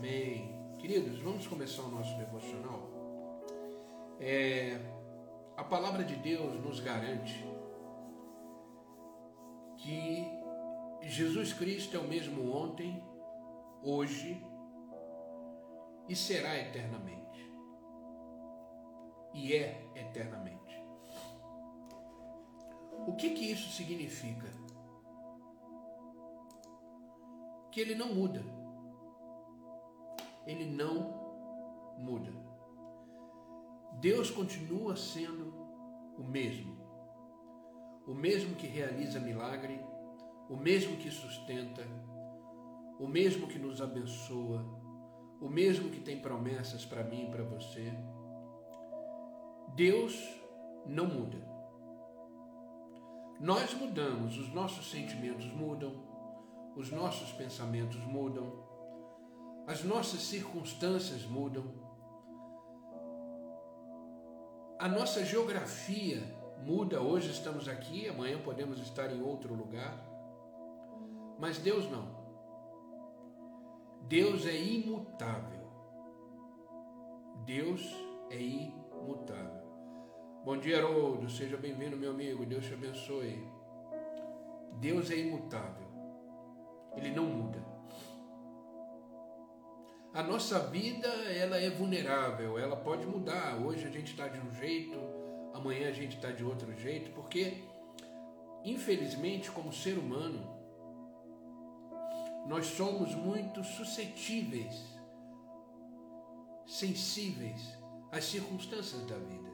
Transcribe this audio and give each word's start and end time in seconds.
Amém. 0.00 0.58
Queridos, 0.78 1.20
vamos 1.20 1.46
começar 1.46 1.82
o 1.82 1.90
nosso 1.90 2.16
devocional. 2.16 2.88
É, 4.18 4.80
a 5.58 5.62
palavra 5.62 6.02
de 6.02 6.16
Deus 6.16 6.58
nos 6.64 6.80
garante 6.80 7.44
que 9.76 10.24
Jesus 11.02 11.52
Cristo 11.52 11.98
é 11.98 12.00
o 12.00 12.08
mesmo 12.08 12.50
ontem, 12.50 13.04
hoje 13.82 14.42
e 16.08 16.16
será 16.16 16.56
eternamente. 16.56 17.52
E 19.34 19.52
é 19.52 19.86
eternamente. 19.94 20.82
O 23.06 23.16
que 23.16 23.34
que 23.34 23.52
isso 23.52 23.68
significa? 23.68 24.50
Que 27.70 27.82
ele 27.82 27.94
não 27.94 28.14
muda. 28.14 28.59
Ele 30.50 30.66
não 30.66 31.94
muda. 31.96 32.32
Deus 34.00 34.32
continua 34.32 34.96
sendo 34.96 35.54
o 36.18 36.24
mesmo. 36.24 36.76
O 38.04 38.12
mesmo 38.12 38.56
que 38.56 38.66
realiza 38.66 39.20
milagre, 39.20 39.80
o 40.48 40.56
mesmo 40.56 40.96
que 40.96 41.08
sustenta, 41.08 41.86
o 42.98 43.06
mesmo 43.06 43.46
que 43.46 43.60
nos 43.60 43.80
abençoa, 43.80 44.64
o 45.40 45.48
mesmo 45.48 45.88
que 45.90 46.00
tem 46.00 46.20
promessas 46.20 46.84
para 46.84 47.04
mim 47.04 47.28
e 47.28 47.30
para 47.30 47.44
você. 47.44 47.92
Deus 49.76 50.20
não 50.84 51.06
muda. 51.06 51.38
Nós 53.38 53.72
mudamos, 53.74 54.36
os 54.36 54.52
nossos 54.52 54.90
sentimentos 54.90 55.46
mudam, 55.52 55.92
os 56.76 56.90
nossos 56.90 57.30
pensamentos 57.32 58.04
mudam, 58.04 58.69
as 59.70 59.84
nossas 59.84 60.22
circunstâncias 60.22 61.24
mudam, 61.26 61.64
a 64.76 64.88
nossa 64.88 65.24
geografia 65.24 66.20
muda. 66.58 67.00
Hoje 67.00 67.30
estamos 67.30 67.68
aqui, 67.68 68.08
amanhã 68.08 68.42
podemos 68.42 68.80
estar 68.80 69.12
em 69.12 69.22
outro 69.22 69.54
lugar, 69.54 69.94
mas 71.38 71.58
Deus 71.58 71.88
não. 71.88 72.18
Deus 74.08 74.44
é 74.44 74.60
imutável. 74.60 75.70
Deus 77.44 77.94
é 78.28 78.42
imutável. 78.42 79.70
Bom 80.44 80.58
dia, 80.58 80.78
Haroldo. 80.78 81.30
Seja 81.30 81.56
bem-vindo, 81.56 81.96
meu 81.96 82.10
amigo. 82.10 82.44
Deus 82.44 82.66
te 82.66 82.74
abençoe. 82.74 83.48
Deus 84.80 85.12
é 85.12 85.16
imutável. 85.16 85.86
Ele 86.96 87.12
não 87.12 87.24
muda. 87.24 87.69
A 90.12 90.24
nossa 90.24 90.58
vida 90.58 91.06
ela 91.06 91.56
é 91.56 91.70
vulnerável, 91.70 92.58
ela 92.58 92.76
pode 92.76 93.06
mudar. 93.06 93.54
Hoje 93.64 93.86
a 93.86 93.90
gente 93.90 94.10
está 94.10 94.26
de 94.26 94.40
um 94.40 94.52
jeito, 94.52 94.98
amanhã 95.54 95.88
a 95.88 95.92
gente 95.92 96.16
está 96.16 96.32
de 96.32 96.42
outro 96.42 96.74
jeito, 96.76 97.12
porque 97.12 97.62
infelizmente, 98.64 99.52
como 99.52 99.72
ser 99.72 99.96
humano, 99.96 100.58
nós 102.48 102.66
somos 102.66 103.14
muito 103.14 103.62
suscetíveis, 103.62 104.74
sensíveis 106.66 107.78
às 108.10 108.24
circunstâncias 108.24 109.06
da 109.06 109.16
vida. 109.16 109.50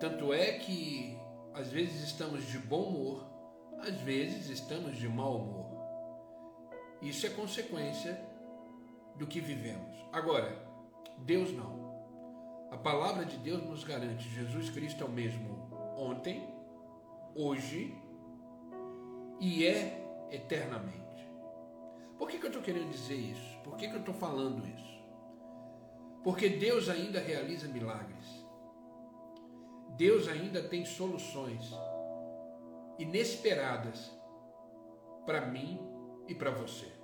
Tanto 0.00 0.32
é 0.32 0.58
que 0.58 1.16
às 1.54 1.68
vezes 1.68 2.02
estamos 2.02 2.44
de 2.48 2.58
bom 2.58 2.88
humor, 2.88 3.30
às 3.78 4.00
vezes 4.00 4.50
estamos 4.50 4.96
de 4.96 5.08
mau 5.08 5.36
humor. 5.36 5.70
Isso 7.00 7.24
é 7.24 7.30
consequência 7.30 8.29
do 9.16 9.26
que 9.26 9.40
vivemos. 9.40 9.96
Agora, 10.12 10.56
Deus 11.18 11.52
não. 11.52 11.80
A 12.70 12.76
palavra 12.76 13.24
de 13.24 13.36
Deus 13.38 13.62
nos 13.62 13.84
garante: 13.84 14.28
Jesus 14.28 14.70
Cristo 14.70 15.04
é 15.04 15.06
o 15.06 15.10
mesmo 15.10 15.70
ontem, 15.96 16.48
hoje 17.34 17.94
e 19.40 19.66
é 19.66 20.28
eternamente. 20.30 21.00
Por 22.18 22.28
que, 22.28 22.38
que 22.38 22.44
eu 22.44 22.50
estou 22.50 22.62
querendo 22.62 22.90
dizer 22.90 23.16
isso? 23.16 23.58
Por 23.64 23.76
que, 23.76 23.88
que 23.88 23.94
eu 23.94 24.00
estou 24.00 24.14
falando 24.14 24.66
isso? 24.66 25.00
Porque 26.22 26.48
Deus 26.48 26.88
ainda 26.88 27.18
realiza 27.18 27.66
milagres. 27.66 28.26
Deus 29.96 30.28
ainda 30.28 30.62
tem 30.62 30.84
soluções 30.84 31.72
inesperadas 32.98 34.10
para 35.24 35.46
mim 35.46 35.80
e 36.28 36.34
para 36.34 36.50
você. 36.50 36.99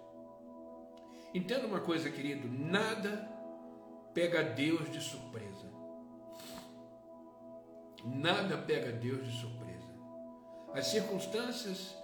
Entenda 1.36 1.66
uma 1.66 1.80
coisa, 1.80 2.08
querido: 2.08 2.48
nada 2.48 3.30
pega 4.14 4.42
Deus 4.42 4.90
de 4.90 5.02
surpresa. 5.02 5.66
Nada 8.02 8.56
pega 8.56 8.90
Deus 8.90 9.26
de 9.26 9.38
surpresa. 9.38 9.92
As 10.72 10.86
circunstâncias, 10.86 11.94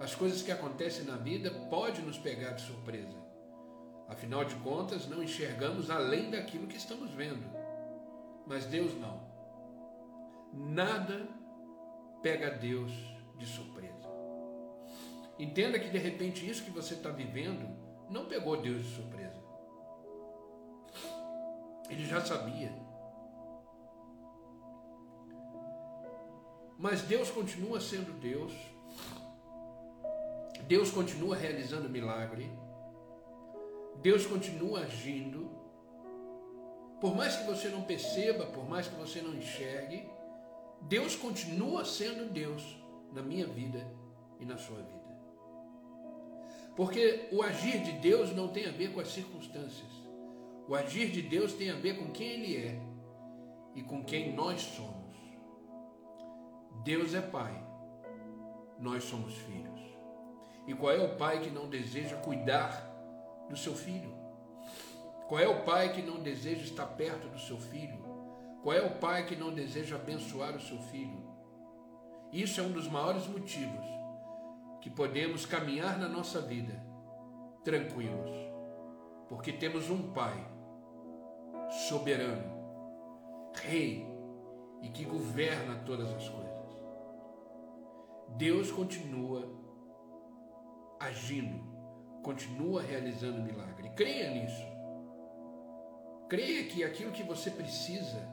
as 0.00 0.14
coisas 0.14 0.40
que 0.40 0.50
acontecem 0.50 1.04
na 1.04 1.16
vida, 1.16 1.50
pode 1.68 2.00
nos 2.00 2.16
pegar 2.16 2.52
de 2.52 2.62
surpresa. 2.62 3.22
Afinal 4.08 4.42
de 4.42 4.54
contas, 4.56 5.06
não 5.06 5.22
enxergamos 5.22 5.90
além 5.90 6.30
daquilo 6.30 6.66
que 6.66 6.78
estamos 6.78 7.10
vendo. 7.10 7.44
Mas 8.46 8.64
Deus 8.64 8.94
não. 8.98 9.20
Nada 10.50 11.28
pega 12.22 12.50
Deus 12.50 12.90
de 13.36 13.44
surpresa. 13.44 14.08
Entenda 15.38 15.78
que 15.78 15.90
de 15.90 15.98
repente 15.98 16.48
isso 16.48 16.64
que 16.64 16.70
você 16.70 16.94
está 16.94 17.10
vivendo 17.10 17.81
não 18.12 18.26
pegou 18.26 18.60
Deus 18.60 18.84
de 18.84 18.94
surpresa. 18.94 19.42
Ele 21.88 22.04
já 22.04 22.24
sabia. 22.24 22.72
Mas 26.78 27.02
Deus 27.02 27.30
continua 27.30 27.80
sendo 27.80 28.12
Deus. 28.20 28.52
Deus 30.66 30.90
continua 30.90 31.36
realizando 31.36 31.88
milagre. 31.88 32.52
Deus 34.00 34.26
continua 34.26 34.80
agindo. 34.80 35.50
Por 37.00 37.14
mais 37.14 37.36
que 37.36 37.44
você 37.44 37.68
não 37.68 37.82
perceba, 37.82 38.46
por 38.46 38.68
mais 38.68 38.88
que 38.88 38.94
você 38.94 39.20
não 39.22 39.34
enxergue, 39.34 40.08
Deus 40.82 41.16
continua 41.16 41.84
sendo 41.84 42.30
Deus 42.30 42.62
na 43.12 43.22
minha 43.22 43.46
vida 43.46 43.86
e 44.38 44.44
na 44.44 44.56
sua 44.56 44.82
vida. 44.82 45.01
Porque 46.76 47.28
o 47.30 47.42
agir 47.42 47.82
de 47.82 47.92
Deus 47.92 48.34
não 48.34 48.48
tem 48.48 48.66
a 48.66 48.70
ver 48.70 48.92
com 48.92 49.00
as 49.00 49.08
circunstâncias. 49.08 49.90
O 50.66 50.74
agir 50.74 51.10
de 51.10 51.20
Deus 51.20 51.52
tem 51.52 51.70
a 51.70 51.74
ver 51.74 51.98
com 51.98 52.10
quem 52.10 52.28
Ele 52.28 52.56
é 52.56 52.80
e 53.74 53.82
com 53.82 54.02
quem 54.02 54.32
nós 54.32 54.60
somos. 54.62 55.16
Deus 56.84 57.14
é 57.14 57.20
Pai, 57.20 57.62
nós 58.78 59.04
somos 59.04 59.34
filhos. 59.34 59.80
E 60.66 60.74
qual 60.74 60.92
é 60.92 61.02
o 61.02 61.16
pai 61.16 61.40
que 61.40 61.50
não 61.50 61.68
deseja 61.68 62.16
cuidar 62.16 62.88
do 63.48 63.56
seu 63.56 63.74
filho? 63.74 64.14
Qual 65.28 65.40
é 65.40 65.48
o 65.48 65.64
pai 65.64 65.92
que 65.92 66.02
não 66.02 66.22
deseja 66.22 66.62
estar 66.62 66.86
perto 66.86 67.28
do 67.28 67.38
seu 67.38 67.58
filho? 67.58 68.02
Qual 68.62 68.76
é 68.76 68.80
o 68.80 68.94
pai 68.98 69.26
que 69.26 69.34
não 69.34 69.52
deseja 69.52 69.96
abençoar 69.96 70.56
o 70.56 70.60
seu 70.60 70.78
filho? 70.78 71.20
Isso 72.32 72.60
é 72.60 72.62
um 72.62 72.70
dos 72.70 72.88
maiores 72.88 73.26
motivos 73.26 73.84
que 74.82 74.90
podemos 74.90 75.46
caminhar 75.46 75.96
na 75.96 76.08
nossa 76.08 76.40
vida 76.40 76.84
tranquilos, 77.64 78.30
porque 79.28 79.52
temos 79.52 79.88
um 79.88 80.12
Pai 80.12 80.44
soberano, 81.88 82.60
Rei 83.54 84.04
e 84.82 84.88
que 84.88 85.04
governa 85.04 85.76
todas 85.86 86.12
as 86.12 86.28
coisas. 86.28 86.52
Deus 88.36 88.72
continua 88.72 89.48
agindo, 90.98 91.62
continua 92.24 92.82
realizando 92.82 93.40
milagre. 93.40 93.90
Creia 93.90 94.30
nisso. 94.30 94.66
Creia 96.28 96.64
que 96.64 96.82
aquilo 96.82 97.12
que 97.12 97.22
você 97.22 97.50
precisa, 97.50 98.28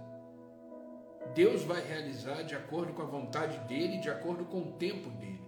Deus 1.35 1.63
vai 1.63 1.85
realizar 1.85 2.41
de 2.43 2.55
acordo 2.55 2.93
com 2.93 3.03
a 3.03 3.05
vontade 3.05 3.59
dele, 3.67 3.99
de 3.99 4.09
acordo 4.09 4.45
com 4.45 4.61
o 4.61 4.71
tempo 4.73 5.09
dele. 5.11 5.38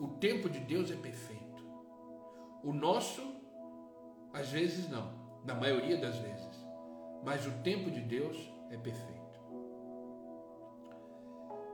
O 0.00 0.06
tempo 0.06 0.48
de 0.48 0.60
Deus 0.60 0.92
é 0.92 0.96
perfeito. 0.96 1.66
O 2.62 2.72
nosso, 2.72 3.20
às 4.32 4.48
vezes 4.50 4.88
não, 4.88 5.40
na 5.44 5.54
maioria 5.54 5.96
das 5.96 6.16
vezes. 6.18 6.66
Mas 7.24 7.44
o 7.46 7.50
tempo 7.62 7.90
de 7.90 8.00
Deus 8.00 8.36
é 8.70 8.76
perfeito. 8.76 9.18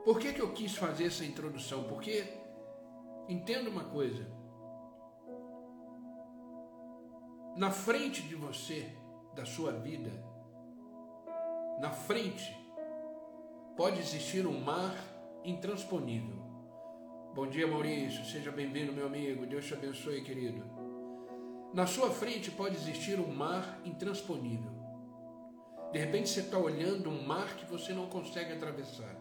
Por 0.03 0.19
que, 0.19 0.33
que 0.33 0.41
eu 0.41 0.53
quis 0.53 0.75
fazer 0.75 1.05
essa 1.05 1.23
introdução? 1.23 1.83
Porque 1.83 2.23
entenda 3.29 3.69
uma 3.69 3.83
coisa. 3.83 4.25
Na 7.55 7.69
frente 7.69 8.23
de 8.23 8.35
você, 8.35 8.91
da 9.35 9.45
sua 9.45 9.71
vida, 9.71 10.11
na 11.79 11.91
frente, 11.91 12.55
pode 13.77 13.99
existir 13.99 14.47
um 14.47 14.59
mar 14.59 14.95
intransponível 15.43 16.44
Bom 17.35 17.47
dia, 17.47 17.67
Maurício. 17.67 18.23
Seja 18.23 18.49
bem-vindo, 18.49 18.93
meu 18.93 19.07
amigo. 19.07 19.45
Deus 19.45 19.65
te 19.65 19.73
abençoe, 19.73 20.23
querido. 20.23 20.63
Na 21.73 21.85
sua 21.85 22.09
frente 22.09 22.49
pode 22.49 22.77
existir 22.77 23.19
um 23.19 23.27
mar 23.27 23.77
intransponível. 23.83 24.71
De 25.91 25.99
repente 25.99 26.29
você 26.29 26.39
está 26.39 26.57
olhando 26.57 27.09
um 27.09 27.27
mar 27.27 27.57
que 27.57 27.65
você 27.65 27.91
não 27.91 28.07
consegue 28.07 28.53
atravessar. 28.53 29.13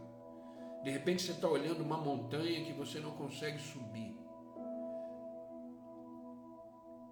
De 0.84 0.90
repente 0.90 1.24
você 1.24 1.32
está 1.32 1.48
olhando 1.48 1.82
uma 1.82 1.96
montanha 1.96 2.64
que 2.64 2.72
você 2.72 3.00
não 3.00 3.10
consegue 3.10 3.58
subir. 3.58 4.16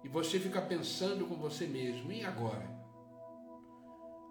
E 0.05 0.07
você 0.07 0.39
fica 0.39 0.61
pensando 0.61 1.25
com 1.25 1.35
você 1.35 1.67
mesmo, 1.67 2.13
e 2.13 2.23
agora? 2.23 2.65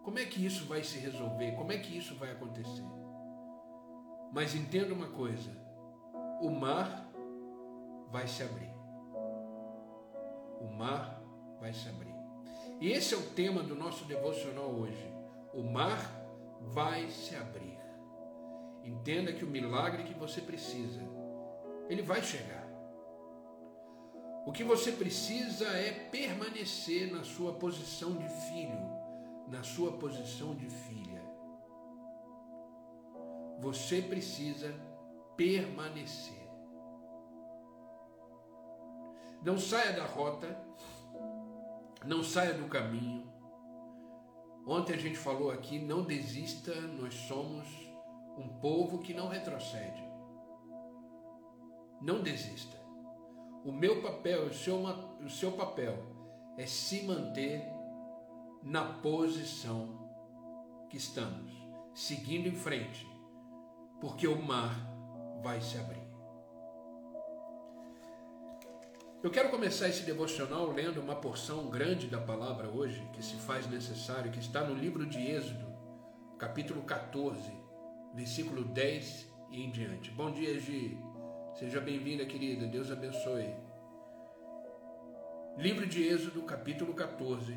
Como 0.03 0.19
é 0.19 0.25
que 0.25 0.43
isso 0.43 0.65
vai 0.65 0.83
se 0.83 0.99
resolver? 0.99 1.53
Como 1.53 1.71
é 1.71 1.77
que 1.77 1.99
isso 1.99 2.15
vai 2.15 2.31
acontecer? 2.31 2.87
Mas 4.33 4.55
entenda 4.55 4.95
uma 4.95 5.09
coisa: 5.09 5.62
o 6.43 6.51
mar 6.51 7.09
vai 8.11 8.27
se 8.27 8.43
abrir. 8.43 8.75
O 10.61 10.67
mar 10.77 11.23
vai 11.61 11.73
se 11.73 11.89
abrir. 11.89 12.13
E 12.81 12.91
esse 12.91 13.15
é 13.15 13.17
o 13.17 13.31
tema 13.31 13.63
do 13.63 13.77
nosso 13.77 14.05
devocional 14.07 14.69
hoje. 14.69 15.15
O 15.55 15.63
mar 15.63 16.01
vai 16.61 17.09
se 17.11 17.37
abrir. 17.37 17.79
Entenda 18.83 19.33
que 19.33 19.45
o 19.45 19.49
milagre 19.49 20.03
que 20.03 20.15
você 20.15 20.41
precisa, 20.41 21.01
ele 21.89 22.03
vai 22.03 22.21
chegar. 22.21 22.67
O 24.45 24.51
que 24.51 24.65
você 24.65 24.91
precisa 24.91 25.69
é 25.69 25.93
permanecer 26.11 27.13
na 27.13 27.23
sua 27.23 27.53
posição 27.53 28.17
de 28.17 28.29
filho, 28.29 28.91
na 29.47 29.63
sua 29.63 29.93
posição 29.93 30.57
de 30.57 30.69
filha. 30.69 31.23
Você 33.61 34.03
precisa 34.03 34.75
permanecer. 35.37 36.43
Não 39.45 39.59
saia 39.59 39.93
da 39.93 40.05
rota, 40.05 40.57
não 42.05 42.23
saia 42.23 42.55
do 42.55 42.69
caminho. 42.69 43.31
Ontem 44.67 44.95
a 44.95 44.99
gente 44.99 45.19
falou 45.19 45.51
aqui: 45.51 45.79
não 45.79 46.05
desista, 46.05 46.75
nós 46.75 47.15
somos 47.15 47.69
um 48.39 48.49
povo 48.61 49.01
que 49.01 49.13
não 49.13 49.29
retrocede. 49.29 50.03
Não 52.01 52.23
desista. 52.23 52.77
O 53.65 53.73
meu 53.73 54.03
papel, 54.03 54.47
o 54.47 54.55
seu, 54.55 54.77
o 55.25 55.31
seu 55.31 55.53
papel 55.53 55.97
é 56.57 56.67
se 56.67 57.03
manter 57.05 57.65
na 58.63 58.85
posição 58.85 60.11
que 60.89 60.97
estamos, 60.97 61.53
seguindo 61.95 62.49
em 62.49 62.55
frente, 62.55 63.07
porque 64.01 64.27
o 64.27 64.41
mar 64.41 64.92
vai 65.43 65.61
se 65.61 65.77
abrir. 65.77 66.03
Eu 69.23 69.31
quero 69.31 69.51
começar 69.51 69.89
esse 69.89 70.03
devocional 70.03 70.73
lendo 70.73 71.01
uma 71.01 71.15
porção 71.15 71.69
grande 71.69 72.09
da 72.09 72.21
palavra 72.21 72.69
hoje, 72.69 73.09
que 73.13 73.23
se 73.23 73.37
faz 73.37 73.69
necessário, 73.69 74.33
que 74.33 74.41
está 74.41 74.65
no 74.65 74.75
livro 74.75 75.07
de 75.07 75.19
Êxodo, 75.19 75.67
capítulo 76.39 76.83
14, 76.83 77.53
versículo 78.15 78.65
10 78.65 79.29
e 79.51 79.63
em 79.63 79.71
diante. 79.71 80.11
Bom 80.11 80.31
dia, 80.33 80.59
Gi. 80.59 80.99
Seja 81.55 81.81
bem-vinda, 81.81 82.27
querida. 82.27 82.67
Deus 82.67 82.91
abençoe. 82.91 83.55
Livro 85.57 85.87
de 85.87 86.03
Êxodo, 86.03 86.43
capítulo 86.43 86.95
14, 86.95 87.57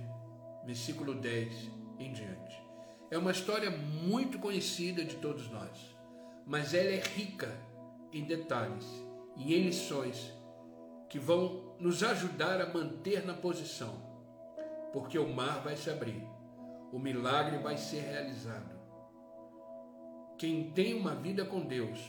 versículo 0.66 1.16
10 1.16 1.72
em 1.98 2.14
diante. 2.14 2.62
É 3.10 3.18
uma 3.18 3.32
história 3.32 3.72
muito 3.72 4.38
conhecida 4.38 5.04
de 5.04 5.16
todos 5.16 5.50
nós, 5.50 5.96
mas 6.46 6.74
ela 6.74 6.90
é 6.90 7.00
rica 7.00 7.65
em 8.18 8.24
detalhes 8.24 8.86
e 9.36 9.54
em 9.54 9.64
lições 9.64 10.34
que 11.10 11.20
vão 11.20 11.76
nos 11.80 12.02
ajudar 12.02 12.62
a 12.62 12.74
manter 12.74 13.26
na 13.26 13.34
posição, 13.34 13.94
porque 14.94 15.20
o 15.20 15.28
mar 15.28 15.62
vai 15.62 15.76
se 15.76 15.90
abrir, 15.90 16.26
o 16.94 16.98
milagre 16.98 17.58
vai 17.58 17.78
ser 17.78 18.00
realizado. 18.00 18.74
Quem 20.38 20.72
tem 20.72 20.94
uma 20.94 21.14
vida 21.14 21.44
com 21.44 21.60
Deus, 21.60 22.00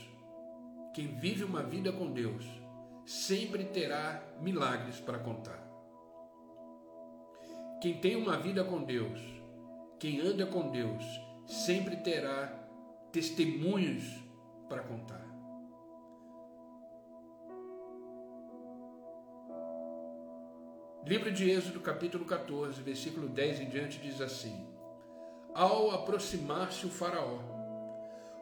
quem 0.93 1.07
vive 1.07 1.43
uma 1.43 1.61
vida 1.61 1.91
com 1.91 2.11
Deus, 2.11 2.45
sempre 3.05 3.65
terá 3.65 4.23
milagres 4.41 4.99
para 4.99 5.19
contar. 5.19 5.61
Quem 7.81 7.99
tem 7.99 8.15
uma 8.15 8.37
vida 8.37 8.63
com 8.63 8.81
Deus, 8.83 9.19
quem 9.99 10.21
anda 10.21 10.45
com 10.45 10.69
Deus, 10.69 11.03
sempre 11.45 11.97
terá 11.97 12.47
testemunhos 13.11 14.03
para 14.67 14.83
contar. 14.83 15.36
Livro 21.07 21.31
de 21.31 21.49
Êxodo, 21.49 21.79
capítulo 21.79 22.25
14, 22.25 22.81
versículo 22.81 23.29
10 23.29 23.61
em 23.61 23.69
diante, 23.69 23.97
diz 23.97 24.19
assim: 24.19 24.67
Ao 25.55 25.89
aproximar-se 25.91 26.85
o 26.85 26.89
Faraó, 26.89 27.39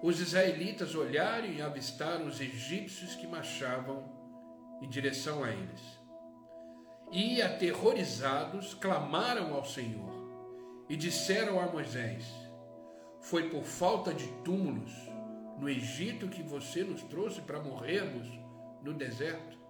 os 0.01 0.19
israelitas 0.19 0.95
olharam 0.95 1.45
e 1.45 1.61
avistaram 1.61 2.25
os 2.25 2.41
egípcios 2.41 3.13
que 3.13 3.27
marchavam 3.27 4.03
em 4.81 4.89
direção 4.89 5.43
a 5.43 5.51
eles. 5.51 5.79
E, 7.11 7.39
aterrorizados, 7.39 8.73
clamaram 8.73 9.53
ao 9.53 9.63
Senhor 9.63 10.15
e 10.89 10.97
disseram 10.97 11.59
a 11.59 11.67
Moisés: 11.67 12.25
Foi 13.21 13.47
por 13.47 13.63
falta 13.63 14.11
de 14.11 14.25
túmulos 14.43 14.91
no 15.59 15.69
Egito 15.69 16.29
que 16.29 16.41
você 16.41 16.83
nos 16.83 17.03
trouxe 17.03 17.41
para 17.41 17.61
morrermos 17.61 18.27
no 18.81 18.91
deserto? 18.91 19.64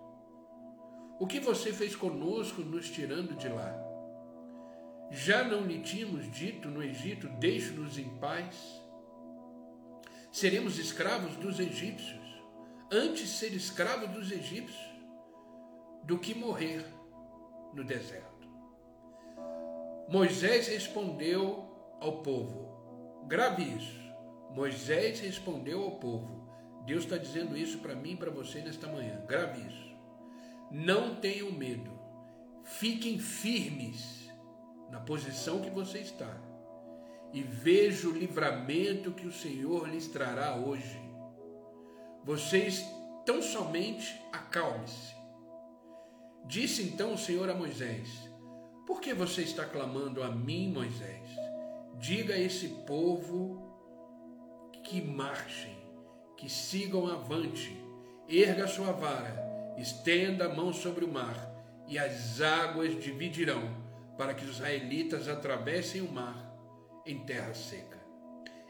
O 1.19 1.27
que 1.27 1.39
você 1.39 1.71
fez 1.71 1.95
conosco 1.95 2.61
nos 2.61 2.89
tirando 2.89 3.35
de 3.35 3.47
lá? 3.47 3.73
Já 5.11 5.43
não 5.43 5.65
lhe 5.65 5.79
tínhamos 5.81 6.29
dito 6.31 6.69
no 6.69 6.83
Egito: 6.83 7.29
Deixe-nos 7.39 7.97
em 7.97 8.09
paz? 8.17 8.85
seremos 10.35 10.77
escravos 10.77 11.37
dos 11.37 11.61
egípcios. 11.61 12.19
Antes 12.91 13.29
ser 13.29 13.53
escravo 13.53 14.05
dos 14.07 14.29
egípcios 14.33 14.93
do 16.03 16.19
que 16.19 16.35
morrer 16.35 16.85
no 17.73 17.85
deserto. 17.85 18.45
Moisés 20.09 20.67
respondeu 20.67 21.97
ao 22.01 22.21
povo, 22.21 23.23
grave 23.27 23.63
isso. 23.63 23.97
Moisés 24.51 25.21
respondeu 25.21 25.81
ao 25.81 25.91
povo. 25.91 26.49
Deus 26.85 27.05
está 27.05 27.17
dizendo 27.17 27.55
isso 27.57 27.77
para 27.77 27.95
mim 27.95 28.11
e 28.11 28.17
para 28.17 28.29
você 28.29 28.59
nesta 28.59 28.87
manhã. 28.87 29.25
Grave 29.25 29.65
isso. 29.65 29.84
Não 30.75 31.15
tenham 31.15 31.53
medo. 31.53 31.89
Fiquem 32.65 33.17
firmes 33.17 34.29
na 34.91 34.99
posição 34.99 35.61
que 35.61 35.69
você 35.69 35.99
está 35.99 36.37
e 37.31 37.41
veja 37.41 38.09
o 38.09 38.11
livramento 38.11 39.13
que 39.13 39.25
o 39.25 39.31
Senhor 39.31 39.87
lhes 39.87 40.07
trará 40.07 40.57
hoje. 40.57 40.99
Vocês 42.25 42.85
tão 43.25 43.41
somente 43.41 44.21
acalme-se. 44.33 45.15
Disse 46.45 46.83
então 46.83 47.13
o 47.13 47.17
Senhor 47.17 47.49
a 47.49 47.55
Moisés: 47.55 48.09
Por 48.85 48.99
que 48.99 49.13
você 49.13 49.43
está 49.43 49.63
clamando 49.63 50.21
a 50.21 50.29
mim, 50.29 50.73
Moisés? 50.73 51.29
Diga 51.99 52.33
a 52.33 52.39
esse 52.39 52.67
povo 52.85 53.63
que 54.83 55.01
marchem, 55.01 55.77
que 56.35 56.49
sigam 56.49 57.07
avante, 57.07 57.81
erga 58.27 58.67
sua 58.67 58.91
vara, 58.91 59.44
estenda 59.77 60.45
a 60.45 60.53
mão 60.53 60.73
sobre 60.73 61.03
o 61.05 61.11
mar, 61.11 61.53
e 61.87 61.99
as 61.99 62.41
águas 62.41 62.99
dividirão, 63.01 63.61
para 64.17 64.33
que 64.33 64.45
os 64.45 64.55
israelitas 64.55 65.27
atravessem 65.27 66.01
o 66.01 66.11
mar 66.11 66.53
em 67.05 67.19
terra 67.19 67.53
seca. 67.53 67.99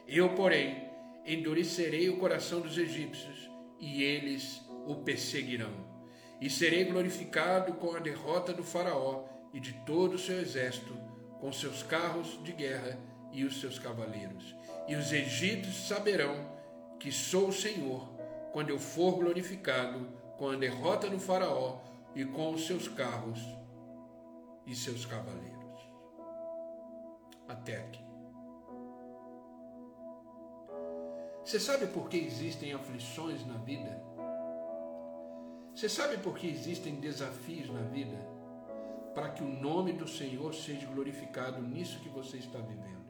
Eu, 0.06 0.34
porém, 0.34 0.90
endurecerei 1.24 2.08
o 2.08 2.18
coração 2.18 2.60
dos 2.60 2.76
egípcios 2.76 3.50
e 3.80 4.02
eles 4.02 4.62
o 4.86 4.96
perseguirão. 4.96 5.72
E 6.40 6.50
serei 6.50 6.84
glorificado 6.84 7.74
com 7.74 7.96
a 7.96 7.98
derrota 7.98 8.52
do 8.52 8.62
Faraó 8.62 9.24
e 9.52 9.58
de 9.58 9.72
todo 9.84 10.14
o 10.14 10.18
seu 10.18 10.38
exército, 10.38 10.94
com 11.40 11.50
seus 11.52 11.82
carros 11.82 12.38
de 12.44 12.52
guerra 12.52 12.98
e 13.32 13.44
os 13.44 13.60
seus 13.60 13.78
cavaleiros. 13.78 14.54
E 14.86 14.94
os 14.94 15.12
egípcios 15.12 15.88
saberão 15.88 16.54
que 17.00 17.10
sou 17.10 17.48
o 17.48 17.52
Senhor, 17.52 18.06
quando 18.52 18.70
eu 18.70 18.78
for 18.78 19.16
glorificado 19.16 20.06
com 20.36 20.50
a 20.50 20.56
derrota 20.56 21.08
do 21.08 21.18
Faraó 21.18 21.78
e 22.14 22.24
com 22.24 22.52
os 22.52 22.66
seus 22.66 22.88
carros 22.88 23.40
e 24.66 24.74
seus 24.74 25.06
cavaleiros. 25.06 25.56
Até 27.48 27.76
aqui. 27.76 28.04
Você 31.44 31.60
sabe 31.60 31.86
por 31.86 32.08
que 32.08 32.16
existem 32.16 32.72
aflições 32.72 33.46
na 33.46 33.56
vida? 33.58 34.02
Você 35.72 35.88
sabe 35.88 36.16
por 36.18 36.36
que 36.36 36.48
existem 36.48 36.96
desafios 36.96 37.70
na 37.70 37.82
vida? 37.82 38.16
Para 39.14 39.28
que 39.28 39.44
o 39.44 39.48
nome 39.48 39.92
do 39.92 40.08
Senhor 40.08 40.52
seja 40.54 40.86
glorificado 40.88 41.62
nisso 41.62 42.00
que 42.00 42.08
você 42.08 42.38
está 42.38 42.58
vivendo. 42.58 43.06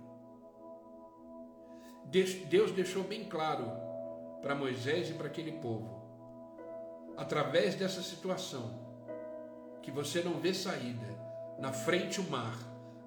Deus 2.49 2.73
deixou 2.73 3.03
bem 3.03 3.25
claro 3.25 3.71
para 4.43 4.55
Moisés 4.55 5.11
e 5.11 5.15
para 5.15 5.29
aquele 5.29 5.53
povo, 5.53 5.96
através 7.17 7.75
dessa 7.75 8.03
situação, 8.03 8.87
que 9.83 9.91
você 9.91 10.23
não 10.23 10.39
vê 10.41 10.53
saída, 10.53 11.07
na 11.59 11.73
frente 11.73 12.21
o 12.21 12.31
mar, 12.31 12.57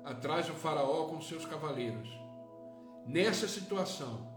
atrás 0.04 0.50
o 0.50 0.54
Faraó 0.54 1.06
com 1.06 1.22
seus 1.22 1.46
cavaleiros. 1.46 2.10
Nessa 3.06 3.48
situação, 3.48 4.28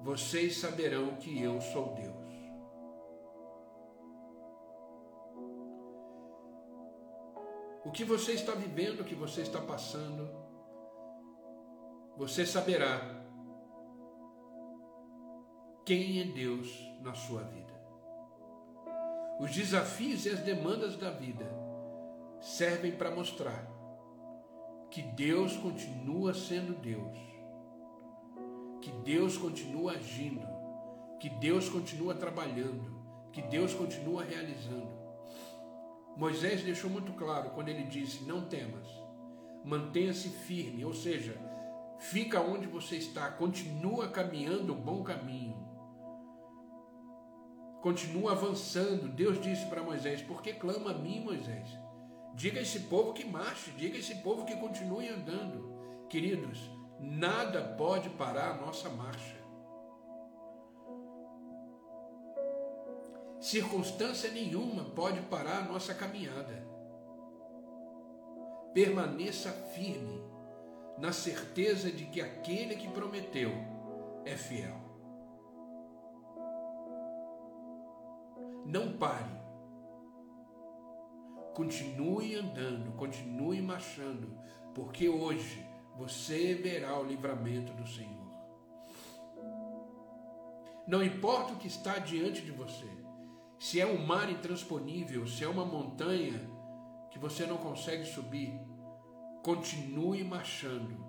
vocês 0.00 0.58
saberão 0.58 1.16
que 1.16 1.42
eu 1.42 1.60
sou 1.60 1.94
Deus. 1.94 2.24
O 7.84 7.90
que 7.90 8.04
você 8.04 8.32
está 8.32 8.52
vivendo, 8.52 9.00
o 9.00 9.04
que 9.04 9.14
você 9.14 9.42
está 9.42 9.60
passando, 9.60 10.28
você 12.16 12.46
saberá 12.46 13.24
quem 15.84 16.20
é 16.20 16.24
Deus 16.24 16.68
na 17.02 17.14
sua 17.14 17.42
vida. 17.42 17.63
Os 19.38 19.50
desafios 19.50 20.24
e 20.26 20.30
as 20.30 20.40
demandas 20.40 20.96
da 20.96 21.10
vida 21.10 21.46
servem 22.40 22.92
para 22.92 23.10
mostrar 23.10 23.68
que 24.90 25.02
Deus 25.02 25.56
continua 25.56 26.32
sendo 26.32 26.74
Deus, 26.80 27.18
que 28.80 28.92
Deus 29.02 29.36
continua 29.36 29.92
agindo, 29.92 30.46
que 31.18 31.28
Deus 31.28 31.68
continua 31.68 32.14
trabalhando, 32.14 32.94
que 33.32 33.42
Deus 33.42 33.74
continua 33.74 34.22
realizando. 34.22 34.94
Moisés 36.16 36.62
deixou 36.62 36.88
muito 36.88 37.12
claro 37.14 37.50
quando 37.50 37.70
ele 37.70 37.82
disse: 37.84 38.22
Não 38.22 38.46
temas, 38.46 38.86
mantenha-se 39.64 40.28
firme, 40.28 40.84
ou 40.84 40.94
seja, 40.94 41.36
fica 41.98 42.40
onde 42.40 42.66
você 42.66 42.96
está, 42.96 43.30
continua 43.32 44.08
caminhando 44.08 44.72
o 44.72 44.76
bom 44.76 45.02
caminho, 45.02 45.63
continua 47.84 48.32
avançando. 48.32 49.08
Deus 49.08 49.38
disse 49.38 49.66
para 49.66 49.82
Moisés: 49.82 50.22
Por 50.22 50.40
que 50.40 50.54
clama 50.54 50.92
a 50.92 50.94
mim, 50.94 51.20
Moisés? 51.20 51.68
Diga 52.34 52.58
a 52.58 52.62
esse 52.62 52.80
povo 52.80 53.12
que 53.12 53.26
marche, 53.26 53.70
diga 53.72 53.96
a 53.96 53.98
esse 53.98 54.14
povo 54.16 54.46
que 54.46 54.56
continue 54.56 55.10
andando. 55.10 55.70
Queridos, 56.08 56.58
nada 56.98 57.62
pode 57.76 58.08
parar 58.08 58.52
a 58.52 58.56
nossa 58.56 58.88
marcha. 58.88 59.36
Circunstância 63.38 64.30
nenhuma 64.30 64.84
pode 64.84 65.20
parar 65.20 65.58
a 65.58 65.64
nossa 65.64 65.94
caminhada. 65.94 66.66
Permaneça 68.72 69.52
firme 69.74 70.24
na 70.96 71.12
certeza 71.12 71.92
de 71.92 72.06
que 72.06 72.22
aquele 72.22 72.76
que 72.76 72.88
prometeu 72.88 73.52
é 74.24 74.34
fiel. 74.34 74.83
Não 78.64 78.96
pare. 78.96 79.42
Continue 81.54 82.34
andando, 82.34 82.92
continue 82.96 83.62
marchando, 83.62 84.36
porque 84.74 85.08
hoje 85.08 85.64
você 85.96 86.54
verá 86.54 86.98
o 86.98 87.04
livramento 87.04 87.72
do 87.74 87.86
Senhor. 87.86 88.24
Não 90.86 91.02
importa 91.02 91.52
o 91.52 91.56
que 91.56 91.68
está 91.68 91.98
diante 91.98 92.42
de 92.42 92.50
você 92.50 93.04
se 93.64 93.80
é 93.80 93.86
um 93.86 94.04
mar 94.04 94.28
intransponível, 94.28 95.26
se 95.26 95.42
é 95.42 95.48
uma 95.48 95.64
montanha 95.64 96.38
que 97.10 97.18
você 97.18 97.46
não 97.46 97.56
consegue 97.56 98.04
subir, 98.04 98.52
continue 99.42 100.22
marchando, 100.22 101.02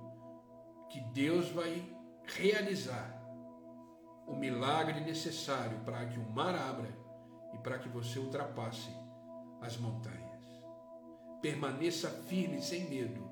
que 0.89 1.01
Deus 1.01 1.49
vai 1.49 1.83
realizar 2.23 3.21
o 4.25 4.35
milagre 4.35 5.01
necessário 5.01 5.79
para 5.79 6.05
que 6.05 6.17
o 6.17 6.29
mar 6.29 6.55
abra 6.55 6.87
e 7.55 7.57
para 7.57 7.79
que 7.79 7.89
você 7.89 8.19
ultrapasse 8.19 8.91
as 9.61 9.77
montanhas. 9.77 10.25
Permaneça 11.41 12.09
firme 12.09 12.61
sem 12.61 12.87
medo, 12.89 13.27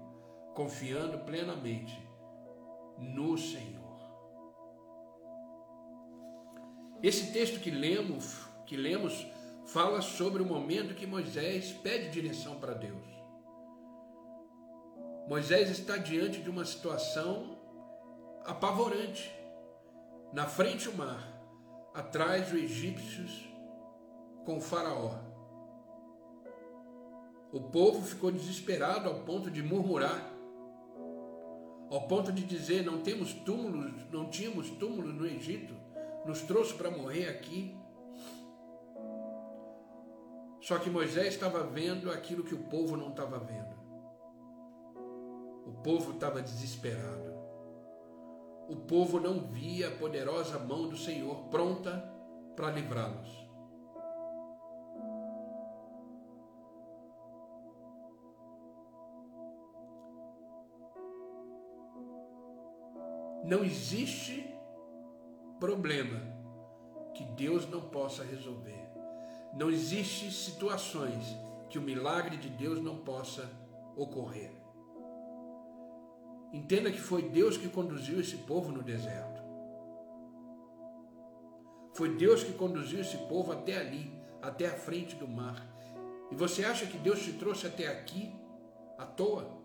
confiando 0.56 1.20
plenamente 1.20 2.02
no 2.98 3.38
Senhor. 3.38 3.84
Esse 7.04 7.34
texto 7.34 7.60
que 7.60 7.70
lemos 7.70 8.52
que 8.66 8.78
lemos 8.78 9.28
fala 9.66 10.02
sobre 10.02 10.42
o 10.42 10.46
momento 10.46 10.96
que 10.96 11.06
Moisés 11.06 11.72
pede 11.72 12.10
direção 12.10 12.60
para 12.60 12.74
Deus. 12.74 13.06
Moisés 15.28 15.70
está 15.70 15.98
diante 15.98 16.42
de 16.42 16.50
uma 16.50 16.66
situação 16.66 17.58
apavorante. 18.46 19.34
Na 20.32 20.48
frente 20.48 20.90
o 20.90 20.98
mar, 20.98 21.24
atrás 21.94 22.48
os 22.52 22.60
egípcios 22.60 23.53
com 24.46 24.60
faraó. 24.60 25.20
O 27.52 27.62
povo 27.62 28.02
ficou 28.02 28.32
desesperado 28.32 29.08
ao 29.08 29.20
ponto 29.22 29.52
de 29.52 29.62
murmurar, 29.62 30.32
ao 31.90 32.08
ponto 32.08 32.32
de 32.32 32.44
dizer: 32.44 32.84
não 32.84 33.02
temos 33.02 33.34
túmulos, 33.34 33.94
não 34.12 34.30
tínhamos 34.30 34.70
túmulos 34.72 35.14
no 35.14 35.26
Egito, 35.26 35.76
nos 36.26 36.42
trouxe 36.42 36.74
para 36.74 36.90
morrer 36.90 37.30
aqui. 37.30 37.78
Só 40.62 40.80
que 40.80 40.90
Moisés 40.90 41.34
estava 41.34 41.64
vendo 41.64 42.10
aquilo 42.10 42.44
que 42.44 42.56
o 42.56 42.64
povo 42.64 42.96
não 42.96 43.10
estava 43.10 43.38
vendo. 43.38 43.76
O 45.66 45.74
povo 45.84 46.14
estava 46.14 46.42
desesperado. 46.42 47.34
O 48.70 48.78
povo 48.78 49.20
não 49.20 49.52
via 49.52 49.90
a 49.90 49.92
poderosa 49.92 50.58
mão 50.58 50.88
do 50.88 50.98
Senhor 50.98 51.50
pronta 51.50 51.92
para 52.56 52.72
livrá-los. 52.72 53.43
Não 63.44 63.64
existe 63.64 64.50
problema 65.60 66.22
que 67.14 67.26
Deus 67.26 67.70
não 67.70 67.82
possa 67.82 68.24
resolver. 68.24 68.88
Não 69.54 69.70
existe 69.70 70.32
situações 70.32 71.38
que 71.70 71.78
o 71.78 71.82
milagre 71.82 72.38
de 72.38 72.50
Deus 72.50 72.82
não 72.82 72.98
possa 72.98 73.50
ocorrer. 73.96 74.52
Entenda 76.54 76.92
que 76.92 77.00
foi 77.00 77.30
Deus 77.30 77.58
que 77.58 77.68
conduziu 77.68 78.20
esse 78.20 78.38
povo 78.38 78.72
no 78.72 78.82
deserto. 78.82 79.42
Foi 81.96 82.16
Deus 82.16 82.44
que 82.44 82.54
conduziu 82.54 83.02
esse 83.02 83.18
povo 83.18 83.52
até 83.52 83.78
ali, 83.78 84.12
até 84.42 84.68
a 84.68 84.78
frente 84.78 85.16
do 85.16 85.28
mar. 85.28 85.68
E 86.32 86.36
você 86.36 86.64
acha 86.64 86.86
que 86.86 86.98
Deus 86.98 87.22
te 87.22 87.34
trouxe 87.34 87.68
até 87.68 87.88
aqui 87.88 88.34
à 88.98 89.06
toa? 89.06 89.63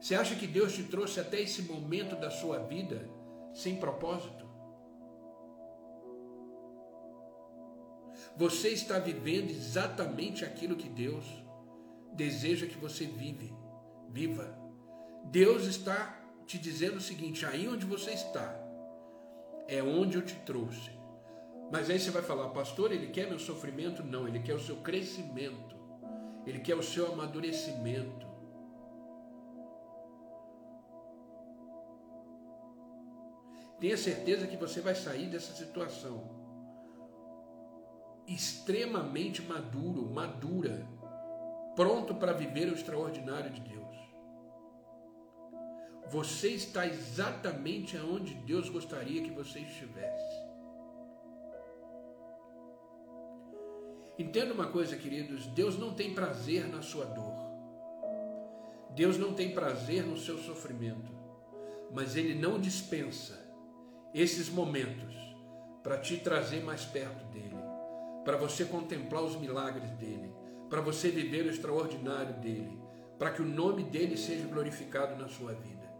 Você 0.00 0.14
acha 0.14 0.34
que 0.34 0.46
Deus 0.46 0.72
te 0.72 0.84
trouxe 0.84 1.20
até 1.20 1.40
esse 1.40 1.62
momento 1.62 2.16
da 2.16 2.30
sua 2.30 2.58
vida 2.60 3.06
sem 3.52 3.76
propósito? 3.76 4.48
Você 8.36 8.68
está 8.68 8.98
vivendo 8.98 9.50
exatamente 9.50 10.44
aquilo 10.44 10.76
que 10.76 10.88
Deus 10.88 11.26
deseja 12.14 12.66
que 12.66 12.78
você 12.78 13.04
vive, 13.04 13.52
viva. 14.08 14.58
Deus 15.26 15.64
está 15.66 16.18
te 16.46 16.58
dizendo 16.58 16.96
o 16.96 17.00
seguinte: 17.00 17.44
aí 17.44 17.68
onde 17.68 17.84
você 17.84 18.12
está, 18.12 18.58
é 19.68 19.82
onde 19.82 20.16
eu 20.16 20.24
te 20.24 20.34
trouxe. 20.46 20.90
Mas 21.70 21.90
aí 21.90 22.00
você 22.00 22.10
vai 22.10 22.22
falar, 22.22 22.48
pastor, 22.48 22.90
ele 22.90 23.08
quer 23.08 23.28
meu 23.28 23.38
sofrimento? 23.38 24.02
Não, 24.02 24.26
ele 24.26 24.40
quer 24.40 24.54
o 24.54 24.60
seu 24.60 24.76
crescimento, 24.76 25.76
ele 26.46 26.60
quer 26.60 26.74
o 26.74 26.82
seu 26.82 27.12
amadurecimento. 27.12 28.29
Tenha 33.80 33.96
certeza 33.96 34.46
que 34.46 34.58
você 34.58 34.80
vai 34.82 34.94
sair 34.94 35.26
dessa 35.26 35.54
situação 35.54 36.38
extremamente 38.26 39.42
maduro, 39.42 40.08
madura, 40.08 40.86
pronto 41.74 42.14
para 42.14 42.32
viver 42.32 42.68
o 42.68 42.74
extraordinário 42.74 43.50
de 43.50 43.60
Deus. 43.62 43.80
Você 46.08 46.50
está 46.50 46.86
exatamente 46.86 47.96
aonde 47.96 48.34
Deus 48.34 48.68
gostaria 48.68 49.22
que 49.22 49.30
você 49.30 49.60
estivesse. 49.60 50.50
Entenda 54.18 54.52
uma 54.52 54.66
coisa, 54.66 54.96
queridos: 54.96 55.46
Deus 55.46 55.78
não 55.78 55.94
tem 55.94 56.14
prazer 56.14 56.68
na 56.68 56.82
sua 56.82 57.06
dor. 57.06 57.48
Deus 58.94 59.16
não 59.16 59.32
tem 59.32 59.54
prazer 59.54 60.04
no 60.04 60.18
seu 60.18 60.36
sofrimento. 60.38 61.10
Mas 61.92 62.16
Ele 62.16 62.34
não 62.34 62.60
dispensa 62.60 63.39
esses 64.14 64.48
momentos 64.48 65.14
para 65.82 65.98
te 65.98 66.16
trazer 66.18 66.62
mais 66.62 66.84
perto 66.84 67.24
dele 67.26 67.50
para 68.24 68.36
você 68.36 68.64
contemplar 68.64 69.22
os 69.22 69.36
milagres 69.36 69.90
dele, 69.92 70.32
para 70.68 70.80
você 70.80 71.10
viver 71.10 71.46
o 71.46 71.50
extraordinário 71.50 72.34
dele, 72.34 72.78
para 73.18 73.30
que 73.30 73.42
o 73.42 73.46
nome 73.46 73.84
dele 73.84 74.16
seja 74.16 74.46
glorificado 74.46 75.20
na 75.20 75.28
sua 75.28 75.52
vida. 75.52 75.90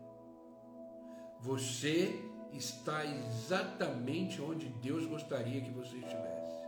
Você 1.41 2.23
está 2.53 3.05
exatamente 3.05 4.41
onde 4.41 4.67
Deus 4.67 5.07
gostaria 5.07 5.61
que 5.61 5.71
você 5.71 5.97
estivesse. 5.97 6.61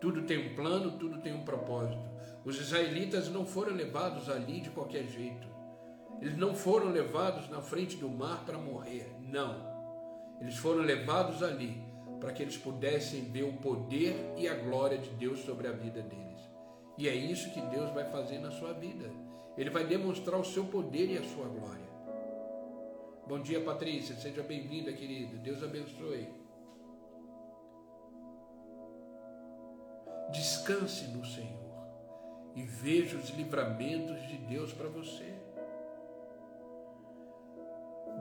Tudo 0.00 0.22
tem 0.22 0.50
um 0.50 0.54
plano, 0.54 0.98
tudo 0.98 1.20
tem 1.20 1.32
um 1.32 1.44
propósito. 1.44 2.02
Os 2.44 2.60
israelitas 2.60 3.28
não 3.28 3.46
foram 3.46 3.74
levados 3.74 4.28
ali 4.28 4.60
de 4.60 4.70
qualquer 4.70 5.06
jeito. 5.06 5.46
Eles 6.20 6.36
não 6.36 6.54
foram 6.54 6.90
levados 6.90 7.48
na 7.48 7.60
frente 7.60 7.96
do 7.96 8.08
mar 8.08 8.44
para 8.44 8.58
morrer. 8.58 9.14
Não. 9.20 9.73
Eles 10.44 10.58
foram 10.58 10.82
levados 10.82 11.42
ali 11.42 11.82
para 12.20 12.30
que 12.30 12.42
eles 12.42 12.58
pudessem 12.58 13.22
ver 13.22 13.44
o 13.44 13.54
poder 13.54 14.14
e 14.36 14.46
a 14.46 14.54
glória 14.54 14.98
de 14.98 15.08
Deus 15.10 15.38
sobre 15.38 15.66
a 15.66 15.72
vida 15.72 16.02
deles. 16.02 16.38
E 16.98 17.08
é 17.08 17.14
isso 17.14 17.50
que 17.54 17.62
Deus 17.62 17.90
vai 17.94 18.04
fazer 18.10 18.38
na 18.40 18.50
sua 18.50 18.74
vida. 18.74 19.10
Ele 19.56 19.70
vai 19.70 19.86
demonstrar 19.86 20.38
o 20.38 20.44
seu 20.44 20.66
poder 20.66 21.10
e 21.10 21.16
a 21.16 21.22
sua 21.22 21.46
glória. 21.46 21.88
Bom 23.26 23.40
dia, 23.40 23.64
Patrícia. 23.64 24.14
Seja 24.16 24.42
bem-vinda, 24.42 24.92
querida. 24.92 25.38
Deus 25.38 25.62
abençoe. 25.62 26.28
Descanse 30.30 31.06
no 31.06 31.24
Senhor 31.24 31.86
e 32.54 32.64
veja 32.64 33.16
os 33.16 33.30
livramentos 33.30 34.20
de 34.28 34.36
Deus 34.36 34.74
para 34.74 34.88
você. 34.88 35.32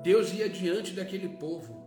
Deus 0.02 0.34
ia 0.34 0.48
diante 0.48 0.94
daquele 0.94 1.28
povo 1.28 1.83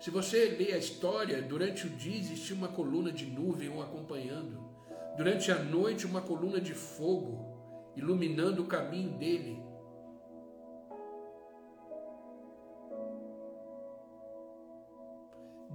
se 0.00 0.10
você 0.10 0.50
lê 0.50 0.72
a 0.72 0.78
história, 0.78 1.42
durante 1.42 1.86
o 1.86 1.90
dia 1.90 2.16
existia 2.16 2.54
uma 2.54 2.68
coluna 2.68 3.10
de 3.10 3.26
nuvem 3.26 3.68
o 3.68 3.82
acompanhando. 3.82 4.68
Durante 5.16 5.50
a 5.50 5.58
noite, 5.58 6.06
uma 6.06 6.20
coluna 6.20 6.60
de 6.60 6.72
fogo 6.72 7.92
iluminando 7.96 8.62
o 8.62 8.66
caminho 8.66 9.18
dele. 9.18 9.60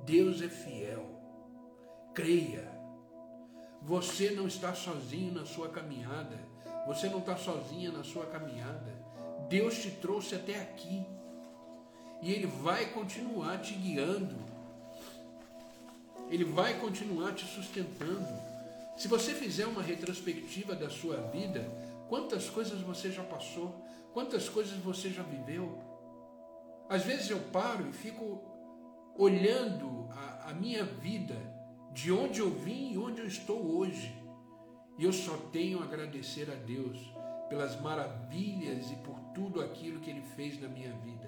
Deus 0.05 0.41
é 0.41 0.47
fiel. 0.47 1.05
Creia. 2.13 2.71
Você 3.81 4.31
não 4.31 4.47
está 4.47 4.73
sozinho 4.73 5.33
na 5.33 5.45
sua 5.45 5.67
caminhada. 5.67 6.39
Você 6.87 7.09
não 7.09 7.19
está 7.19 7.35
sozinha 7.35 7.91
na 7.91 8.05
sua 8.05 8.25
caminhada. 8.27 8.93
Deus 9.49 9.77
te 9.79 9.91
trouxe 9.91 10.35
até 10.35 10.61
aqui 10.61 11.05
e 12.23 12.31
Ele 12.31 12.47
vai 12.47 12.85
continuar 12.85 13.57
te 13.57 13.73
guiando. 13.73 14.33
Ele 16.29 16.45
vai 16.45 16.79
continuar 16.79 17.33
te 17.33 17.45
sustentando. 17.45 18.25
Se 18.95 19.09
você 19.09 19.33
fizer 19.33 19.65
uma 19.65 19.81
retrospectiva 19.81 20.73
da 20.73 20.89
sua 20.89 21.17
vida, 21.17 21.69
quantas 22.07 22.49
coisas 22.49 22.79
você 22.79 23.11
já 23.11 23.23
passou, 23.23 23.75
quantas 24.13 24.47
coisas 24.47 24.77
você 24.77 25.09
já 25.09 25.21
viveu. 25.21 25.77
Às 26.87 27.03
vezes 27.03 27.29
eu 27.29 27.39
paro 27.51 27.89
e 27.89 27.91
fico 27.91 28.41
olhando 29.17 30.07
a, 30.11 30.51
a 30.51 30.53
minha 30.53 30.85
vida, 30.85 31.35
de 31.91 32.09
onde 32.09 32.39
eu 32.39 32.49
vim 32.49 32.93
e 32.93 32.97
onde 32.97 33.19
eu 33.19 33.27
estou 33.27 33.77
hoje. 33.77 34.15
E 34.97 35.03
eu 35.03 35.11
só 35.11 35.35
tenho 35.51 35.81
a 35.81 35.83
agradecer 35.83 36.49
a 36.49 36.55
Deus 36.55 36.97
pelas 37.49 37.79
maravilhas 37.81 38.89
e 38.91 38.95
por 38.95 39.19
tudo 39.35 39.59
aquilo 39.59 39.99
que 39.99 40.09
Ele 40.09 40.23
fez 40.35 40.59
na 40.61 40.69
minha 40.69 40.93
vida 40.99 41.23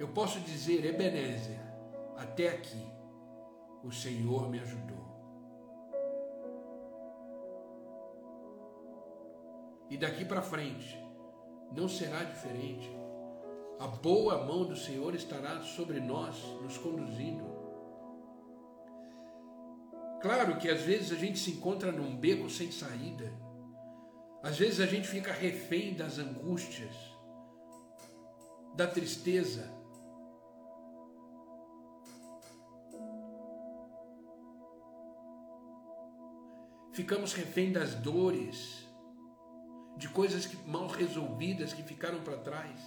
eu 0.00 0.08
posso 0.08 0.40
dizer, 0.40 0.82
Ebenezer, 0.86 1.60
até 2.16 2.48
aqui 2.48 2.90
o 3.84 3.92
Senhor 3.92 4.48
me 4.48 4.58
ajudou. 4.58 4.96
E 9.90 9.98
daqui 9.98 10.24
para 10.24 10.40
frente 10.40 10.98
não 11.76 11.86
será 11.86 12.24
diferente. 12.24 12.90
A 13.78 13.86
boa 13.88 14.42
mão 14.46 14.64
do 14.64 14.74
Senhor 14.74 15.14
estará 15.14 15.60
sobre 15.60 16.00
nós, 16.00 16.42
nos 16.62 16.78
conduzindo. 16.78 17.44
Claro 20.22 20.56
que 20.56 20.70
às 20.70 20.80
vezes 20.80 21.12
a 21.12 21.16
gente 21.16 21.38
se 21.38 21.50
encontra 21.50 21.92
num 21.92 22.16
beco 22.16 22.48
sem 22.48 22.72
saída. 22.72 23.30
Às 24.42 24.58
vezes 24.58 24.80
a 24.80 24.86
gente 24.86 25.06
fica 25.06 25.30
refém 25.30 25.92
das 25.92 26.18
angústias, 26.18 26.94
da 28.74 28.86
tristeza, 28.86 29.79
ficamos 36.92 37.32
refém 37.32 37.72
das 37.72 37.94
dores, 37.94 38.86
de 39.96 40.08
coisas 40.08 40.46
que, 40.46 40.56
mal 40.68 40.86
resolvidas 40.86 41.72
que 41.72 41.82
ficaram 41.82 42.22
para 42.22 42.38
trás, 42.38 42.80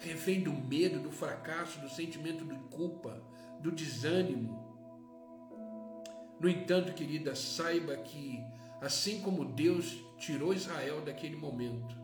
refém 0.00 0.40
do 0.40 0.52
medo, 0.52 1.00
do 1.00 1.10
fracasso, 1.10 1.80
do 1.80 1.88
sentimento 1.88 2.44
de 2.44 2.56
culpa, 2.68 3.22
do 3.60 3.70
desânimo. 3.70 4.66
No 6.40 6.48
entanto, 6.48 6.92
querida, 6.92 7.34
saiba 7.34 7.96
que, 7.96 8.40
assim 8.80 9.20
como 9.20 9.44
Deus 9.44 9.98
tirou 10.18 10.52
Israel 10.52 11.00
daquele 11.00 11.36
momento, 11.36 11.96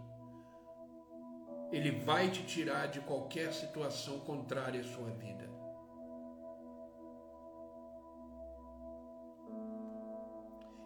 Ele 1.71 1.91
vai 1.91 2.31
te 2.31 2.45
tirar 2.45 2.87
de 2.87 3.01
qualquer 3.01 3.53
situação 3.53 4.21
contrária 4.21 4.81
à 4.81 4.85
sua 4.85 5.11
vida. 5.11 5.54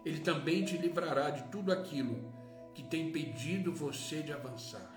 Ele 0.05 0.19
também 0.19 0.63
te 0.63 0.77
livrará 0.77 1.29
de 1.29 1.43
tudo 1.51 1.71
aquilo 1.71 2.33
que 2.73 2.83
tem 2.83 3.07
impedido 3.07 3.73
você 3.73 4.21
de 4.21 4.31
avançar. 4.31 4.89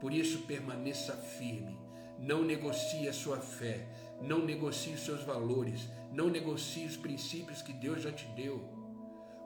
Por 0.00 0.12
isso, 0.12 0.42
permaneça 0.42 1.16
firme. 1.16 1.78
Não 2.18 2.44
negocie 2.44 3.08
a 3.08 3.12
sua 3.12 3.38
fé. 3.38 3.88
Não 4.22 4.44
negocie 4.44 4.94
os 4.94 5.04
seus 5.04 5.22
valores. 5.22 5.88
Não 6.12 6.28
negocie 6.28 6.86
os 6.86 6.96
princípios 6.96 7.62
que 7.62 7.72
Deus 7.72 8.02
já 8.02 8.12
te 8.12 8.26
deu. 8.28 8.60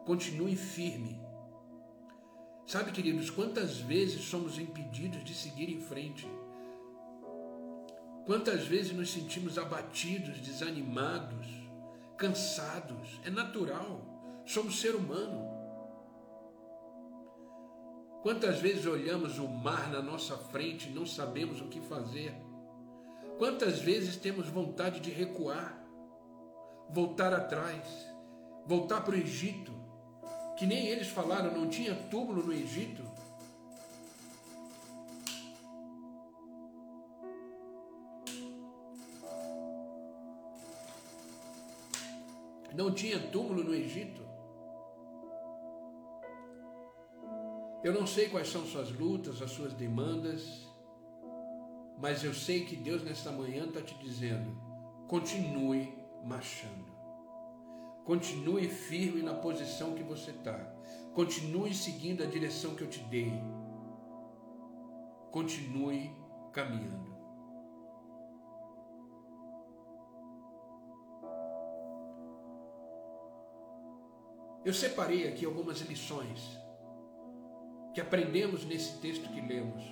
Continue 0.04 0.56
firme. 0.56 1.20
Sabe, 2.66 2.92
queridos, 2.92 3.30
quantas 3.30 3.78
vezes 3.78 4.22
somos 4.22 4.58
impedidos 4.58 5.24
de 5.24 5.34
seguir 5.34 5.70
em 5.70 5.80
frente? 5.80 6.28
Quantas 8.26 8.64
vezes 8.64 8.92
nos 8.92 9.10
sentimos 9.10 9.58
abatidos, 9.58 10.38
desanimados, 10.38 11.46
cansados? 12.16 13.20
É 13.24 13.30
natural. 13.30 14.09
Somos 14.50 14.80
ser 14.80 14.96
humano. 14.96 15.48
Quantas 18.20 18.58
vezes 18.58 18.84
olhamos 18.84 19.38
o 19.38 19.46
mar 19.46 19.88
na 19.92 20.02
nossa 20.02 20.36
frente 20.36 20.88
e 20.88 20.92
não 20.92 21.06
sabemos 21.06 21.60
o 21.60 21.68
que 21.68 21.80
fazer? 21.80 22.34
Quantas 23.38 23.78
vezes 23.78 24.16
temos 24.16 24.48
vontade 24.48 24.98
de 24.98 25.08
recuar, 25.08 25.80
voltar 26.88 27.32
atrás, 27.32 27.86
voltar 28.66 29.02
para 29.02 29.14
o 29.14 29.16
Egito, 29.16 29.72
que 30.58 30.66
nem 30.66 30.88
eles 30.88 31.06
falaram, 31.06 31.56
não 31.56 31.68
tinha 31.68 31.94
túmulo 31.94 32.42
no 32.42 32.52
Egito? 32.52 33.04
Não 42.74 42.92
tinha 42.92 43.20
túmulo 43.28 43.62
no 43.62 43.72
Egito? 43.72 44.29
Eu 47.82 47.94
não 47.94 48.06
sei 48.06 48.28
quais 48.28 48.48
são 48.48 48.66
suas 48.66 48.90
lutas, 48.90 49.40
as 49.40 49.52
suas 49.52 49.72
demandas, 49.72 50.68
mas 51.98 52.22
eu 52.22 52.34
sei 52.34 52.66
que 52.66 52.76
Deus 52.76 53.02
nesta 53.02 53.32
manhã 53.32 53.64
está 53.64 53.80
te 53.80 53.94
dizendo: 53.94 54.54
continue 55.08 55.90
marchando, 56.22 56.92
continue 58.04 58.68
firme 58.68 59.22
na 59.22 59.32
posição 59.32 59.94
que 59.94 60.02
você 60.02 60.30
está, 60.30 60.58
continue 61.14 61.72
seguindo 61.72 62.22
a 62.22 62.26
direção 62.26 62.74
que 62.74 62.82
eu 62.82 62.90
te 62.90 63.00
dei, 63.04 63.32
continue 65.30 66.14
caminhando. 66.52 67.10
Eu 74.62 74.74
separei 74.74 75.26
aqui 75.26 75.46
algumas 75.46 75.80
lições 75.80 76.60
que 78.00 78.06
aprendemos 78.06 78.64
nesse 78.64 78.98
texto 78.98 79.28
que 79.28 79.42
lemos, 79.42 79.84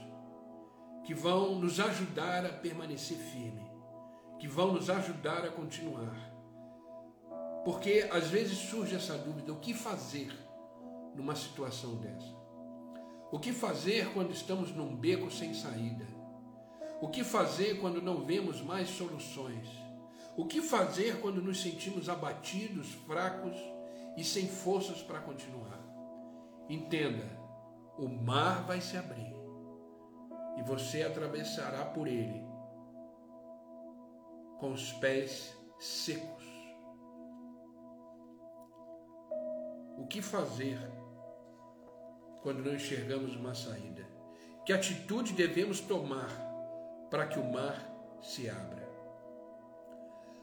que 1.05 1.13
vão 1.13 1.57
nos 1.57 1.79
ajudar 1.79 2.47
a 2.47 2.49
permanecer 2.49 3.19
firme, 3.19 3.71
que 4.39 4.49
vão 4.49 4.73
nos 4.73 4.89
ajudar 4.89 5.45
a 5.45 5.51
continuar. 5.51 6.17
Porque 7.67 8.09
às 8.11 8.29
vezes 8.29 8.57
surge 8.57 8.97
essa 8.97 9.19
dúvida: 9.19 9.53
o 9.53 9.61
que 9.61 9.75
fazer 9.75 10.33
numa 11.15 11.37
situação 11.37 11.97
dessa? 11.97 12.35
O 13.31 13.39
que 13.39 13.53
fazer 13.53 14.11
quando 14.15 14.33
estamos 14.33 14.75
num 14.75 14.97
beco 14.97 15.31
sem 15.31 15.53
saída? 15.53 16.07
O 17.03 17.09
que 17.09 17.23
fazer 17.23 17.79
quando 17.79 18.01
não 18.01 18.25
vemos 18.25 18.63
mais 18.63 18.89
soluções? 18.89 19.69
O 20.35 20.47
que 20.47 20.63
fazer 20.63 21.21
quando 21.21 21.43
nos 21.43 21.61
sentimos 21.61 22.09
abatidos, 22.09 22.95
fracos 23.07 23.55
e 24.17 24.25
sem 24.25 24.49
forças 24.49 25.03
para 25.03 25.21
continuar? 25.21 25.79
Entenda, 26.71 27.38
o 27.99 28.09
mar 28.09 28.65
vai 28.65 28.81
se 28.81 28.97
abrir 28.97 29.35
e 30.57 30.63
você 30.63 31.03
atravessará 31.03 31.85
por 31.85 32.07
ele 32.07 32.47
com 34.59 34.73
os 34.73 34.93
pés 34.95 35.57
secos. 35.79 36.47
O 39.97 40.07
que 40.07 40.23
fazer 40.23 40.79
quando 42.43 42.65
não 42.65 42.75
enxergamos 42.75 43.35
uma 43.35 43.55
saída? 43.55 44.07
Que 44.65 44.73
atitude 44.73 45.33
devemos 45.33 45.81
tomar 45.81 46.29
para 47.11 47.27
que 47.27 47.39
o 47.39 47.53
mar 47.53 47.77
se 48.23 48.49
abra? 48.49 48.89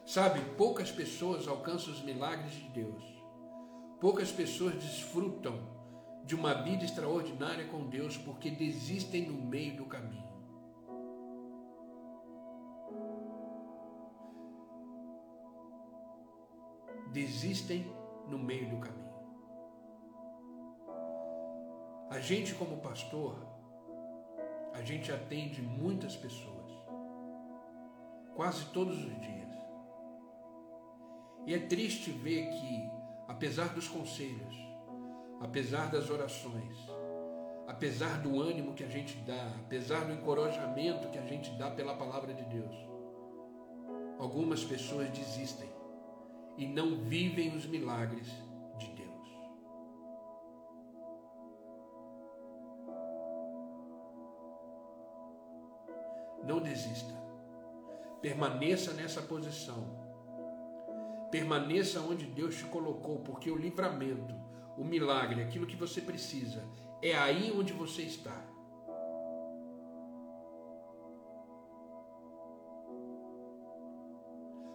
Sabe, 0.05 0.39
poucas 0.55 0.91
pessoas 0.91 1.47
alcançam 1.47 1.93
os 1.93 2.01
milagres 2.01 2.53
de 2.53 2.69
Deus. 2.69 3.03
Poucas 3.99 4.31
pessoas 4.31 4.75
desfrutam 4.75 5.74
de 6.25 6.33
uma 6.33 6.55
vida 6.55 6.83
extraordinária 6.83 7.67
com 7.67 7.87
Deus 7.87 8.17
porque 8.17 8.49
desistem 8.49 9.27
no 9.27 9.39
meio 9.39 9.77
do 9.77 9.85
caminho. 9.85 10.25
Desistem 17.11 17.85
no 18.27 18.39
meio 18.39 18.69
do 18.69 18.77
caminho. 18.77 19.05
A 22.09 22.19
gente, 22.19 22.55
como 22.55 22.77
pastor, 22.77 23.45
a 24.73 24.81
gente 24.81 25.11
atende 25.11 25.61
muitas 25.61 26.15
pessoas, 26.15 26.71
quase 28.35 28.65
todos 28.71 28.97
os 28.97 29.21
dias. 29.21 29.53
E 31.45 31.53
é 31.53 31.59
triste 31.59 32.11
ver 32.11 32.49
que, 32.49 32.89
apesar 33.27 33.73
dos 33.73 33.87
conselhos, 33.87 34.74
apesar 35.41 35.89
das 35.91 36.09
orações, 36.09 36.77
apesar 37.67 38.21
do 38.21 38.39
ânimo 38.39 38.73
que 38.73 38.83
a 38.83 38.87
gente 38.87 39.15
dá, 39.19 39.53
apesar 39.65 40.05
do 40.05 40.13
encorajamento 40.13 41.09
que 41.09 41.17
a 41.17 41.25
gente 41.25 41.51
dá 41.57 41.69
pela 41.71 41.95
palavra 41.95 42.33
de 42.33 42.43
Deus, 42.45 42.75
algumas 44.19 44.63
pessoas 44.63 45.09
desistem 45.09 45.69
e 46.57 46.65
não 46.65 46.97
vivem 47.03 47.55
os 47.55 47.65
milagres 47.65 48.27
de 48.77 48.87
Deus. 48.87 49.05
Não 56.43 56.61
desista. 56.61 57.13
Permaneça 58.21 58.93
nessa 58.93 59.21
posição 59.21 60.05
Permaneça 61.35 61.99
onde 61.99 62.25
Deus 62.25 62.55
te 62.55 62.63
colocou, 62.63 63.19
porque 63.19 63.51
o 63.51 63.57
livramento, 63.57 64.33
o 64.77 64.83
milagre, 64.83 65.41
aquilo 65.41 65.65
que 65.65 65.75
você 65.75 66.01
precisa, 66.01 66.63
é 67.01 67.15
aí 67.15 67.51
onde 67.55 67.73
você 67.73 68.01
está. 68.01 68.43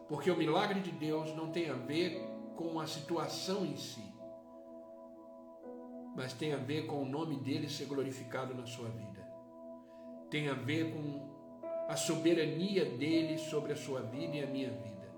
Porque 0.09 0.31
o 0.31 0.37
milagre 0.37 0.81
de 0.81 0.91
Deus 0.91 1.35
não 1.37 1.53
tem 1.53 1.71
a 1.71 1.75
ver 1.75 2.21
com 2.57 2.81
a 2.81 2.87
situação 2.87 3.65
em 3.65 3.77
si, 3.77 4.13
mas 6.17 6.33
tem 6.33 6.53
a 6.53 6.57
ver 6.57 6.87
com 6.87 7.03
o 7.03 7.09
nome 7.09 7.37
dele 7.37 7.69
ser 7.69 7.87
glorificado 7.87 8.53
na 8.53 8.67
sua 8.67 8.89
vida. 8.89 9.21
Tem 10.29 10.49
a 10.49 10.55
ver 10.55 10.93
com 10.93 11.31
a 11.89 11.97
soberania 11.97 12.85
dele 12.85 13.39
sobre 13.39 13.73
a 13.73 13.77
sua 13.77 14.03
vida 14.03 14.37
e 14.37 14.43
a 14.43 14.47
minha 14.47 14.71
vida. 14.71 15.13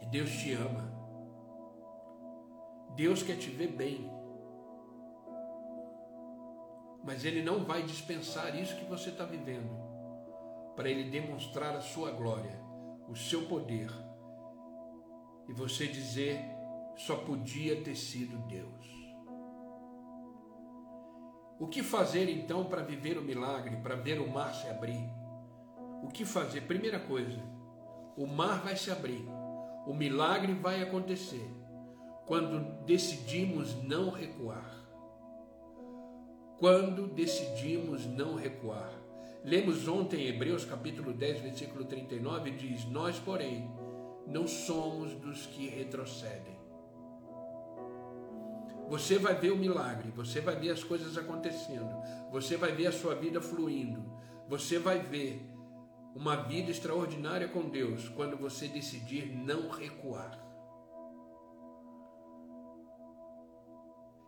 E 0.00 0.06
Deus 0.06 0.30
te 0.30 0.52
ama. 0.52 0.93
Deus 2.94 3.22
quer 3.22 3.36
te 3.36 3.50
ver 3.50 3.68
bem. 3.68 4.10
Mas 7.02 7.24
Ele 7.24 7.42
não 7.42 7.64
vai 7.64 7.82
dispensar 7.82 8.58
isso 8.58 8.76
que 8.76 8.84
você 8.84 9.10
está 9.10 9.24
vivendo 9.24 9.70
para 10.74 10.88
Ele 10.88 11.10
demonstrar 11.10 11.76
a 11.76 11.80
sua 11.80 12.10
glória, 12.10 12.58
o 13.08 13.14
seu 13.14 13.46
poder. 13.46 13.90
E 15.48 15.52
você 15.52 15.86
dizer, 15.86 16.40
só 16.96 17.16
podia 17.16 17.82
ter 17.82 17.94
sido 17.94 18.38
Deus. 18.46 18.94
O 21.58 21.68
que 21.68 21.82
fazer 21.82 22.28
então 22.28 22.64
para 22.64 22.82
viver 22.82 23.18
o 23.18 23.22
milagre, 23.22 23.76
para 23.76 23.94
ver 23.94 24.20
o 24.20 24.28
mar 24.28 24.54
se 24.54 24.66
abrir? 24.68 25.08
O 26.02 26.08
que 26.08 26.24
fazer? 26.24 26.62
Primeira 26.62 26.98
coisa, 26.98 27.40
o 28.16 28.26
mar 28.26 28.62
vai 28.62 28.76
se 28.76 28.90
abrir 28.90 29.24
o 29.86 29.92
milagre 29.92 30.54
vai 30.54 30.82
acontecer 30.82 31.46
quando 32.26 32.84
decidimos 32.84 33.74
não 33.82 34.10
recuar. 34.10 34.82
Quando 36.58 37.06
decidimos 37.08 38.06
não 38.06 38.34
recuar. 38.34 38.92
Lemos 39.44 39.86
ontem 39.86 40.22
em 40.22 40.28
Hebreus 40.28 40.64
capítulo 40.64 41.12
10, 41.12 41.40
versículo 41.40 41.84
39, 41.84 42.52
diz: 42.52 42.86
Nós, 42.86 43.18
porém, 43.18 43.70
não 44.26 44.46
somos 44.46 45.12
dos 45.14 45.44
que 45.46 45.68
retrocedem. 45.68 46.54
Você 48.88 49.18
vai 49.18 49.34
ver 49.34 49.50
o 49.50 49.56
milagre, 49.56 50.10
você 50.10 50.40
vai 50.40 50.56
ver 50.56 50.70
as 50.70 50.84
coisas 50.84 51.16
acontecendo, 51.18 51.94
você 52.30 52.56
vai 52.56 52.72
ver 52.72 52.86
a 52.86 52.92
sua 52.92 53.14
vida 53.14 53.40
fluindo, 53.40 54.02
você 54.48 54.78
vai 54.78 54.98
ver 55.00 55.42
uma 56.14 56.36
vida 56.36 56.70
extraordinária 56.70 57.48
com 57.48 57.68
Deus 57.68 58.08
quando 58.10 58.36
você 58.36 58.68
decidir 58.68 59.26
não 59.26 59.68
recuar. 59.68 60.43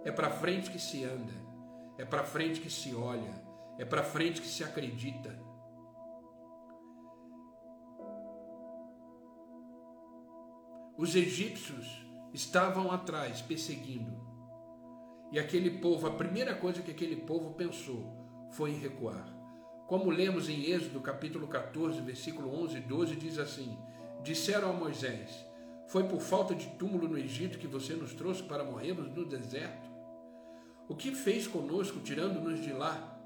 É 0.07 0.13
para 0.13 0.31
frente 0.31 0.71
que 0.71 0.79
se 0.79 1.03
anda, 1.03 1.33
é 1.99 2.05
para 2.05 2.23
frente 2.23 2.61
que 2.61 2.71
se 2.71 2.95
olha, 2.95 3.43
é 3.77 3.85
para 3.85 4.05
frente 4.05 4.41
que 4.41 4.47
se 4.47 4.63
acredita. 4.63 5.37
Os 10.97 11.17
egípcios 11.17 12.07
estavam 12.33 12.93
atrás, 12.93 13.43
perseguindo. 13.43 14.25
E 15.33 15.41
aquele 15.41 15.81
povo, 15.81 16.07
a 16.07 16.13
primeira 16.13 16.55
coisa 16.55 16.83
que 16.83 16.93
aquele 16.93 17.17
povo 17.17 17.55
pensou 17.55 18.07
foi 18.53 18.71
em 18.71 18.79
recuar. 18.79 19.27
Como 19.89 20.09
lemos 20.09 20.49
em 20.49 20.71
Êxodo 20.71 21.01
capítulo 21.01 21.49
14, 21.49 22.01
versículo 22.01 22.55
11 22.63 22.77
e 22.77 22.81
12, 22.81 23.17
diz 23.17 23.41
assim: 23.41 23.77
Disseram 24.23 24.71
a 24.71 24.73
Moisés: 24.73 25.45
Foi 25.89 26.05
por 26.05 26.21
falta 26.21 26.55
de 26.55 26.69
túmulo 26.79 27.09
no 27.09 27.19
Egito 27.19 27.59
que 27.59 27.67
você 27.67 27.95
nos 27.95 28.15
trouxe 28.15 28.45
para 28.45 28.63
morrermos 28.63 29.13
no 29.13 29.25
deserto? 29.27 29.96
O 30.89 30.95
que 30.95 31.15
fez 31.15 31.47
conosco, 31.47 32.01
tirando-nos 32.01 32.63
de 32.63 32.73
lá? 32.73 33.17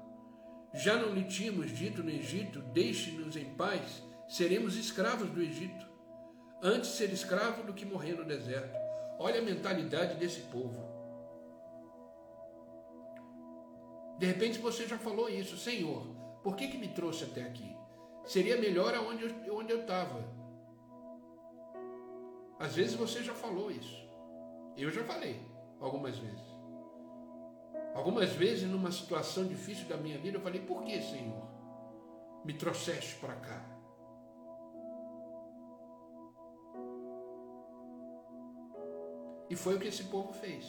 Já 0.73 0.95
não 0.95 1.13
lhe 1.13 1.25
tínhamos 1.25 1.71
dito 1.71 2.03
no 2.03 2.09
Egito: 2.09 2.61
Deixe-nos 2.61 3.35
em 3.35 3.53
paz, 3.55 4.01
seremos 4.27 4.75
escravos 4.77 5.29
do 5.29 5.41
Egito. 5.41 5.89
Antes 6.61 6.91
ser 6.91 7.11
escravo 7.11 7.63
do 7.63 7.73
que 7.73 7.85
morrer 7.85 8.13
no 8.13 8.23
deserto. 8.23 8.77
Olha 9.19 9.39
a 9.39 9.43
mentalidade 9.43 10.15
desse 10.15 10.41
povo. 10.41 10.89
De 14.17 14.25
repente 14.25 14.59
você 14.59 14.87
já 14.87 14.97
falou 14.97 15.29
isso, 15.29 15.57
Senhor. 15.57 16.05
Por 16.43 16.55
que, 16.55 16.67
que 16.67 16.77
me 16.77 16.87
trouxe 16.87 17.23
até 17.23 17.41
aqui? 17.43 17.75
Seria 18.25 18.57
melhor 18.57 18.93
aonde 18.93 19.25
eu 19.45 19.57
onde 19.57 19.71
eu 19.71 19.81
estava. 19.81 20.23
Às 22.59 22.75
vezes 22.75 22.93
você 22.93 23.23
já 23.23 23.33
falou 23.33 23.71
isso. 23.71 23.97
Eu 24.77 24.91
já 24.91 25.03
falei 25.03 25.41
algumas 25.79 26.17
vezes. 26.17 26.50
Algumas 27.93 28.29
vezes, 28.31 28.69
numa 28.69 28.91
situação 28.91 29.45
difícil 29.45 29.87
da 29.87 29.97
minha 29.97 30.17
vida, 30.17 30.37
eu 30.37 30.41
falei: 30.41 30.61
Por 30.61 30.83
que, 30.83 31.01
Senhor, 31.01 31.47
me 32.45 32.53
trouxeste 32.53 33.15
para 33.15 33.35
cá? 33.35 33.71
E 39.49 39.55
foi 39.55 39.75
o 39.75 39.79
que 39.79 39.89
esse 39.89 40.05
povo 40.05 40.31
fez. 40.31 40.65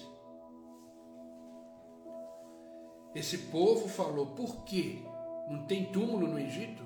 Esse 3.15 3.39
povo 3.51 3.89
falou: 3.89 4.35
Por 4.35 4.65
quê? 4.65 5.05
Não 5.49 5.67
tem 5.67 5.93
túmulo 5.93 6.27
no 6.27 6.39
Egito? 6.39 6.83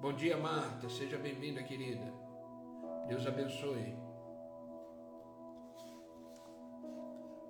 Bom 0.00 0.14
dia, 0.14 0.38
Marta. 0.38 0.88
Seja 0.88 1.18
bem-vinda, 1.18 1.62
querida. 1.62 2.10
Deus 3.06 3.26
abençoe. 3.26 4.09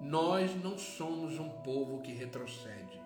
Nós 0.00 0.54
não 0.62 0.78
somos 0.78 1.38
um 1.38 1.50
povo 1.62 2.00
que 2.00 2.12
retrocede. 2.12 3.00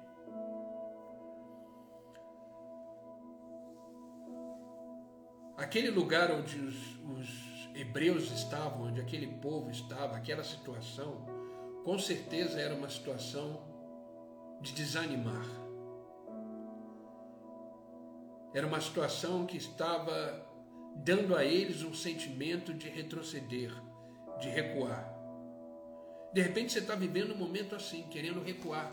Aquele 5.57 5.91
lugar 5.91 6.31
onde 6.31 6.59
os, 6.59 6.77
os 7.01 7.69
hebreus 7.75 8.31
estavam, 8.31 8.89
onde 8.89 9.01
aquele 9.01 9.27
povo 9.27 9.71
estava, 9.71 10.17
aquela 10.17 10.45
situação, 10.45 11.27
com 11.85 11.99
certeza 11.99 12.61
era 12.61 12.75
uma 12.75 12.89
situação 12.89 13.63
de 14.61 14.73
desanimar. 14.73 15.45
Era 18.53 18.67
uma 18.67 18.81
situação 18.81 19.47
que 19.47 19.57
estava 19.57 20.47
dando 20.97 21.35
a 21.35 21.45
eles 21.45 21.83
um 21.83 21.93
sentimento 21.93 22.73
de 22.73 22.89
retroceder, 22.89 23.73
de 24.41 24.49
recuar. 24.49 25.14
De 26.35 26.43
repente 26.43 26.73
você 26.73 26.81
está 26.81 26.97
vivendo 26.97 27.33
um 27.33 27.37
momento 27.37 27.77
assim, 27.77 28.03
querendo 28.11 28.43
recuar, 28.43 28.93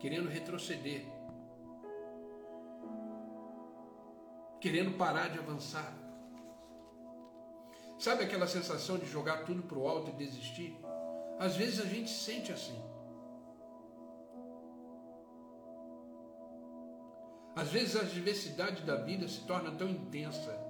querendo 0.00 0.28
retroceder, 0.28 1.06
querendo 4.60 4.98
parar 4.98 5.28
de 5.28 5.38
avançar. 5.38 5.96
Sabe 7.96 8.24
aquela 8.24 8.48
sensação 8.48 8.98
de 8.98 9.06
jogar 9.06 9.44
tudo 9.44 9.62
para 9.62 9.78
o 9.78 9.86
alto 9.86 10.10
e 10.10 10.14
desistir? 10.14 10.76
Às 11.38 11.54
vezes 11.54 11.78
a 11.78 11.84
gente 11.84 12.10
sente 12.10 12.50
assim. 12.50 12.82
Às 17.54 17.70
vezes 17.70 17.94
a 17.94 18.02
diversidade 18.02 18.82
da 18.82 18.96
vida 18.96 19.28
se 19.28 19.42
torna 19.46 19.70
tão 19.70 19.88
intensa 19.88 20.69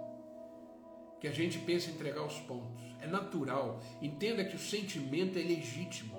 que 1.21 1.29
a 1.29 1.33
gente 1.33 1.59
pensa 1.59 1.91
em 1.91 1.95
entregar 1.95 2.25
os 2.25 2.39
pontos. 2.41 2.83
É 3.01 3.07
natural. 3.07 3.81
Entenda 4.01 4.45
que 4.45 4.57
o 4.57 4.59
sentimento 4.59 5.39
é 5.39 5.43
legítimo. 5.43 6.17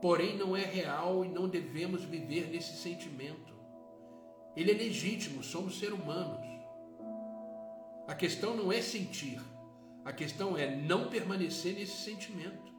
Porém, 0.00 0.36
não 0.36 0.56
é 0.56 0.64
real 0.64 1.24
e 1.24 1.28
não 1.28 1.48
devemos 1.48 2.04
viver 2.04 2.48
nesse 2.48 2.76
sentimento. 2.76 3.54
Ele 4.54 4.70
é 4.70 4.74
legítimo, 4.74 5.42
somos 5.42 5.78
seres 5.78 5.98
humanos. 5.98 6.46
A 8.06 8.14
questão 8.14 8.56
não 8.56 8.70
é 8.70 8.80
sentir, 8.80 9.40
a 10.04 10.12
questão 10.12 10.56
é 10.56 10.76
não 10.76 11.10
permanecer 11.10 11.74
nesse 11.74 12.04
sentimento. 12.04 12.72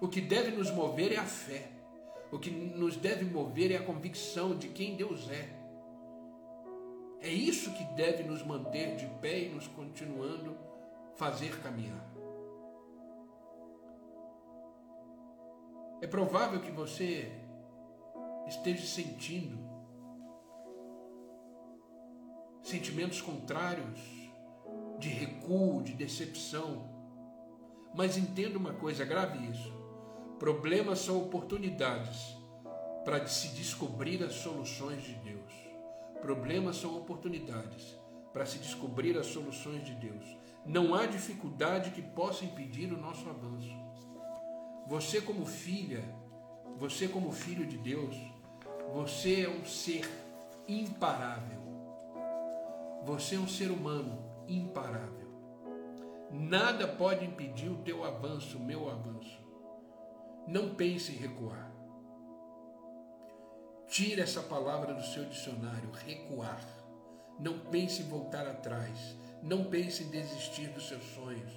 O 0.00 0.08
que 0.08 0.20
deve 0.20 0.50
nos 0.50 0.70
mover 0.70 1.12
é 1.12 1.16
a 1.16 1.24
fé. 1.24 1.70
O 2.30 2.38
que 2.38 2.50
nos 2.50 2.96
deve 2.96 3.24
mover 3.24 3.72
é 3.72 3.76
a 3.76 3.82
convicção 3.82 4.56
de 4.56 4.68
quem 4.68 4.96
Deus 4.96 5.30
é. 5.30 5.61
É 7.22 7.28
isso 7.28 7.72
que 7.72 7.84
deve 7.94 8.24
nos 8.24 8.44
manter 8.44 8.96
de 8.96 9.06
pé 9.20 9.44
e 9.44 9.48
nos 9.48 9.68
continuando 9.68 10.56
fazer 11.14 11.60
caminhar. 11.60 12.04
É 16.00 16.06
provável 16.08 16.60
que 16.60 16.72
você 16.72 17.30
esteja 18.48 18.84
sentindo 18.84 19.56
sentimentos 22.60 23.20
contrários 23.20 24.00
de 24.98 25.08
recuo, 25.08 25.80
de 25.80 25.92
decepção. 25.92 26.90
Mas 27.94 28.16
entenda 28.16 28.58
uma 28.58 28.74
coisa, 28.74 29.04
grave 29.04 29.48
isso. 29.48 29.72
Problemas 30.40 30.98
são 30.98 31.22
oportunidades 31.22 32.36
para 33.04 33.24
se 33.28 33.48
descobrir 33.48 34.24
as 34.24 34.34
soluções 34.34 35.04
de 35.04 35.14
Deus. 35.14 35.71
Problemas 36.22 36.76
são 36.76 36.96
oportunidades 36.96 37.98
para 38.32 38.46
se 38.46 38.56
descobrir 38.58 39.18
as 39.18 39.26
soluções 39.26 39.84
de 39.84 39.92
Deus. 39.96 40.24
Não 40.64 40.94
há 40.94 41.04
dificuldade 41.04 41.90
que 41.90 42.00
possa 42.00 42.44
impedir 42.44 42.92
o 42.92 42.96
nosso 42.96 43.28
avanço. 43.28 43.76
Você, 44.86 45.20
como 45.20 45.44
filha, 45.44 46.04
você, 46.78 47.08
como 47.08 47.32
filho 47.32 47.66
de 47.66 47.76
Deus, 47.76 48.16
você 48.94 49.42
é 49.46 49.48
um 49.48 49.64
ser 49.66 50.08
imparável. 50.68 51.60
Você 53.04 53.34
é 53.34 53.38
um 53.40 53.48
ser 53.48 53.72
humano 53.72 54.16
imparável. 54.46 55.28
Nada 56.30 56.86
pode 56.86 57.24
impedir 57.24 57.68
o 57.68 57.78
teu 57.78 58.04
avanço, 58.04 58.58
o 58.58 58.64
meu 58.64 58.88
avanço. 58.88 59.42
Não 60.46 60.72
pense 60.76 61.10
em 61.10 61.16
recuar. 61.16 61.71
Tire 63.92 64.22
essa 64.22 64.40
palavra 64.40 64.94
do 64.94 65.04
seu 65.04 65.26
dicionário, 65.26 65.90
recuar. 66.06 66.58
Não 67.38 67.58
pense 67.58 68.00
em 68.00 68.08
voltar 68.08 68.46
atrás. 68.46 69.14
Não 69.42 69.64
pense 69.64 70.02
em 70.02 70.08
desistir 70.08 70.68
dos 70.68 70.88
seus 70.88 71.04
sonhos. 71.14 71.52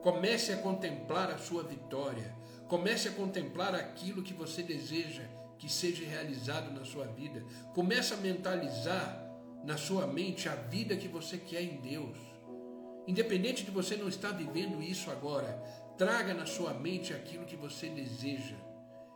Comece 0.00 0.52
a 0.52 0.58
contemplar 0.58 1.32
a 1.32 1.38
sua 1.38 1.64
vitória. 1.64 2.32
Comece 2.68 3.08
a 3.08 3.10
contemplar 3.10 3.74
aquilo 3.74 4.22
que 4.22 4.32
você 4.32 4.62
deseja 4.62 5.24
que 5.58 5.68
seja 5.68 6.06
realizado 6.06 6.70
na 6.70 6.84
sua 6.84 7.06
vida. 7.06 7.44
Comece 7.74 8.14
a 8.14 8.18
mentalizar 8.18 9.28
na 9.64 9.76
sua 9.76 10.06
mente 10.06 10.48
a 10.48 10.54
vida 10.54 10.96
que 10.96 11.08
você 11.08 11.38
quer 11.38 11.62
em 11.62 11.80
Deus. 11.80 12.16
Independente 13.04 13.64
de 13.64 13.72
você 13.72 13.96
não 13.96 14.06
estar 14.06 14.30
vivendo 14.30 14.80
isso 14.80 15.10
agora, 15.10 15.60
traga 15.98 16.34
na 16.34 16.46
sua 16.46 16.72
mente 16.72 17.12
aquilo 17.12 17.44
que 17.44 17.56
você 17.56 17.88
deseja 17.88 18.54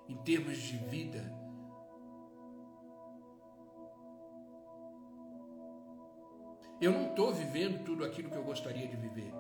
em 0.09 0.17
termos 0.17 0.59
de 0.59 0.77
vida. 0.77 1.48
Eu 6.81 6.93
não 6.93 7.09
estou 7.09 7.33
vivendo 7.33 7.85
tudo 7.85 8.05
aquilo 8.05 8.31
que 8.31 8.37
eu 8.37 8.45
gostaria 8.45 8.87
de 8.87 8.97
viver, 8.97 9.33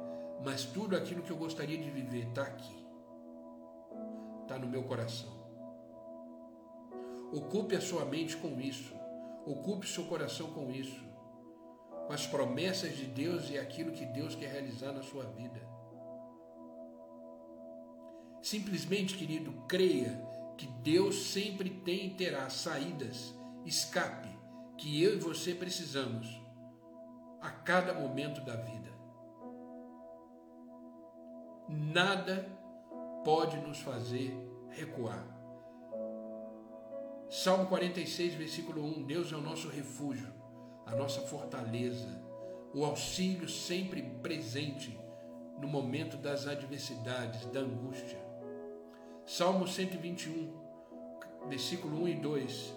mas 0.44 0.64
tudo 0.64 0.96
aquilo 0.96 1.22
que 1.22 1.30
eu 1.30 1.36
gostaria 1.36 1.78
de 1.78 1.88
viver 1.88 2.28
está 2.28 2.42
aqui, 2.42 2.84
está 4.42 4.58
no 4.58 4.66
meu 4.66 4.82
coração. 4.82 5.38
Ocupe 7.32 7.76
a 7.76 7.80
sua 7.80 8.04
mente 8.04 8.36
com 8.36 8.60
isso. 8.60 8.92
Ocupe 9.46 9.86
seu 9.86 10.04
coração 10.04 10.50
com 10.50 10.70
isso, 10.70 11.00
com 12.06 12.12
as 12.12 12.26
promessas 12.26 12.96
de 12.96 13.04
Deus 13.04 13.48
e 13.50 13.56
aquilo 13.56 13.92
que 13.92 14.04
Deus 14.04 14.34
quer 14.34 14.50
realizar 14.50 14.92
na 14.92 15.02
sua 15.02 15.24
vida. 15.24 15.60
Simplesmente, 18.42 19.16
querido, 19.16 19.52
creia 19.68 20.20
que 20.56 20.66
Deus 20.82 21.30
sempre 21.30 21.70
tem 21.70 22.06
e 22.06 22.14
terá 22.14 22.50
saídas, 22.50 23.32
escape, 23.64 24.28
que 24.76 25.02
eu 25.02 25.14
e 25.14 25.18
você 25.18 25.54
precisamos 25.54 26.47
a 27.40 27.50
cada 27.50 27.94
momento 27.94 28.40
da 28.40 28.56
vida. 28.56 28.90
Nada 31.68 32.46
pode 33.24 33.58
nos 33.58 33.78
fazer 33.80 34.34
recuar. 34.70 35.24
Salmo 37.28 37.66
46, 37.66 38.34
versículo 38.34 38.82
1: 38.82 39.02
Deus 39.02 39.32
é 39.32 39.36
o 39.36 39.40
nosso 39.42 39.68
refúgio, 39.68 40.32
a 40.86 40.96
nossa 40.96 41.20
fortaleza, 41.22 42.08
o 42.74 42.84
auxílio 42.84 43.48
sempre 43.48 44.02
presente 44.22 44.98
no 45.60 45.68
momento 45.68 46.16
das 46.16 46.46
adversidades, 46.46 47.44
da 47.46 47.60
angústia. 47.60 48.18
Salmo 49.26 49.68
121, 49.68 50.54
versículo 51.48 52.04
1 52.04 52.08
e 52.08 52.14
2: 52.14 52.74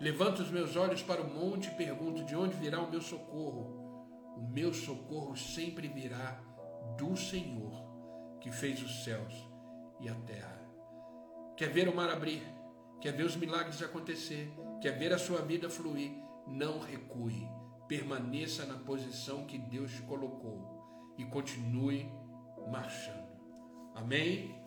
Levanto 0.00 0.42
os 0.42 0.50
meus 0.50 0.74
olhos 0.74 1.02
para 1.02 1.22
o 1.22 1.30
monte 1.32 1.68
e 1.68 1.74
pergunto: 1.74 2.24
de 2.24 2.34
onde 2.34 2.56
virá 2.56 2.80
o 2.80 2.90
meu 2.90 3.00
socorro? 3.00 3.83
O 4.36 4.42
meu 4.42 4.72
socorro 4.72 5.36
sempre 5.36 5.88
virá 5.88 6.40
do 6.98 7.16
Senhor, 7.16 8.38
que 8.40 8.50
fez 8.50 8.82
os 8.82 9.04
céus 9.04 9.34
e 10.00 10.08
a 10.08 10.14
terra. 10.14 10.60
Quer 11.56 11.70
ver 11.70 11.88
o 11.88 11.94
mar 11.94 12.10
abrir? 12.10 12.42
quer 13.04 13.12
ver 13.12 13.24
os 13.24 13.36
milagres 13.36 13.82
acontecer, 13.82 14.50
quer 14.80 14.98
ver 14.98 15.12
a 15.12 15.18
sua 15.18 15.42
vida 15.42 15.68
fluir, 15.68 16.10
não 16.46 16.80
recue. 16.80 17.46
Permaneça 17.86 18.64
na 18.64 18.78
posição 18.78 19.44
que 19.44 19.58
Deus 19.58 20.00
colocou 20.00 21.14
e 21.18 21.24
continue 21.26 22.10
marchando. 22.72 23.28
Amém? 23.94 24.63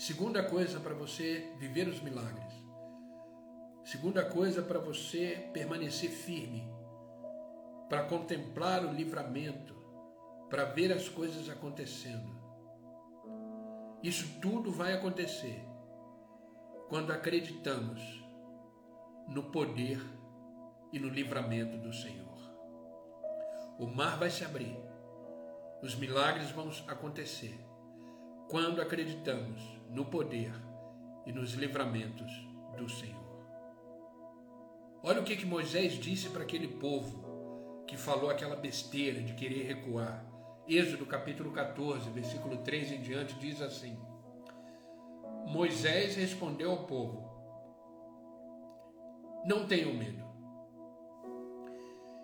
Segunda 0.00 0.42
coisa 0.42 0.80
para 0.80 0.94
você 0.94 1.52
viver 1.58 1.86
os 1.86 2.00
milagres. 2.00 2.54
Segunda 3.84 4.24
coisa 4.24 4.62
para 4.62 4.78
você 4.78 5.50
permanecer 5.52 6.08
firme 6.08 6.66
para 7.86 8.04
contemplar 8.04 8.82
o 8.82 8.94
livramento, 8.94 9.74
para 10.48 10.64
ver 10.64 10.90
as 10.90 11.06
coisas 11.06 11.50
acontecendo. 11.50 12.34
Isso 14.02 14.40
tudo 14.40 14.72
vai 14.72 14.94
acontecer 14.94 15.62
quando 16.88 17.12
acreditamos 17.12 18.00
no 19.28 19.50
poder 19.50 20.00
e 20.94 20.98
no 20.98 21.10
livramento 21.10 21.76
do 21.76 21.92
Senhor. 21.92 22.38
O 23.78 23.86
mar 23.86 24.18
vai 24.18 24.30
se 24.30 24.46
abrir, 24.46 24.78
os 25.82 25.94
milagres 25.94 26.50
vão 26.52 26.70
acontecer 26.88 27.68
quando 28.50 28.82
acreditamos 28.82 29.62
no 29.88 30.04
poder 30.04 30.52
e 31.24 31.32
nos 31.32 31.52
livramentos 31.52 32.32
do 32.76 32.88
Senhor. 32.88 33.30
Olha 35.04 35.20
o 35.20 35.24
que, 35.24 35.36
que 35.36 35.46
Moisés 35.46 35.92
disse 35.92 36.28
para 36.30 36.42
aquele 36.42 36.66
povo 36.66 37.84
que 37.86 37.96
falou 37.96 38.28
aquela 38.28 38.56
besteira 38.56 39.22
de 39.22 39.34
querer 39.34 39.68
recuar. 39.68 40.26
Êxodo 40.68 41.06
capítulo 41.06 41.52
14, 41.52 42.10
versículo 42.10 42.58
3 42.58 42.92
em 42.92 43.00
diante 43.00 43.38
diz 43.38 43.62
assim: 43.62 43.96
Moisés 45.46 46.16
respondeu 46.16 46.72
ao 46.72 46.86
povo: 46.86 47.30
Não 49.44 49.64
tenham 49.68 49.94
medo. 49.94 50.28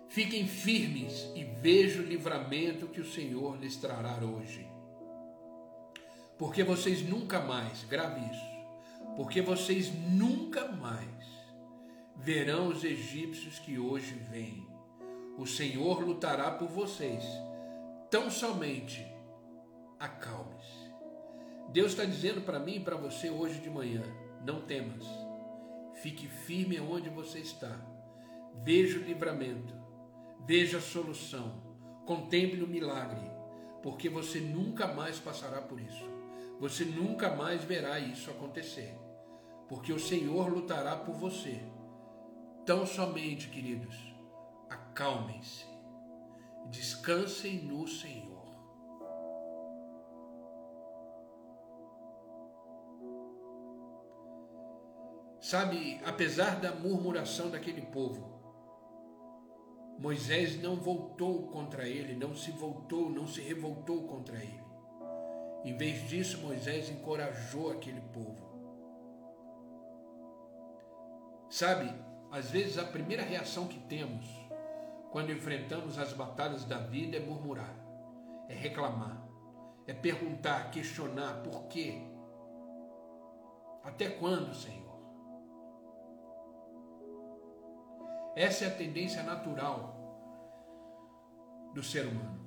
Fiquem 0.09 0.45
firmes 0.45 1.31
e 1.33 1.45
vejam 1.45 2.03
o 2.03 2.07
livramento 2.07 2.87
que 2.87 2.99
o 2.99 3.09
Senhor 3.09 3.57
lhes 3.57 3.77
trará 3.77 4.17
hoje. 4.17 4.76
Porque 6.37 6.63
vocês 6.63 7.07
nunca 7.07 7.39
mais, 7.39 7.83
grave 7.85 8.21
isso, 8.31 9.15
porque 9.15 9.41
vocês 9.41 9.91
nunca 9.93 10.67
mais 10.67 11.07
verão 12.15 12.67
os 12.67 12.83
egípcios 12.83 13.59
que 13.59 13.79
hoje 13.79 14.13
vêm 14.29 14.67
o 15.37 15.45
Senhor 15.45 16.01
lutará 16.03 16.49
por 16.49 16.67
vocês. 16.67 17.23
Tão 18.09 18.31
somente 18.31 19.05
acalme-se. 19.99 20.91
Deus 21.69 21.91
está 21.91 22.05
dizendo 22.05 22.41
para 22.41 22.57
mim 22.57 22.77
e 22.77 22.79
para 22.79 22.95
você 22.95 23.29
hoje 23.29 23.59
de 23.59 23.69
manhã: 23.69 24.01
não 24.43 24.61
temas, 24.61 25.05
Fique 26.01 26.27
firme 26.27 26.79
onde 26.79 27.09
você 27.09 27.39
está. 27.39 27.79
Veja 28.63 28.97
o 28.97 29.03
livramento, 29.03 29.73
veja 30.45 30.79
a 30.79 30.81
solução, 30.81 31.61
contemple 32.05 32.63
o 32.63 32.67
milagre, 32.67 33.29
porque 33.83 34.09
você 34.09 34.39
nunca 34.39 34.87
mais 34.87 35.19
passará 35.19 35.61
por 35.61 35.79
isso. 35.79 36.16
Você 36.59 36.85
nunca 36.85 37.35
mais 37.35 37.63
verá 37.63 37.99
isso 37.99 38.31
acontecer, 38.31 38.97
porque 39.69 39.93
o 39.93 39.99
Senhor 39.99 40.49
lutará 40.51 40.95
por 40.95 41.13
você. 41.13 41.61
Tão 42.65 42.85
somente, 42.85 43.49
queridos, 43.49 43.95
acalmem-se, 44.69 45.65
descansem 46.69 47.63
no 47.63 47.87
Senhor. 47.87 48.37
Sabe, 55.39 56.01
apesar 56.03 56.59
da 56.59 56.73
murmuração 56.75 57.49
daquele 57.49 57.83
povo, 57.83 58.37
Moisés 59.97 60.61
não 60.61 60.75
voltou 60.75 61.47
contra 61.47 61.87
ele, 61.87 62.15
não 62.15 62.35
se 62.35 62.51
voltou, 62.51 63.09
não 63.09 63.25
se 63.25 63.41
revoltou 63.41 64.07
contra 64.07 64.43
ele. 64.43 64.66
Em 65.63 65.75
vez 65.75 66.07
disso, 66.07 66.39
Moisés 66.39 66.89
encorajou 66.89 67.71
aquele 67.71 68.01
povo. 68.01 68.47
Sabe, 71.49 71.93
às 72.31 72.49
vezes 72.51 72.77
a 72.77 72.83
primeira 72.83 73.23
reação 73.23 73.67
que 73.67 73.79
temos 73.79 74.25
quando 75.11 75.31
enfrentamos 75.31 75.97
as 75.97 76.13
batalhas 76.13 76.65
da 76.65 76.77
vida 76.77 77.17
é 77.17 77.19
murmurar, 77.19 77.73
é 78.49 78.53
reclamar, 78.53 79.17
é 79.87 79.93
perguntar, 79.93 80.69
questionar 80.71 81.41
por 81.43 81.67
quê. 81.67 82.01
Até 83.83 84.09
quando, 84.09 84.53
Senhor? 84.53 84.87
Essa 88.35 88.65
é 88.65 88.67
a 88.67 88.75
tendência 88.75 89.23
natural 89.23 89.95
do 91.73 91.81
ser 91.81 92.05
humano. 92.05 92.46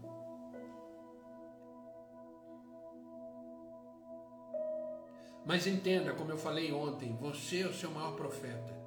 Mas 5.44 5.66
entenda, 5.66 6.14
como 6.14 6.30
eu 6.30 6.36
falei 6.36 6.72
ontem, 6.72 7.16
você 7.16 7.62
é 7.62 7.66
o 7.66 7.74
seu 7.74 7.90
maior 7.90 8.14
profeta. 8.14 8.78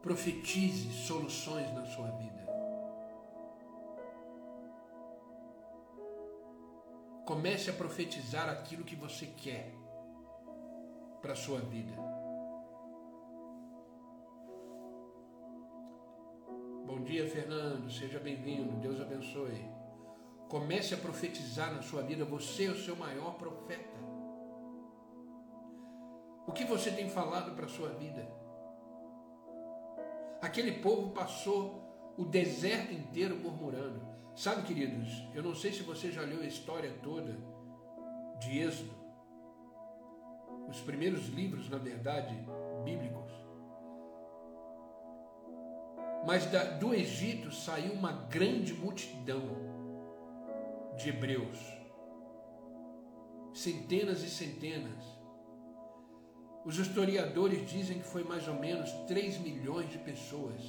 Profetize 0.00 0.92
soluções 0.92 1.72
na 1.74 1.84
sua 1.86 2.10
vida. 2.12 2.44
Comece 7.24 7.70
a 7.70 7.72
profetizar 7.72 8.48
aquilo 8.48 8.84
que 8.84 8.94
você 8.94 9.26
quer 9.26 9.74
para 11.22 11.32
a 11.32 11.36
sua 11.36 11.58
vida. 11.58 11.94
Bom 16.86 17.02
dia, 17.02 17.26
Fernando. 17.28 17.90
Seja 17.90 18.20
bem-vindo. 18.20 18.76
Deus 18.76 19.00
abençoe. 19.00 19.66
Comece 20.48 20.94
a 20.94 20.98
profetizar 20.98 21.74
na 21.74 21.80
sua 21.80 22.02
vida. 22.02 22.26
Você 22.26 22.66
é 22.66 22.70
o 22.70 22.76
seu 22.76 22.94
maior 22.94 23.38
profeta. 23.38 24.13
Que 26.54 26.64
você 26.64 26.90
tem 26.90 27.08
falado 27.08 27.54
para 27.56 27.66
a 27.66 27.68
sua 27.68 27.88
vida? 27.90 28.26
Aquele 30.40 30.72
povo 30.72 31.10
passou 31.10 32.14
o 32.16 32.24
deserto 32.24 32.92
inteiro 32.92 33.36
murmurando. 33.36 34.00
Sabe, 34.36 34.62
queridos, 34.62 35.08
eu 35.34 35.42
não 35.42 35.54
sei 35.54 35.72
se 35.72 35.82
você 35.82 36.12
já 36.12 36.22
leu 36.22 36.40
a 36.40 36.46
história 36.46 36.92
toda 37.02 37.36
de 38.38 38.58
Êxodo. 38.58 38.94
Os 40.68 40.80
primeiros 40.80 41.28
livros, 41.28 41.68
na 41.68 41.78
verdade, 41.78 42.34
bíblicos. 42.84 43.32
Mas 46.26 46.46
da, 46.46 46.64
do 46.64 46.94
Egito 46.94 47.52
saiu 47.52 47.92
uma 47.92 48.12
grande 48.12 48.72
multidão 48.72 49.42
de 50.96 51.10
hebreus, 51.10 51.58
centenas 53.52 54.22
e 54.22 54.30
centenas. 54.30 55.13
Os 56.64 56.78
historiadores 56.78 57.68
dizem 57.68 57.98
que 57.98 58.04
foi 58.04 58.24
mais 58.24 58.48
ou 58.48 58.54
menos 58.54 58.90
3 59.06 59.38
milhões 59.38 59.90
de 59.90 59.98
pessoas 59.98 60.62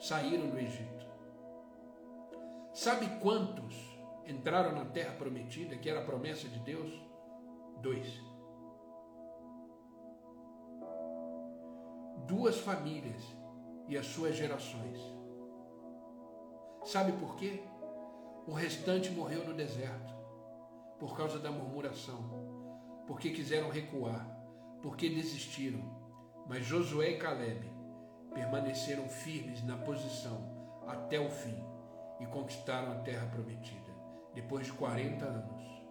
saíram 0.00 0.48
do 0.48 0.58
Egito. 0.58 1.06
Sabe 2.72 3.06
quantos 3.20 3.74
entraram 4.26 4.72
na 4.72 4.84
terra 4.84 5.14
prometida, 5.14 5.76
que 5.76 5.88
era 5.88 6.00
a 6.00 6.04
promessa 6.04 6.48
de 6.48 6.58
Deus? 6.60 6.92
Dois. 7.80 8.28
duas 12.28 12.58
famílias 12.58 13.22
e 13.88 13.96
as 13.96 14.04
suas 14.06 14.36
gerações. 14.36 15.00
Sabe 16.84 17.12
por 17.12 17.36
quê? 17.36 17.62
O 18.46 18.52
restante 18.52 19.10
morreu 19.10 19.44
no 19.46 19.54
deserto 19.54 20.14
por 20.98 21.16
causa 21.16 21.38
da 21.38 21.50
murmuração, 21.50 22.47
porque 23.08 23.30
quiseram 23.30 23.70
recuar, 23.70 24.28
porque 24.82 25.08
desistiram. 25.08 25.80
Mas 26.46 26.64
Josué 26.66 27.12
e 27.12 27.18
Caleb 27.18 27.66
permaneceram 28.34 29.08
firmes 29.08 29.64
na 29.64 29.78
posição 29.78 30.38
até 30.86 31.18
o 31.18 31.30
fim 31.30 31.58
e 32.20 32.26
conquistaram 32.26 32.92
a 32.92 32.96
terra 32.96 33.26
prometida. 33.26 33.90
Depois 34.34 34.66
de 34.66 34.74
40 34.74 35.24
anos, 35.24 35.82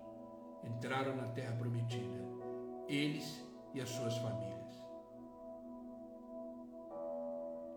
entraram 0.64 1.16
na 1.16 1.28
terra 1.30 1.56
prometida, 1.58 2.20
eles 2.88 3.44
e 3.74 3.82
as 3.82 3.90
suas 3.90 4.16
famílias. 4.20 4.58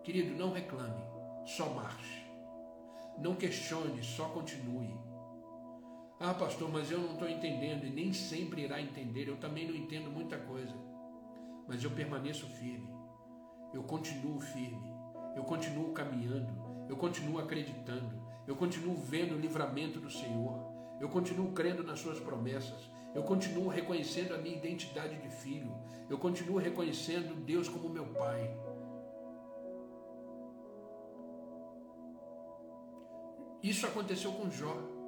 Querido, 0.03 0.35
não 0.35 0.51
reclame, 0.51 1.03
só 1.45 1.67
marche. 1.73 2.29
Não 3.17 3.35
questione, 3.35 4.03
só 4.03 4.29
continue. 4.29 4.95
Ah, 6.23 6.35
pastor, 6.35 6.69
mas 6.71 6.91
eu 6.91 6.99
não 6.99 7.13
estou 7.13 7.27
entendendo 7.27 7.83
e 7.83 7.89
nem 7.89 8.13
sempre 8.13 8.61
irá 8.61 8.79
entender. 8.79 9.27
Eu 9.27 9.37
também 9.37 9.67
não 9.67 9.73
entendo 9.73 10.11
muita 10.11 10.37
coisa. 10.37 10.71
Mas 11.67 11.83
eu 11.83 11.89
permaneço 11.89 12.45
firme. 12.45 12.87
Eu 13.73 13.81
continuo 13.81 14.39
firme. 14.39 14.93
Eu 15.35 15.43
continuo 15.43 15.91
caminhando. 15.93 16.53
Eu 16.87 16.95
continuo 16.95 17.39
acreditando. 17.39 18.21
Eu 18.45 18.55
continuo 18.55 18.95
vendo 18.97 19.33
o 19.33 19.39
livramento 19.39 19.99
do 19.99 20.11
Senhor. 20.11 20.99
Eu 21.01 21.09
continuo 21.09 21.53
crendo 21.53 21.83
nas 21.83 21.99
Suas 21.99 22.19
promessas. 22.19 22.87
Eu 23.15 23.23
continuo 23.23 23.67
reconhecendo 23.67 24.35
a 24.35 24.37
minha 24.37 24.55
identidade 24.55 25.19
de 25.19 25.29
filho. 25.29 25.75
Eu 26.07 26.19
continuo 26.19 26.59
reconhecendo 26.59 27.33
Deus 27.43 27.67
como 27.67 27.89
meu 27.89 28.05
Pai. 28.05 28.55
Isso 33.63 33.87
aconteceu 33.87 34.31
com 34.33 34.51
Jó. 34.51 35.00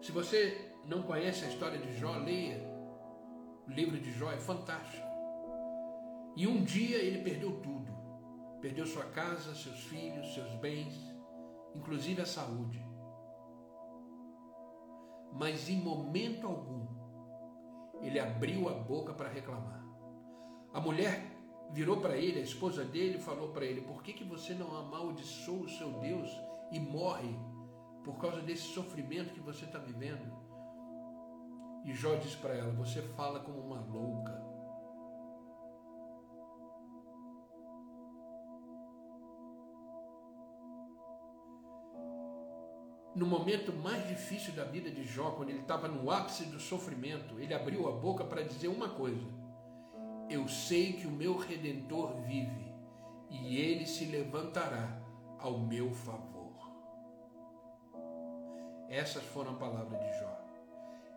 Se 0.00 0.12
você 0.12 0.72
não 0.86 1.02
conhece 1.02 1.44
a 1.44 1.48
história 1.48 1.78
de 1.78 1.96
Jó, 1.98 2.16
leia. 2.16 2.58
O 3.66 3.70
livro 3.70 3.98
de 4.00 4.10
Jó 4.12 4.32
é 4.32 4.38
fantástico. 4.38 5.06
E 6.36 6.46
um 6.46 6.64
dia 6.64 6.98
ele 6.98 7.22
perdeu 7.22 7.60
tudo. 7.60 7.90
Perdeu 8.60 8.86
sua 8.86 9.04
casa, 9.04 9.54
seus 9.54 9.80
filhos, 9.84 10.34
seus 10.34 10.52
bens, 10.56 10.94
inclusive 11.74 12.20
a 12.20 12.26
saúde. 12.26 12.82
Mas 15.32 15.68
em 15.68 15.76
momento 15.76 16.46
algum 16.46 16.86
ele 18.02 18.18
abriu 18.18 18.68
a 18.68 18.72
boca 18.72 19.12
para 19.12 19.28
reclamar. 19.28 19.84
A 20.72 20.80
mulher 20.80 21.22
virou 21.72 21.98
para 21.98 22.16
ele, 22.16 22.40
a 22.40 22.42
esposa 22.42 22.84
dele, 22.84 23.18
falou 23.18 23.50
para 23.50 23.64
ele: 23.64 23.82
Por 23.82 24.02
que, 24.02 24.12
que 24.12 24.24
você 24.24 24.54
não 24.54 24.76
amaldiçoa 24.76 25.64
o 25.64 25.68
seu 25.68 25.92
Deus 25.92 26.30
e 26.70 26.80
morre 26.80 27.34
por 28.04 28.18
causa 28.18 28.40
desse 28.40 28.62
sofrimento 28.62 29.34
que 29.34 29.40
você 29.40 29.64
está 29.64 29.78
vivendo? 29.78 30.32
E 31.84 31.92
Jó 31.92 32.16
diz 32.16 32.34
para 32.34 32.54
ela: 32.54 32.72
Você 32.72 33.02
fala 33.02 33.40
como 33.40 33.60
uma 33.60 33.80
louca. 33.80 34.50
No 43.14 43.26
momento 43.26 43.72
mais 43.72 44.06
difícil 44.08 44.54
da 44.54 44.64
vida 44.64 44.90
de 44.90 45.04
Jó, 45.04 45.32
quando 45.32 45.50
ele 45.50 45.60
estava 45.60 45.88
no 45.88 46.10
ápice 46.10 46.44
do 46.44 46.60
sofrimento, 46.60 47.38
ele 47.40 47.52
abriu 47.52 47.88
a 47.88 47.92
boca 47.92 48.24
para 48.24 48.42
dizer 48.42 48.68
uma 48.68 48.88
coisa: 48.88 49.26
eu 50.30 50.46
sei 50.46 50.92
que 50.92 51.08
o 51.08 51.10
meu 51.10 51.36
redentor 51.36 52.14
vive 52.22 52.72
e 53.28 53.56
ele 53.56 53.84
se 53.84 54.04
levantará 54.04 55.02
ao 55.40 55.58
meu 55.58 55.90
favor. 55.92 56.29
Essas 58.90 59.24
foram 59.24 59.52
as 59.52 59.58
palavras 59.58 59.98
de 59.98 60.18
Jó. 60.18 60.38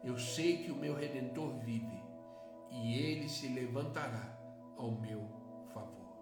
Eu 0.01 0.17
sei 0.17 0.63
que 0.63 0.71
o 0.71 0.75
meu 0.75 0.95
redentor 0.95 1.53
vive 1.59 2.01
e 2.71 2.97
ele 2.97 3.27
se 3.27 3.49
levantará 3.49 4.37
ao 4.77 4.91
meu 4.91 5.27
favor. 5.73 6.15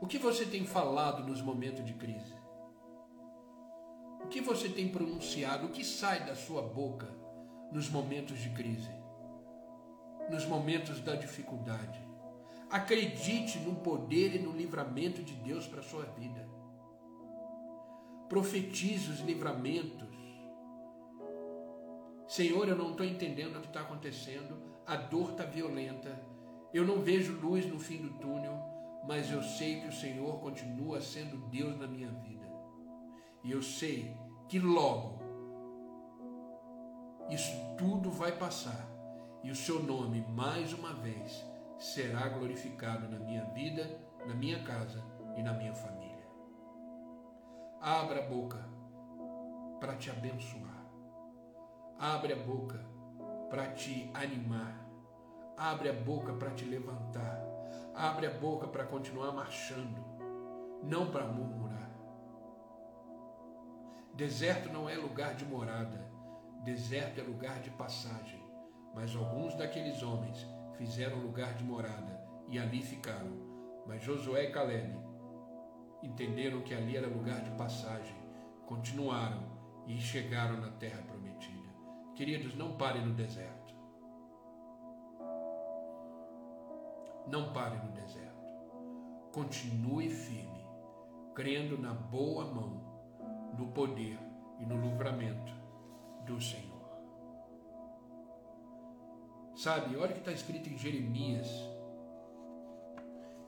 O 0.00 0.06
que 0.08 0.18
você 0.18 0.44
tem 0.44 0.66
falado 0.66 1.22
nos 1.22 1.40
momentos 1.40 1.84
de 1.84 1.94
crise? 1.94 2.34
O 4.24 4.26
que 4.26 4.40
você 4.40 4.68
tem 4.68 4.88
pronunciado? 4.88 5.66
O 5.66 5.70
que 5.70 5.84
sai 5.84 6.24
da 6.24 6.34
sua 6.34 6.62
boca 6.62 7.06
nos 7.70 7.88
momentos 7.88 8.40
de 8.40 8.50
crise? 8.50 9.06
nos 10.30 10.44
momentos 10.44 11.00
da 11.00 11.14
dificuldade. 11.14 12.00
Acredite 12.70 13.58
no 13.60 13.76
poder 13.76 14.34
e 14.34 14.38
no 14.38 14.52
livramento 14.52 15.22
de 15.22 15.34
Deus 15.34 15.66
para 15.66 15.80
a 15.80 15.84
sua 15.84 16.04
vida. 16.04 16.48
Profetize 18.28 19.10
os 19.10 19.20
livramentos. 19.20 20.06
Senhor, 22.28 22.68
eu 22.68 22.76
não 22.76 22.90
estou 22.90 23.06
entendendo 23.06 23.56
o 23.56 23.60
que 23.60 23.68
está 23.68 23.80
acontecendo, 23.80 24.60
a 24.84 24.96
dor 24.96 25.30
está 25.30 25.44
violenta, 25.44 26.20
eu 26.74 26.84
não 26.84 27.00
vejo 27.00 27.40
luz 27.40 27.66
no 27.66 27.78
fim 27.78 27.98
do 27.98 28.10
túnel, 28.18 28.58
mas 29.06 29.30
eu 29.30 29.42
sei 29.42 29.80
que 29.80 29.88
o 29.88 29.92
Senhor 29.92 30.40
continua 30.40 31.00
sendo 31.00 31.48
Deus 31.48 31.78
na 31.78 31.86
minha 31.86 32.10
vida. 32.10 32.46
E 33.44 33.52
eu 33.52 33.62
sei 33.62 34.16
que 34.48 34.58
logo 34.58 35.20
isso 37.30 37.52
tudo 37.78 38.10
vai 38.10 38.32
passar 38.32 38.88
e 39.42 39.50
o 39.50 39.54
seu 39.54 39.80
nome, 39.80 40.24
mais 40.28 40.72
uma 40.72 40.92
vez, 40.92 41.44
será 41.78 42.28
glorificado 42.28 43.08
na 43.08 43.18
minha 43.18 43.44
vida, 43.46 44.00
na 44.26 44.34
minha 44.34 44.62
casa 44.64 45.02
e 45.36 45.42
na 45.42 45.52
minha 45.52 45.72
família. 45.72 46.05
Abra 47.86 48.18
a 48.18 48.22
boca 48.26 48.58
para 49.78 49.94
te 49.94 50.10
abençoar. 50.10 50.84
Abre 51.96 52.32
a 52.32 52.36
boca 52.36 52.84
para 53.48 53.68
te 53.74 54.10
animar. 54.12 54.84
Abre 55.56 55.90
a 55.90 55.92
boca 55.92 56.32
para 56.32 56.50
te 56.50 56.64
levantar. 56.64 57.40
Abre 57.94 58.26
a 58.26 58.30
boca 58.30 58.66
para 58.66 58.84
continuar 58.86 59.30
marchando, 59.30 60.04
não 60.82 61.12
para 61.12 61.28
murmurar. 61.28 61.88
Deserto 64.14 64.68
não 64.68 64.90
é 64.90 64.96
lugar 64.96 65.36
de 65.36 65.44
morada, 65.44 66.10
deserto 66.64 67.20
é 67.20 67.22
lugar 67.22 67.60
de 67.60 67.70
passagem. 67.70 68.44
Mas 68.96 69.14
alguns 69.14 69.54
daqueles 69.54 70.02
homens 70.02 70.44
fizeram 70.76 71.20
lugar 71.20 71.54
de 71.54 71.62
morada 71.62 72.20
e 72.48 72.58
ali 72.58 72.82
ficaram. 72.82 73.30
Mas 73.86 74.02
Josué 74.02 74.46
e 74.46 74.50
Caleb 74.50 75.06
entenderam 76.06 76.62
que 76.62 76.74
ali 76.74 76.96
era 76.96 77.08
lugar 77.08 77.42
de 77.42 77.50
passagem, 77.50 78.16
continuaram 78.64 79.42
e 79.86 79.98
chegaram 79.98 80.60
na 80.60 80.70
terra 80.70 81.02
prometida. 81.02 81.66
Queridos, 82.14 82.54
não 82.54 82.76
parem 82.76 83.04
no 83.04 83.12
deserto. 83.12 83.74
Não 87.28 87.52
parem 87.52 87.84
no 87.84 87.92
deserto. 87.92 88.46
Continue 89.32 90.08
firme, 90.08 90.64
crendo 91.34 91.76
na 91.76 91.92
boa 91.92 92.44
mão, 92.46 93.52
no 93.58 93.68
poder 93.72 94.18
e 94.58 94.64
no 94.64 94.80
livramento 94.80 95.52
do 96.24 96.40
Senhor. 96.40 96.76
Sabe, 99.56 99.96
olha 99.96 100.10
o 100.10 100.12
que 100.12 100.20
está 100.20 100.32
escrito 100.32 100.68
em 100.68 100.78
Jeremias. 100.78 101.48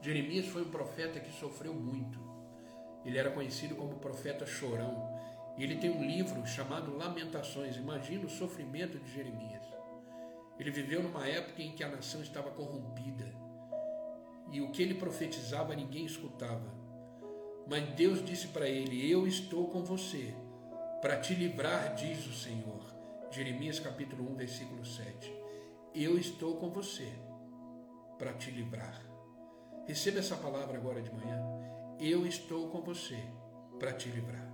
Jeremias 0.01 0.47
foi 0.47 0.63
um 0.63 0.71
profeta 0.71 1.21
que 1.21 1.33
sofreu 1.33 1.75
muito. 1.75 2.28
Ele 3.05 3.19
era 3.19 3.31
conhecido 3.31 3.75
como 3.75 3.99
profeta 3.99 4.47
chorão. 4.47 5.17
E 5.57 5.65
ele 5.65 5.77
tem 5.77 5.91
um 5.91 6.05
livro 6.05 6.47
chamado 6.47 6.97
Lamentações. 6.97 7.77
Imagina 7.77 8.27
o 8.27 8.31
sofrimento 8.31 8.99
de 8.99 9.13
Jeremias. 9.13 9.63
Ele 10.59 10.71
viveu 10.71 11.03
numa 11.03 11.27
época 11.27 11.63
em 11.63 11.73
que 11.73 11.85
a 11.85 11.89
nação 11.89 12.23
estava 12.23 12.51
corrompida. 12.51 13.27
E 14.51 14.61
o 14.61 14.71
que 14.71 14.83
ele 14.83 14.95
profetizava 14.95 15.75
ninguém 15.75 16.05
escutava. 16.05 16.75
Mas 17.69 17.89
Deus 17.91 18.25
disse 18.25 18.49
para 18.49 18.69
ele: 18.69 19.11
Eu 19.11 19.27
estou 19.27 19.69
com 19.69 19.85
você 19.85 20.35
para 21.01 21.21
te 21.21 21.35
livrar, 21.35 21.95
diz 21.95 22.27
o 22.27 22.33
Senhor. 22.33 22.83
Jeremias 23.31 23.79
capítulo 23.79 24.31
1, 24.33 24.37
versículo 24.37 24.85
7 24.85 25.39
eu 25.95 26.17
estou 26.19 26.57
com 26.57 26.71
você 26.71 27.13
para 28.19 28.33
te 28.33 28.51
livrar. 28.51 29.03
Receba 29.87 30.19
essa 30.19 30.37
palavra 30.37 30.77
agora 30.77 31.01
de 31.01 31.13
manhã. 31.13 31.58
Eu 31.99 32.27
estou 32.27 32.69
com 32.69 32.81
você 32.81 33.19
para 33.79 33.93
te 33.93 34.09
livrar. 34.09 34.47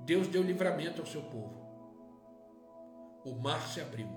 Deus 0.00 0.28
deu 0.28 0.42
livramento 0.42 1.00
ao 1.00 1.06
seu 1.06 1.22
povo. 1.22 1.60
O 3.24 3.34
mar 3.34 3.66
se 3.68 3.80
abriu. 3.80 4.08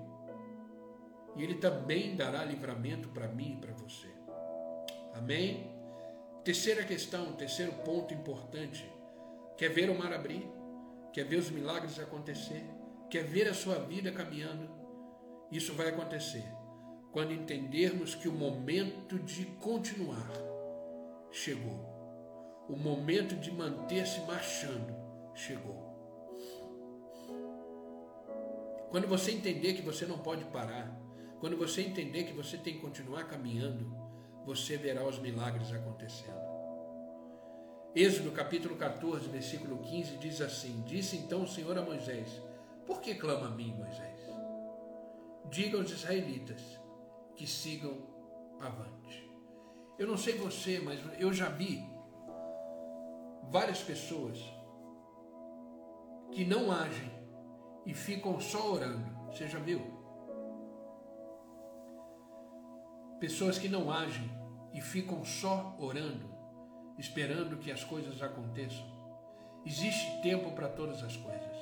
E 1.36 1.42
Ele 1.42 1.56
também 1.56 2.16
dará 2.16 2.44
livramento 2.44 3.08
para 3.08 3.28
mim 3.28 3.52
e 3.52 3.56
para 3.56 3.74
você. 3.74 4.08
Amém? 5.14 5.72
Terceira 6.44 6.84
questão, 6.84 7.32
terceiro 7.32 7.72
ponto 7.84 8.14
importante. 8.14 8.90
Quer 9.56 9.68
ver 9.68 9.90
o 9.90 9.98
mar 9.98 10.12
abrir? 10.12 10.48
Quer 11.12 11.24
ver 11.24 11.36
os 11.36 11.50
milagres 11.50 11.98
acontecer? 11.98 12.64
quer 13.14 13.22
ver 13.22 13.48
a 13.48 13.54
sua 13.54 13.78
vida 13.78 14.10
caminhando, 14.10 14.68
isso 15.48 15.72
vai 15.74 15.88
acontecer 15.88 16.44
quando 17.14 17.32
entendermos 17.32 18.16
que 18.16 18.28
o 18.28 18.32
momento 18.32 19.20
de 19.20 19.44
continuar 19.60 20.32
chegou. 21.30 21.78
O 22.68 22.74
momento 22.76 23.36
de 23.36 23.52
manter-se 23.52 24.18
marchando 24.22 24.92
chegou. 25.32 25.94
Quando 28.90 29.06
você 29.06 29.30
entender 29.30 29.74
que 29.74 29.82
você 29.82 30.04
não 30.04 30.18
pode 30.18 30.44
parar, 30.46 30.92
quando 31.38 31.56
você 31.56 31.82
entender 31.82 32.24
que 32.24 32.32
você 32.32 32.58
tem 32.58 32.74
que 32.74 32.80
continuar 32.80 33.28
caminhando, 33.28 33.96
você 34.44 34.76
verá 34.76 35.06
os 35.06 35.20
milagres 35.20 35.72
acontecendo. 35.72 36.42
Êxodo 37.94 38.32
capítulo 38.32 38.74
14, 38.74 39.28
versículo 39.28 39.78
15 39.78 40.16
diz 40.16 40.40
assim: 40.40 40.82
Disse 40.84 41.16
então 41.16 41.44
o 41.44 41.48
Senhor 41.48 41.78
a 41.78 41.82
Moisés: 41.82 42.42
por 42.84 43.00
que 43.00 43.14
clama 43.14 43.46
a 43.46 43.50
mim, 43.50 43.72
Moisés? 43.72 44.18
Diga 45.48 45.78
aos 45.78 45.92
israelitas 45.92 46.82
que 47.36 47.46
sigam 47.46 47.96
avante. 48.60 49.30
Eu 49.98 50.06
não 50.06 50.16
sei 50.16 50.36
você, 50.36 50.80
mas 50.80 51.00
eu 51.18 51.32
já 51.32 51.48
vi 51.48 51.84
várias 53.50 53.82
pessoas 53.82 54.38
que 56.32 56.44
não 56.44 56.72
agem 56.72 57.10
e 57.86 57.94
ficam 57.94 58.40
só 58.40 58.72
orando. 58.72 59.04
Você 59.28 59.46
já 59.46 59.58
viu? 59.58 59.80
Pessoas 63.20 63.58
que 63.58 63.68
não 63.68 63.90
agem 63.90 64.30
e 64.72 64.80
ficam 64.80 65.24
só 65.24 65.76
orando, 65.78 66.34
esperando 66.98 67.58
que 67.58 67.70
as 67.70 67.84
coisas 67.84 68.20
aconteçam. 68.20 68.92
Existe 69.64 70.20
tempo 70.22 70.50
para 70.52 70.68
todas 70.68 71.02
as 71.02 71.16
coisas. 71.16 71.56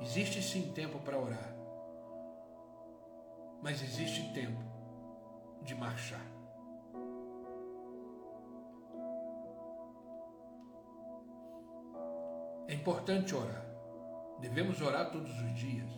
Existe 0.00 0.42
sim 0.42 0.72
tempo 0.72 0.98
para 1.00 1.18
orar, 1.18 1.54
mas 3.62 3.82
existe 3.82 4.32
tempo 4.32 4.69
de 5.62 5.74
marchar. 5.74 6.24
É 12.68 12.74
importante 12.74 13.34
orar. 13.34 13.66
Devemos 14.40 14.80
orar 14.80 15.10
todos 15.10 15.30
os 15.30 15.54
dias. 15.54 15.90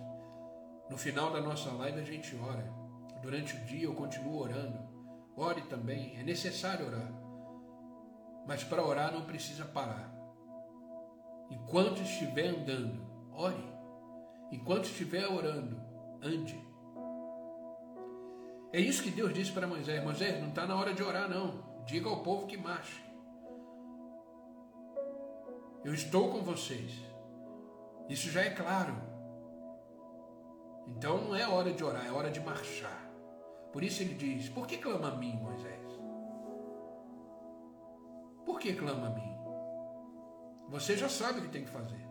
No 0.89 0.97
final 0.97 1.31
da 1.31 1.41
nossa 1.41 1.71
live 1.73 2.01
a 2.01 2.05
gente 2.05 2.35
ora. 2.37 2.73
Durante 3.21 3.55
o 3.55 3.65
dia 3.65 3.85
eu 3.85 3.95
continuo 3.95 4.39
orando. 4.39 4.79
Ore 5.37 5.63
também, 5.63 6.19
é 6.19 6.23
necessário 6.23 6.87
orar. 6.87 7.13
Mas 8.47 8.65
para 8.65 8.85
orar 8.85 9.13
não 9.13 9.25
precisa 9.25 9.65
parar. 9.65 10.13
Enquanto 11.51 12.03
estiver 12.03 12.49
andando, 12.49 13.07
ore. 13.33 13.73
Enquanto 14.51 14.85
estiver 14.85 15.27
orando, 15.27 15.81
ande. 16.23 16.72
É 18.73 18.81
isso 18.81 19.03
que 19.03 19.11
Deus 19.11 19.35
disse 19.35 19.53
para 19.53 19.67
Moisés: 19.67 20.03
Moisés, 20.03 20.41
não 20.41 20.49
está 20.49 20.67
na 20.67 20.75
hora 20.75 20.95
de 20.95 21.03
orar, 21.03 21.29
não. 21.29 21.63
Diga 21.85 22.09
ao 22.09 22.23
povo 22.23 22.47
que 22.47 22.57
marche. 22.57 23.03
Eu 25.85 25.93
estou 25.93 26.31
com 26.31 26.43
vocês. 26.43 26.93
Isso 28.09 28.31
já 28.31 28.43
é 28.43 28.51
claro. 28.51 28.95
Então 30.87 31.19
não 31.19 31.37
é 31.37 31.47
hora 31.47 31.73
de 31.73 31.85
orar, 31.85 32.07
é 32.07 32.11
hora 32.11 32.31
de 32.31 32.41
marchar. 32.41 33.11
Por 33.73 33.83
isso 33.83 34.03
ele 34.03 34.15
diz: 34.15 34.49
Por 34.49 34.67
que 34.67 34.79
clama 34.79 35.09
a 35.09 35.17
mim, 35.17 35.37
Moisés? 35.37 35.83
Por 38.47 38.59
que 38.59 38.73
clama 38.75 39.09
a 39.09 39.11
mim? 39.11 39.37
Você 40.71 40.97
já 40.97 41.09
sabe 41.09 41.41
o 41.41 41.43
que 41.43 41.51
tem 41.51 41.65
que 41.65 41.71
fazer. 41.71 42.07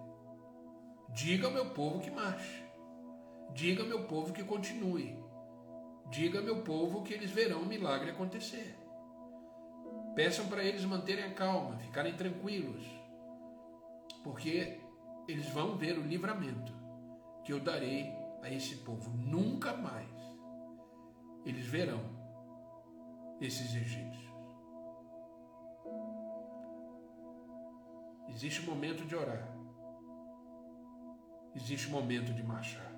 Diga 1.10 1.48
ao 1.48 1.54
meu 1.54 1.72
povo 1.72 2.00
que 2.00 2.12
marche. 2.12 2.64
Diga 3.54 3.82
ao 3.82 3.90
meu 3.90 4.04
povo 4.04 4.32
que 4.32 4.44
continue. 4.44 5.31
Diga 6.12 6.40
ao 6.40 6.46
meu 6.46 6.62
povo 6.62 7.02
que 7.02 7.14
eles 7.14 7.32
verão 7.32 7.62
o 7.62 7.66
milagre 7.66 8.12
acontecer. 8.12 8.78
Peçam 10.14 10.48
para 10.48 10.64
eles 10.64 10.86
manterem 10.86 11.24
a 11.24 11.34
calma, 11.34 11.78
ficarem 11.80 12.16
tranquilos, 12.16 12.86
porque 14.24 14.80
eles 15.28 15.48
vão 15.50 15.78
ver 15.78 15.98
o 15.98 16.04
livramento 16.04 16.74
que 17.44 17.54
eu 17.54 17.60
darei 17.60 18.14
a 18.44 18.50
esse 18.52 18.76
povo. 18.78 19.10
Nunca 19.18 19.74
mais 19.74 20.10
eles 21.46 21.66
verão 21.66 22.02
esses 23.40 23.74
egípcios. 23.74 24.32
Existe 28.28 28.62
um 28.62 28.66
momento 28.66 29.06
de 29.06 29.16
orar 29.16 29.62
existe 31.56 31.88
um 31.88 31.92
momento 31.92 32.34
de 32.34 32.44
marchar. 32.44 32.91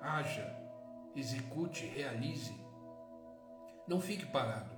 Haja, 0.00 0.56
execute, 1.14 1.86
realize. 1.86 2.54
Não 3.86 4.00
fique 4.00 4.26
parado. 4.26 4.70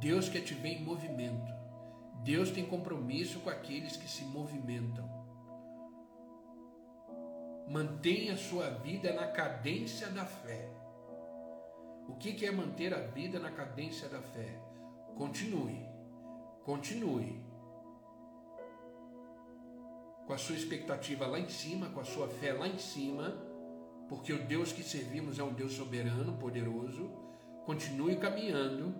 Deus 0.00 0.28
quer 0.28 0.40
te 0.40 0.54
ver 0.54 0.70
em 0.70 0.84
movimento. 0.84 1.52
Deus 2.22 2.50
tem 2.50 2.64
compromisso 2.66 3.40
com 3.40 3.50
aqueles 3.50 3.96
que 3.96 4.08
se 4.08 4.24
movimentam. 4.24 5.08
Mantenha 7.68 8.36
sua 8.36 8.70
vida 8.70 9.12
na 9.12 9.28
cadência 9.28 10.08
da 10.08 10.24
fé. 10.24 10.70
O 12.08 12.16
que 12.16 12.44
é 12.44 12.50
manter 12.50 12.92
a 12.92 13.00
vida 13.00 13.38
na 13.38 13.50
cadência 13.50 14.08
da 14.08 14.20
fé? 14.20 14.60
Continue, 15.16 15.88
continue. 16.64 17.53
Com 20.26 20.32
a 20.32 20.38
sua 20.38 20.56
expectativa 20.56 21.26
lá 21.26 21.38
em 21.38 21.48
cima, 21.48 21.90
com 21.90 22.00
a 22.00 22.04
sua 22.04 22.28
fé 22.28 22.52
lá 22.52 22.66
em 22.66 22.78
cima, 22.78 23.30
porque 24.08 24.32
o 24.32 24.46
Deus 24.46 24.72
que 24.72 24.82
servimos 24.82 25.38
é 25.38 25.42
um 25.42 25.52
Deus 25.52 25.72
soberano, 25.72 26.36
poderoso. 26.38 27.10
Continue 27.64 28.16
caminhando 28.16 28.94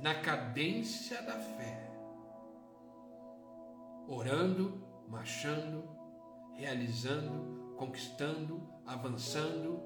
na 0.00 0.14
cadência 0.14 1.20
da 1.22 1.38
fé, 1.38 1.90
orando, 4.06 4.82
marchando, 5.08 5.84
realizando, 6.54 7.74
conquistando, 7.76 8.66
avançando, 8.86 9.82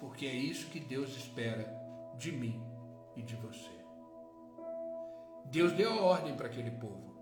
porque 0.00 0.26
é 0.26 0.32
isso 0.32 0.70
que 0.70 0.80
Deus 0.80 1.16
espera 1.16 1.74
de 2.16 2.32
mim 2.32 2.62
e 3.16 3.22
de 3.22 3.34
você. 3.36 3.70
Deus 5.46 5.72
deu 5.72 5.92
a 5.92 6.02
ordem 6.02 6.36
para 6.36 6.46
aquele 6.46 6.70
povo. 6.70 7.13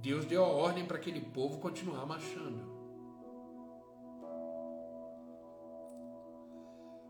Deus 0.00 0.24
deu 0.24 0.44
a 0.44 0.48
ordem 0.48 0.86
para 0.86 0.96
aquele 0.96 1.20
povo 1.20 1.58
continuar 1.58 2.06
marchando. 2.06 2.78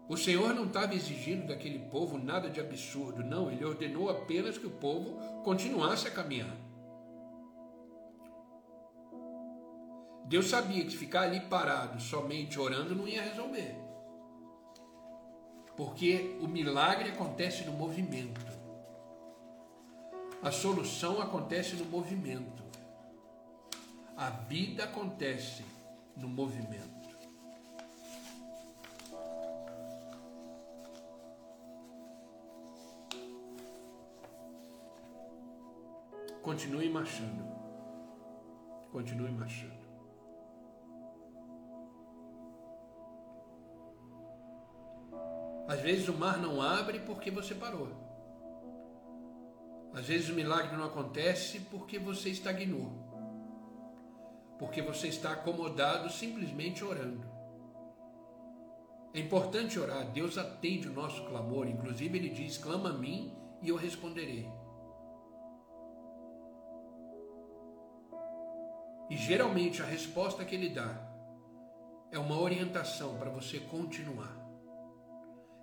O 0.09 0.17
Senhor 0.17 0.55
não 0.55 0.65
estava 0.65 0.95
exigindo 0.95 1.49
daquele 1.49 1.79
povo 1.91 2.17
nada 2.17 2.49
de 2.49 2.59
absurdo, 2.59 3.23
não, 3.23 3.51
ele 3.51 3.63
ordenou 3.63 4.09
apenas 4.09 4.57
que 4.57 4.67
o 4.67 4.71
povo 4.71 5.43
continuasse 5.43 6.09
a 6.09 6.11
caminhar. 6.11 6.57
Deus 10.25 10.49
sabia 10.49 10.85
que 10.85 10.97
ficar 10.97 11.23
ali 11.23 11.41
parado, 11.41 12.01
somente 12.01 12.59
orando, 12.59 12.95
não 12.95 13.07
ia 13.07 13.23
resolver. 13.23 13.75
Porque 15.77 16.39
o 16.41 16.49
milagre 16.49 17.11
acontece 17.11 17.65
no 17.65 17.73
movimento. 17.73 18.47
A 20.43 20.51
solução 20.51 21.21
acontece 21.21 21.77
no 21.77 21.85
movimento. 21.85 22.68
A 24.19 24.31
vida 24.31 24.83
acontece 24.83 25.65
no 26.17 26.27
movimento. 26.27 27.09
Continue 36.43 36.89
marchando. 36.89 37.47
Continue 38.91 39.31
marchando. 39.31 39.87
Às 45.69 45.81
vezes 45.81 46.09
o 46.09 46.15
mar 46.15 46.39
não 46.39 46.61
abre 46.61 46.99
porque 46.99 47.31
você 47.31 47.55
parou. 47.55 47.89
Às 49.95 50.07
vezes 50.07 50.29
o 50.29 50.35
milagre 50.35 50.77
não 50.77 50.87
acontece 50.87 51.61
porque 51.71 52.01
você 52.01 52.31
estagnou. 52.31 53.08
Porque 54.59 54.83
você 54.83 55.09
está 55.09 55.33
acomodado 55.33 56.11
simplesmente 56.11 56.85
orando. 56.85 57.27
É 59.15 59.21
importante 59.21 59.79
orar, 59.79 60.11
Deus 60.11 60.37
atende 60.37 60.89
o 60.89 60.93
nosso 60.93 61.25
clamor, 61.25 61.67
inclusive 61.67 62.19
ele 62.19 62.29
diz: 62.29 62.59
clama 62.59 62.91
a 62.91 62.93
mim 62.93 63.37
e 63.63 63.69
eu 63.69 63.77
responderei. 63.77 64.51
E 69.11 69.17
geralmente 69.17 69.83
a 69.83 69.87
resposta 69.87 70.45
que 70.45 70.55
ele 70.55 70.69
dá 70.69 71.09
é 72.13 72.19
uma 72.19 72.39
orientação 72.39 73.17
para 73.17 73.31
você 73.31 73.59
continuar. 73.59 74.37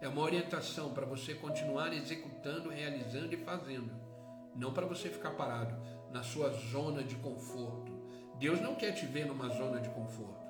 É 0.02 0.08
uma 0.08 0.22
orientação 0.22 0.94
para 0.94 1.06
você 1.06 1.34
continuar 1.36 1.94
executando, 1.94 2.70
realizando 2.70 3.34
e 3.34 3.38
fazendo. 3.38 3.92
Não 4.56 4.74
para 4.74 4.86
você 4.86 5.10
ficar 5.10 5.32
parado 5.32 5.76
na 6.12 6.24
sua 6.24 6.50
zona 6.50 7.04
de 7.04 7.16
conforto. 7.16 7.95
Deus 8.40 8.62
não 8.62 8.76
quer 8.76 8.92
te 8.94 9.06
ver 9.06 9.26
numa 9.26 9.50
zona 9.50 9.80
de 9.80 9.90
conforto. 9.90 10.46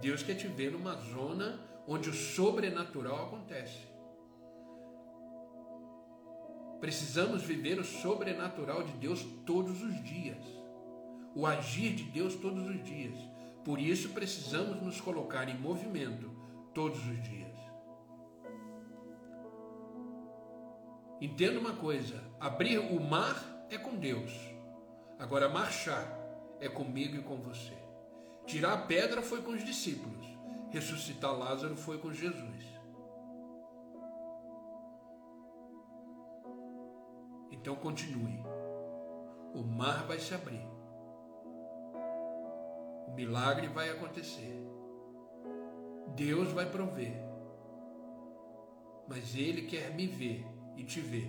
Deus 0.00 0.22
quer 0.22 0.34
te 0.34 0.46
ver 0.46 0.70
numa 0.72 0.94
zona 0.94 1.60
onde 1.86 2.08
o 2.08 2.14
sobrenatural 2.14 3.26
acontece. 3.26 3.88
Precisamos 6.80 7.42
viver 7.42 7.78
o 7.78 7.84
sobrenatural 7.84 8.82
de 8.82 8.92
Deus 8.92 9.22
todos 9.44 9.82
os 9.82 10.02
dias 10.02 10.60
o 11.34 11.46
agir 11.46 11.94
de 11.94 12.04
Deus 12.04 12.34
todos 12.34 12.66
os 12.68 12.82
dias. 12.82 13.16
Por 13.64 13.78
isso 13.78 14.10
precisamos 14.10 14.80
nos 14.82 15.00
colocar 15.00 15.48
em 15.48 15.58
movimento 15.58 16.30
todos 16.74 16.98
os 16.98 17.22
dias. 17.22 17.56
Entenda 21.20 21.60
uma 21.60 21.74
coisa: 21.74 22.22
abrir 22.38 22.78
o 22.78 23.00
mar 23.00 23.66
é 23.70 23.78
com 23.78 23.94
Deus, 23.96 24.32
agora 25.18 25.48
marchar 25.48 26.18
é 26.60 26.68
comigo 26.68 27.16
e 27.16 27.22
com 27.22 27.36
você. 27.36 27.76
Tirar 28.46 28.72
a 28.72 28.82
pedra 28.82 29.22
foi 29.22 29.42
com 29.42 29.52
os 29.52 29.64
discípulos, 29.64 30.26
ressuscitar 30.70 31.36
Lázaro 31.36 31.76
foi 31.76 31.98
com 31.98 32.12
Jesus. 32.12 32.64
Então 37.50 37.76
continue. 37.76 38.42
O 39.54 39.62
mar 39.62 40.06
vai 40.06 40.18
se 40.18 40.34
abrir 40.34 40.70
o 43.10 43.12
milagre 43.12 43.66
vai 43.66 43.90
acontecer. 43.90 44.56
Deus 46.14 46.52
vai 46.52 46.64
prover. 46.64 47.12
Mas 49.08 49.34
Ele 49.34 49.62
quer 49.62 49.92
me 49.94 50.06
ver 50.06 50.46
e 50.76 50.84
te 50.84 51.00
ver 51.00 51.28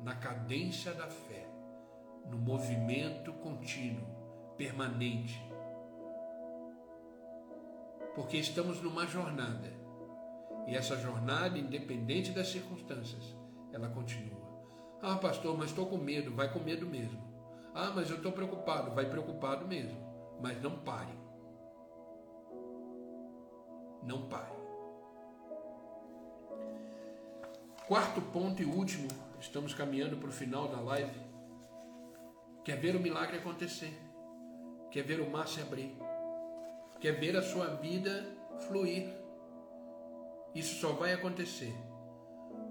na 0.00 0.14
cadência 0.14 0.92
da 0.92 1.08
fé, 1.08 1.48
no 2.28 2.36
movimento 2.36 3.32
contínuo, 3.32 4.06
permanente. 4.56 5.42
Porque 8.14 8.36
estamos 8.38 8.82
numa 8.82 9.06
jornada. 9.06 9.72
E 10.66 10.74
essa 10.74 10.96
jornada, 10.96 11.58
independente 11.58 12.32
das 12.32 12.48
circunstâncias, 12.48 13.36
ela 13.72 13.88
continua. 13.88 14.44
Ah, 15.02 15.16
pastor, 15.16 15.56
mas 15.56 15.70
estou 15.70 15.86
com 15.86 15.98
medo. 15.98 16.34
Vai 16.34 16.52
com 16.52 16.58
medo 16.58 16.86
mesmo. 16.86 17.22
Ah, 17.74 17.92
mas 17.94 18.10
eu 18.10 18.16
estou 18.16 18.32
preocupado. 18.32 18.94
Vai 18.94 19.08
preocupado 19.08 19.66
mesmo 19.66 20.06
mas 20.40 20.60
não 20.62 20.78
pare. 20.78 21.12
Não 24.02 24.28
pare. 24.28 24.54
Quarto 27.86 28.20
ponto 28.20 28.62
e 28.62 28.64
último, 28.64 29.08
estamos 29.40 29.72
caminhando 29.72 30.16
para 30.16 30.28
o 30.28 30.32
final 30.32 30.68
da 30.68 30.80
live. 30.80 31.20
Quer 32.64 32.76
ver 32.80 32.96
o 32.96 33.00
milagre 33.00 33.38
acontecer? 33.38 33.96
Quer 34.96 35.02
ver 35.02 35.20
o 35.20 35.28
mar 35.28 35.46
se 35.46 35.60
abrir? 35.60 35.94
Quer 36.98 37.20
ver 37.20 37.36
a 37.36 37.42
sua 37.42 37.66
vida 37.74 38.26
fluir? 38.66 39.06
Isso 40.54 40.80
só 40.80 40.92
vai 40.92 41.12
acontecer 41.12 41.74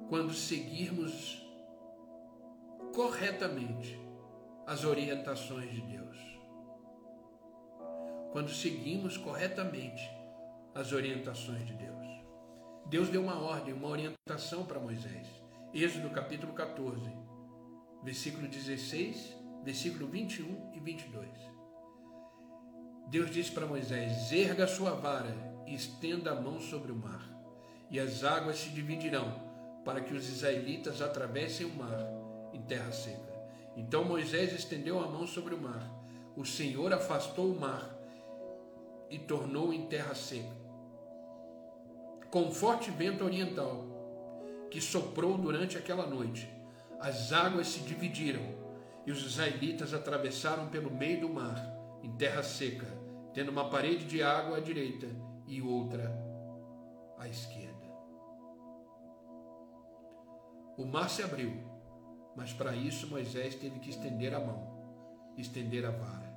quando 0.09 0.34
seguirmos 0.34 1.47
corretamente 2.95 4.01
as 4.65 4.84
orientações 4.86 5.71
de 5.71 5.82
Deus 5.82 6.17
quando 8.32 8.49
seguimos 8.49 9.17
corretamente 9.17 10.09
as 10.73 10.93
orientações 10.93 11.63
de 11.67 11.76
Deus. 11.76 12.07
Deus 12.88 13.07
deu 13.07 13.21
uma 13.21 13.39
ordem, 13.39 13.71
uma 13.71 13.88
orientação 13.88 14.65
para 14.65 14.80
Moisés. 14.80 15.28
Êxodo 15.71 16.09
capítulo 16.09 16.53
14, 16.53 17.07
versículo 18.03 18.47
16, 18.47 19.38
versículo 19.63 20.07
21 20.07 20.71
e 20.73 20.80
22. 20.80 21.55
Deus 23.08 23.30
disse 23.32 23.51
para 23.51 23.66
Moisés: 23.66 24.32
Erga 24.32 24.68
sua 24.68 24.91
vara 24.91 25.36
e 25.66 25.74
estenda 25.74 26.32
a 26.32 26.41
mão 26.41 26.60
sobre 26.60 26.91
o 26.91 26.95
mar, 26.95 27.24
e 27.89 27.99
as 27.99 28.24
águas 28.24 28.58
se 28.58 28.70
dividirão, 28.70 29.32
para 29.84 30.01
que 30.01 30.14
os 30.14 30.28
israelitas 30.28 31.01
atravessem 31.01 31.66
o 31.66 31.76
mar 31.76 31.99
em 32.53 32.62
terra 32.62 32.91
seca. 32.91 33.34
Então 33.76 34.03
Moisés 34.03 34.53
estendeu 34.53 34.99
a 34.99 35.08
mão 35.08 35.28
sobre 35.28 35.53
o 35.53 35.62
mar. 35.62 35.91
O 36.36 36.45
Senhor 36.45 36.91
afastou 36.93 37.51
o 37.51 37.60
mar 37.60 37.95
e 39.10 39.20
tornou 39.20 39.74
em 39.74 39.86
terra 39.88 40.16
seca. 40.16 40.56
Com 42.32 42.51
forte 42.51 42.89
vento 42.91 43.24
oriental, 43.24 43.86
que 44.72 44.82
soprou 44.82 45.38
durante 45.38 45.78
aquela 45.78 46.06
noite, 46.06 46.49
as 46.99 47.32
águas 47.32 47.68
se 47.68 47.80
dividiram 47.82 48.41
e 49.06 49.12
os 49.12 49.24
israelitas 49.24 49.93
atravessaram 49.93 50.68
pelo 50.68 50.89
meio 50.89 51.22
do 51.22 51.30
mar, 51.30 51.56
em 52.03 52.12
terra 52.12 52.43
seca, 52.43 52.88
tendo 53.36 53.52
uma 53.52 53.70
parede 53.70 54.06
de 54.06 54.24
água 54.24 54.58
à 54.58 54.60
direita 54.62 55.08
e 55.46 55.62
outra 55.62 56.10
à 57.20 57.28
esquerda. 57.28 57.86
O 60.78 60.86
mar 60.86 61.10
se 61.10 61.22
abriu, 61.22 61.52
mas 62.34 62.54
para 62.54 62.74
isso 62.74 63.10
Moisés 63.10 63.56
teve 63.56 63.80
que 63.80 63.90
estender 63.90 64.34
a 64.34 64.40
mão, 64.40 65.34
estender 65.38 65.86
a 65.86 65.92
vara. 65.92 66.34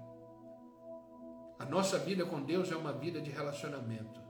A 1.61 1.65
nossa 1.65 2.01
vida 2.01 2.27
com 2.27 2.43
Deus 2.43 2.71
é 2.73 2.77
uma 2.77 2.93
vida 2.93 3.21
de 3.21 3.31
relacionamento. 3.31 4.21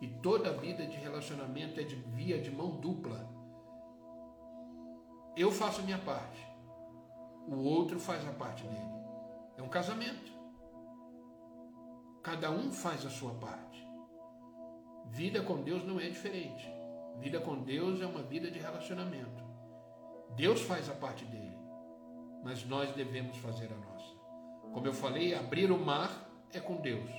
E 0.00 0.06
toda 0.06 0.52
vida 0.52 0.86
de 0.86 0.96
relacionamento 0.96 1.78
é 1.78 1.82
de 1.82 1.96
via 1.96 2.40
de 2.40 2.50
mão 2.50 2.80
dupla. 2.80 3.28
Eu 5.36 5.50
faço 5.52 5.80
a 5.80 5.84
minha 5.84 5.98
parte, 5.98 6.46
o 7.46 7.56
outro 7.56 8.00
faz 8.00 8.26
a 8.26 8.32
parte 8.32 8.62
dele. 8.66 8.98
É 9.58 9.62
um 9.62 9.68
casamento. 9.68 10.37
Cada 12.22 12.50
um 12.50 12.70
faz 12.70 13.04
a 13.06 13.10
sua 13.10 13.34
parte. 13.34 13.86
Vida 15.06 15.42
com 15.42 15.62
Deus 15.62 15.84
não 15.84 16.00
é 16.00 16.08
diferente. 16.08 16.68
Vida 17.18 17.40
com 17.40 17.62
Deus 17.62 18.00
é 18.00 18.06
uma 18.06 18.22
vida 18.22 18.50
de 18.50 18.58
relacionamento. 18.58 19.42
Deus 20.36 20.60
faz 20.62 20.88
a 20.88 20.94
parte 20.94 21.24
dele, 21.24 21.56
mas 22.44 22.64
nós 22.64 22.92
devemos 22.92 23.36
fazer 23.38 23.72
a 23.72 23.76
nossa. 23.76 24.14
Como 24.72 24.86
eu 24.86 24.92
falei, 24.92 25.34
abrir 25.34 25.70
o 25.72 25.78
mar 25.78 26.30
é 26.52 26.60
com 26.60 26.76
Deus. 26.76 27.10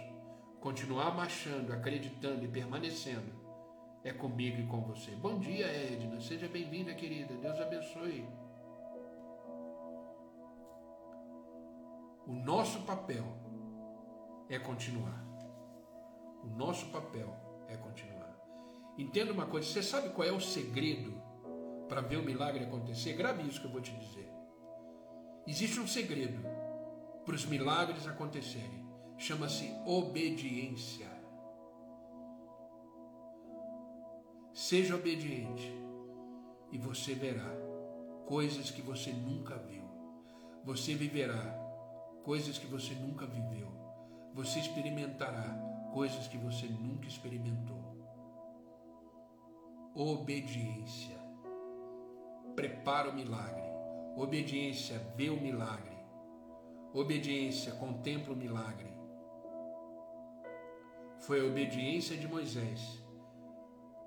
Continuar 0.60 1.16
marchando, 1.16 1.74
acreditando 1.74 2.46
e 2.46 2.48
permanecendo 2.48 3.40
é 4.04 4.14
comigo 4.14 4.62
e 4.62 4.68
com 4.68 4.82
você. 4.82 5.12
Bom 5.12 5.40
dia, 5.40 5.68
Edna. 5.68 6.22
Seja 6.22 6.48
bem-vinda, 6.48 6.94
querida. 6.94 7.34
Deus 7.36 7.60
abençoe. 7.60 8.28
O 12.26 12.34
nosso 12.34 12.82
papel 12.82 13.26
é 14.50 14.58
continuar. 14.58 15.24
O 16.44 16.48
nosso 16.48 16.88
papel 16.88 17.36
é 17.68 17.78
continuar. 17.78 18.36
Entenda 18.98 19.32
uma 19.32 19.46
coisa, 19.46 19.68
você 19.68 19.84
sabe 19.84 20.10
qual 20.10 20.28
é 20.28 20.32
o 20.32 20.42
segredo 20.42 21.22
para 21.88 22.02
ver 22.02 22.18
o 22.18 22.24
milagre 22.24 22.66
acontecer? 22.66 23.14
Grave 23.14 23.48
isso 23.48 23.62
que 23.62 23.68
eu 23.68 23.72
vou 23.72 23.82
te 23.82 23.92
dizer. 23.92 24.30
Existe 25.48 25.80
um 25.80 25.88
segredo 25.88 26.42
para 27.26 27.36
os 27.36 27.46
milagres 27.46 28.08
acontecerem. 28.08 28.88
Chama-se 29.18 29.74
obediência. 29.86 31.08
Seja 34.54 34.96
obediente 34.96 35.74
e 36.72 36.78
você 36.78 37.14
verá 37.14 37.50
coisas 38.26 38.70
que 38.70 38.82
você 38.82 39.12
nunca 39.12 39.58
viu. 39.58 39.84
Você 40.64 40.94
viverá 40.94 41.58
coisas 42.24 42.58
que 42.58 42.68
você 42.68 42.94
nunca 42.94 43.26
viveu. 43.26 43.89
Você 44.34 44.60
experimentará 44.60 45.58
coisas 45.94 46.28
que 46.28 46.38
você 46.38 46.68
nunca 46.68 47.08
experimentou. 47.08 47.98
Obediência. 49.96 51.18
Prepara 52.56 53.10
o 53.10 53.14
milagre. 53.14 53.70
Obediência 54.16 55.00
vê 55.16 55.30
o 55.30 55.42
milagre. 55.42 55.98
Obediência 56.94 57.74
contempla 57.74 58.34
o 58.34 58.38
milagre. 58.38 58.90
Foi 61.20 61.42
a 61.42 61.46
obediência 61.46 62.18
de 62.18 62.28
Moisés 62.28 63.04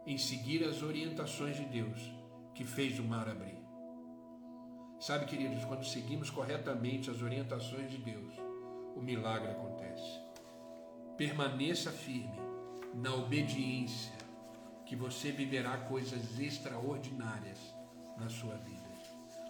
em 0.06 0.18
seguir 0.18 0.64
as 0.64 0.82
orientações 0.82 1.56
de 1.56 1.64
Deus 1.64 2.12
que 2.54 2.64
fez 2.64 2.98
o 2.98 3.04
mar 3.04 3.28
abrir. 3.28 3.62
Sabe, 4.98 5.26
queridos, 5.26 5.64
quando 5.64 5.84
seguimos 5.84 6.30
corretamente 6.30 7.10
as 7.10 7.22
orientações 7.22 7.90
de 7.90 7.98
Deus, 7.98 8.34
o 8.96 9.00
milagre 9.00 9.50
acontece. 9.50 10.20
Permaneça 11.16 11.90
firme 11.90 12.40
na 12.94 13.14
obediência, 13.14 14.12
que 14.84 14.94
você 14.94 15.30
viverá 15.30 15.76
coisas 15.78 16.38
extraordinárias 16.38 17.58
na 18.18 18.28
sua 18.28 18.54
vida. 18.56 18.82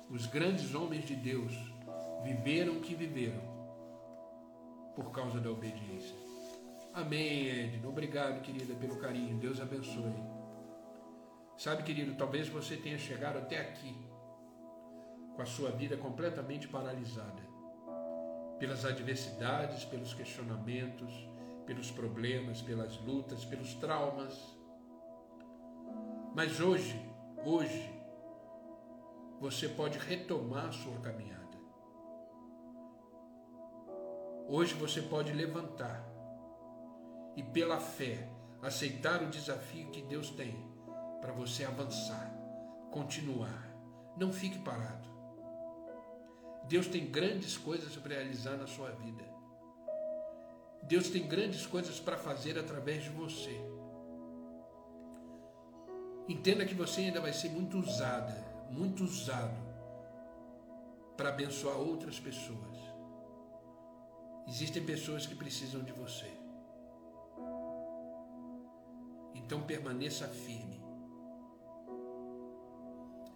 Os 0.09 0.27
grandes 0.27 0.75
homens 0.75 1.05
de 1.07 1.17
Deus 1.17 1.53
viveram 2.23 2.75
o 2.75 2.81
que 2.81 2.95
viveram 2.95 3.41
por 4.95 5.11
causa 5.11 5.41
da 5.41 5.51
obediência. 5.51 6.15
Amém, 6.95 7.49
Edno. 7.49 7.89
Obrigado, 7.89 8.43
querida, 8.43 8.75
pelo 8.75 8.97
carinho. 8.97 9.39
Deus 9.39 9.61
abençoe. 9.61 10.15
Sabe, 11.57 11.83
querido, 11.83 12.15
talvez 12.15 12.49
você 12.49 12.77
tenha 12.77 12.99
chegado 12.99 13.39
até 13.39 13.59
aqui 13.59 13.97
com 15.35 15.43
a 15.43 15.47
sua 15.47 15.71
vida 15.71 15.97
completamente 15.97 16.69
paralisada 16.69 17.52
pelas 18.63 18.85
adversidades, 18.85 19.85
pelos 19.85 20.15
questionamentos, 20.15 21.13
pelos 21.67 21.91
problemas, 21.91 22.63
pelas 22.63 22.97
lutas, 22.99 23.45
pelos 23.45 23.75
traumas. 23.75 24.57
Mas 26.33 26.61
hoje, 26.61 26.97
hoje, 27.45 27.93
você 29.41 29.69
pode 29.69 29.99
retomar 29.99 30.73
sua 30.73 30.97
caminhada. 31.01 31.59
Hoje 34.47 34.75
você 34.75 35.03
pode 35.03 35.33
levantar 35.33 36.09
e, 37.35 37.43
pela 37.43 37.81
fé, 37.81 38.31
aceitar 38.63 39.25
o 39.25 39.29
desafio 39.29 39.91
que 39.91 40.03
Deus 40.03 40.31
tem 40.31 40.55
para 41.21 41.33
você 41.33 41.65
avançar, 41.65 42.33
continuar. 42.93 43.75
Não 44.17 44.33
fique 44.33 44.61
parado. 44.61 45.11
Deus 46.73 46.87
tem 46.87 47.05
grandes 47.05 47.59
coisas 47.59 47.95
para 47.97 48.15
realizar 48.15 48.57
na 48.57 48.67
sua 48.67 48.91
vida. 48.93 49.23
Deus 50.85 51.11
tem 51.11 51.29
grandes 51.29 51.67
coisas 51.67 52.01
para 52.01 52.17
fazer 52.17 52.59
através 52.59 53.05
de 53.05 53.11
você. 53.11 53.61
Entenda 56.27 56.65
que 56.65 56.75
você 56.75 57.03
ainda 57.03 57.21
vai 57.21 57.35
ser 57.35 57.51
muito 57.51 57.79
usada, 57.79 58.33
muito 58.71 59.05
usado 59.05 59.61
para 61.15 61.29
abençoar 61.29 61.77
outras 61.77 62.19
pessoas. 62.19 62.79
Existem 64.49 64.83
pessoas 64.83 65.27
que 65.27 65.35
precisam 65.35 65.83
de 65.83 65.93
você. 65.93 66.33
Então 69.35 69.61
permaneça 69.61 70.27
firme. 70.27 70.83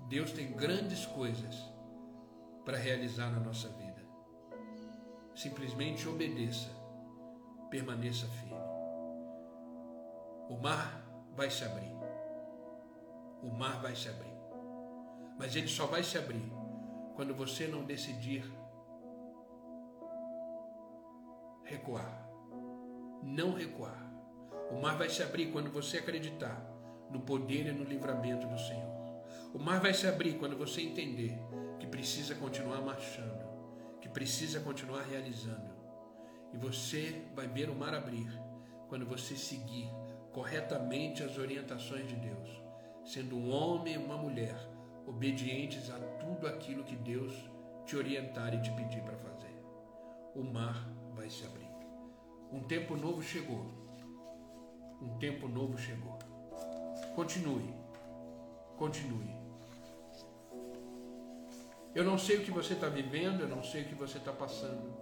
Deus 0.09 0.33
tem 0.33 0.51
grandes 0.53 1.05
coisas 1.05 1.76
para 2.67 2.77
realizar 2.77 3.31
na 3.31 3.39
nossa 3.39 3.69
vida. 3.69 4.05
Simplesmente 5.37 6.09
obedeça, 6.09 6.69
permaneça 7.71 8.27
firme. 8.27 8.57
O 10.49 10.59
mar 10.61 11.01
vai 11.37 11.49
se 11.49 11.65
abrir. 11.65 11.95
O 13.41 13.51
mar 13.51 13.81
vai 13.81 13.95
se 13.95 14.09
abrir. 14.09 14.35
Mas 15.39 15.55
ele 15.55 15.69
só 15.69 15.87
vai 15.87 16.03
se 16.03 16.19
abrir 16.19 16.53
quando 17.15 17.33
você 17.35 17.69
não 17.69 17.85
decidir 17.85 18.45
recuar. 21.63 22.29
Não 23.23 23.53
recuar. 23.53 24.13
O 24.73 24.81
mar 24.81 24.99
vai 24.99 25.09
se 25.09 25.23
abrir 25.23 25.53
quando 25.53 25.71
você 25.71 25.99
acreditar 25.99 26.61
no 27.13 27.21
poder 27.21 27.67
e 27.69 27.73
no 27.73 27.85
livramento 27.85 28.49
do 28.49 28.59
Senhor. 28.59 28.97
O 29.55 29.59
mar 29.61 29.81
vai 29.81 29.95
se 29.95 30.09
abrir 30.09 30.37
quando 30.39 30.57
você 30.57 30.81
entender 30.81 31.39
que 31.87 31.91
precisa 31.91 32.35
continuar 32.35 32.83
marchando, 32.83 33.47
que 34.01 34.09
precisa 34.09 34.59
continuar 34.59 35.03
realizando. 35.03 35.71
E 36.53 36.59
você 36.59 37.23
vai 37.35 37.47
ver 37.47 37.71
o 37.71 37.77
mar 37.77 37.95
abrir 37.95 38.29
quando 38.89 39.07
você 39.07 39.37
seguir 39.37 39.89
corretamente 40.33 41.23
as 41.23 41.39
orientações 41.39 42.09
de 42.09 42.17
Deus, 42.17 42.61
sendo 43.05 43.37
um 43.37 43.53
homem 43.53 43.95
e 43.95 43.99
uma 43.99 44.17
mulher 44.17 44.57
obedientes 45.07 45.89
a 45.91 45.99
tudo 46.19 46.49
aquilo 46.49 46.83
que 46.83 46.97
Deus 46.97 47.33
te 47.85 47.97
orientar 47.97 48.53
e 48.53 48.61
te 48.61 48.73
pedir 48.73 49.03
para 49.03 49.17
fazer. 49.17 49.57
O 50.35 50.43
mar 50.43 50.89
vai 51.15 51.31
se 51.31 51.47
abrir. 51.47 51.71
Um 52.53 52.65
tempo 52.65 52.97
novo 52.97 53.23
chegou. 53.23 53.65
Um 55.01 55.17
tempo 55.19 55.47
novo 55.47 55.79
chegou. 55.79 56.19
Continue. 57.15 57.73
Continue. 58.77 59.46
Eu 61.97 62.05
não 62.05 62.19
sei 62.19 62.37
o 62.37 62.45
que 62.45 62.51
você 62.51 62.75
está 62.75 62.91
vivendo, 62.91 63.41
eu 63.41 63.49
não 63.49 63.63
sei 63.63 63.81
o 63.81 63.85
que 63.87 63.95
você 63.95 64.19
está 64.19 64.31
passando, 64.31 64.95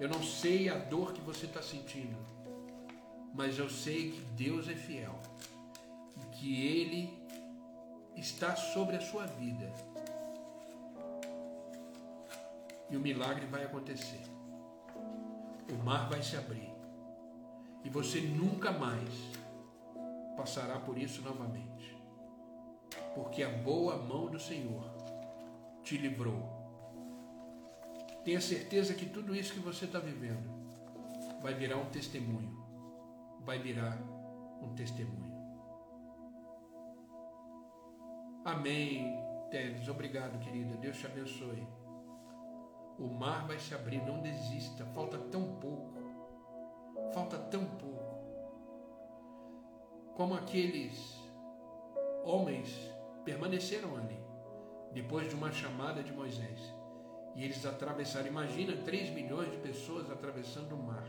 eu 0.00 0.08
não 0.08 0.22
sei 0.22 0.70
a 0.70 0.74
dor 0.78 1.12
que 1.12 1.20
você 1.20 1.44
está 1.44 1.60
sentindo, 1.60 2.16
mas 3.34 3.58
eu 3.58 3.68
sei 3.68 4.12
que 4.12 4.20
Deus 4.42 4.66
é 4.66 4.74
fiel 4.74 5.20
e 6.16 6.36
que 6.36 6.66
Ele 6.66 7.22
está 8.16 8.56
sobre 8.56 8.96
a 8.96 9.02
sua 9.02 9.26
vida. 9.26 9.70
E 12.88 12.96
o 12.96 13.00
milagre 13.00 13.44
vai 13.44 13.64
acontecer. 13.64 14.22
O 15.70 15.84
mar 15.84 16.08
vai 16.08 16.22
se 16.22 16.38
abrir. 16.38 16.72
E 17.84 17.90
você 17.90 18.18
nunca 18.18 18.72
mais 18.72 19.10
passará 20.38 20.80
por 20.80 20.96
isso 20.96 21.20
novamente. 21.20 21.94
Porque 23.14 23.42
a 23.42 23.50
boa 23.50 23.98
mão 23.98 24.30
do 24.30 24.40
Senhor 24.40 24.99
te 25.82 25.96
livrou. 25.96 26.60
Tenha 28.24 28.40
certeza 28.40 28.94
que 28.94 29.06
tudo 29.06 29.34
isso 29.34 29.54
que 29.54 29.60
você 29.60 29.86
está 29.86 29.98
vivendo 29.98 30.48
vai 31.42 31.54
virar 31.54 31.76
um 31.76 31.86
testemunho. 31.86 32.58
Vai 33.40 33.58
virar 33.58 33.98
um 34.62 34.74
testemunho. 34.74 35.30
Amém, 38.44 39.20
Teles. 39.50 39.88
Obrigado, 39.88 40.38
querida. 40.38 40.76
Deus 40.76 40.96
te 40.96 41.06
abençoe. 41.06 41.66
O 42.98 43.08
mar 43.08 43.46
vai 43.46 43.58
se 43.58 43.74
abrir, 43.74 44.02
não 44.04 44.20
desista. 44.20 44.84
Falta 44.94 45.18
tão 45.18 45.56
pouco. 45.56 45.94
Falta 47.12 47.38
tão 47.38 47.64
pouco. 47.64 48.00
Como 50.14 50.34
aqueles 50.34 51.18
homens 52.24 52.68
permaneceram 53.24 53.96
ali, 53.96 54.19
depois 54.92 55.28
de 55.28 55.34
uma 55.34 55.52
chamada 55.52 56.02
de 56.02 56.12
Moisés. 56.12 56.74
E 57.34 57.44
eles 57.44 57.64
atravessaram. 57.64 58.26
Imagina 58.26 58.76
3 58.84 59.10
milhões 59.10 59.50
de 59.50 59.58
pessoas 59.58 60.10
atravessando 60.10 60.74
o 60.74 60.82
mar 60.82 61.06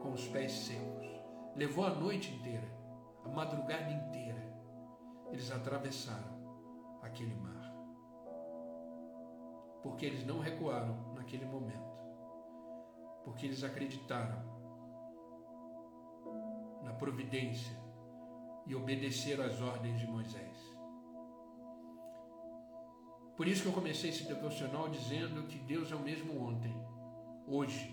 com 0.00 0.12
os 0.12 0.26
pés 0.28 0.52
secos. 0.52 1.06
Levou 1.54 1.84
a 1.84 1.90
noite 1.90 2.32
inteira, 2.34 2.68
a 3.24 3.28
madrugada 3.28 3.90
inteira. 3.90 4.40
Eles 5.30 5.50
atravessaram 5.50 7.00
aquele 7.02 7.34
mar. 7.34 7.50
Porque 9.82 10.06
eles 10.06 10.26
não 10.26 10.40
recuaram 10.40 11.14
naquele 11.14 11.46
momento. 11.46 11.90
Porque 13.24 13.46
eles 13.46 13.62
acreditaram 13.62 14.42
na 16.82 16.92
providência 16.94 17.76
e 18.66 18.74
obedeceram 18.74 19.44
às 19.44 19.60
ordens 19.60 19.98
de 20.00 20.06
Moisés. 20.06 20.69
Por 23.40 23.48
isso 23.48 23.62
que 23.62 23.68
eu 23.68 23.72
comecei 23.72 24.10
esse 24.10 24.24
devocional 24.24 24.90
dizendo 24.90 25.44
que 25.44 25.58
Deus 25.60 25.90
é 25.90 25.94
o 25.94 26.00
mesmo 26.00 26.38
ontem, 26.46 26.76
hoje 27.46 27.90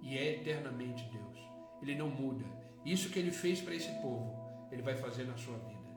e 0.00 0.16
é 0.16 0.34
eternamente 0.34 1.02
Deus. 1.10 1.36
Ele 1.82 1.96
não 1.96 2.08
muda. 2.08 2.44
Isso 2.84 3.10
que 3.10 3.18
ele 3.18 3.32
fez 3.32 3.60
para 3.60 3.74
esse 3.74 3.90
povo, 4.00 4.32
ele 4.70 4.82
vai 4.82 4.94
fazer 4.94 5.24
na 5.24 5.36
sua 5.36 5.58
vida. 5.58 5.90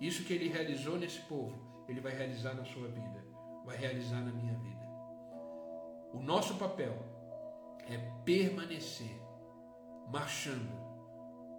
Isso 0.00 0.22
que 0.22 0.32
ele 0.32 0.48
realizou 0.48 0.96
nesse 0.96 1.22
povo, 1.22 1.58
ele 1.88 2.00
vai 2.00 2.16
realizar 2.16 2.54
na 2.54 2.64
sua 2.64 2.86
vida, 2.86 3.26
vai 3.64 3.76
realizar 3.76 4.20
na 4.20 4.30
minha 4.30 4.54
vida. 4.54 4.86
O 6.14 6.20
nosso 6.22 6.54
papel 6.54 6.94
é 7.88 7.98
permanecer 8.24 9.20
marchando 10.08 10.70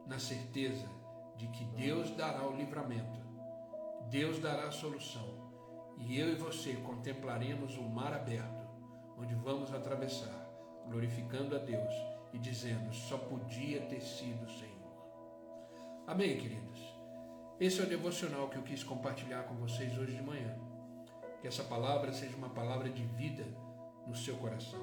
na 0.08 0.20
certeza 0.20 0.90
de 1.36 1.50
que 1.50 1.66
Deus 1.66 2.12
dará 2.12 2.48
o 2.48 2.56
livramento, 2.56 3.20
Deus 4.10 4.40
dará 4.40 4.70
a 4.70 4.72
solução, 4.72 5.37
e 5.98 6.20
eu 6.20 6.32
e 6.32 6.36
você 6.36 6.74
contemplaremos 6.74 7.78
o 7.78 7.84
mar 7.84 8.14
aberto, 8.14 8.68
onde 9.18 9.34
vamos 9.36 9.74
atravessar, 9.74 10.48
glorificando 10.88 11.56
a 11.56 11.60
Deus 11.60 11.94
e 12.34 12.38
dizendo: 12.38 12.94
só 12.94 13.18
podia 13.18 13.82
ter 13.82 14.02
sido 14.02 14.46
o 14.46 14.50
Senhor. 14.50 14.78
Amém, 16.06 16.38
queridos? 16.38 16.80
Esse 17.60 17.82
é 17.82 17.84
o 17.84 17.90
devocional 17.90 18.50
que 18.50 18.58
eu 18.58 18.64
quis 18.64 18.84
compartilhar 18.84 19.44
com 19.44 19.56
vocês 19.56 19.98
hoje 19.98 20.16
de 20.16 20.22
manhã. 20.22 20.56
Que 21.42 21.48
essa 21.48 21.64
palavra 21.64 22.14
seja 22.14 22.36
uma 22.38 22.50
palavra 22.50 22.90
de 22.90 23.04
vida 23.04 23.46
no 24.06 24.16
seu 24.16 24.38
coração. 24.38 24.80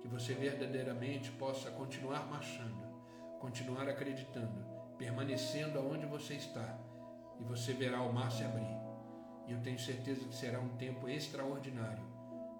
Que 0.00 0.08
você 0.08 0.34
verdadeiramente 0.34 1.30
possa 1.32 1.70
continuar 1.70 2.26
marchando, 2.26 2.82
continuar 3.38 3.88
acreditando, 3.88 4.64
permanecendo 4.96 5.78
aonde 5.78 6.06
você 6.06 6.34
está. 6.34 6.78
E 7.38 7.44
você 7.44 7.74
verá 7.74 8.00
o 8.00 8.12
mar 8.12 8.32
se 8.32 8.42
abrir. 8.42 8.75
E 9.46 9.52
eu 9.52 9.60
tenho 9.62 9.78
certeza 9.78 10.26
que 10.26 10.34
será 10.34 10.60
um 10.60 10.76
tempo 10.76 11.08
extraordinário 11.08 12.04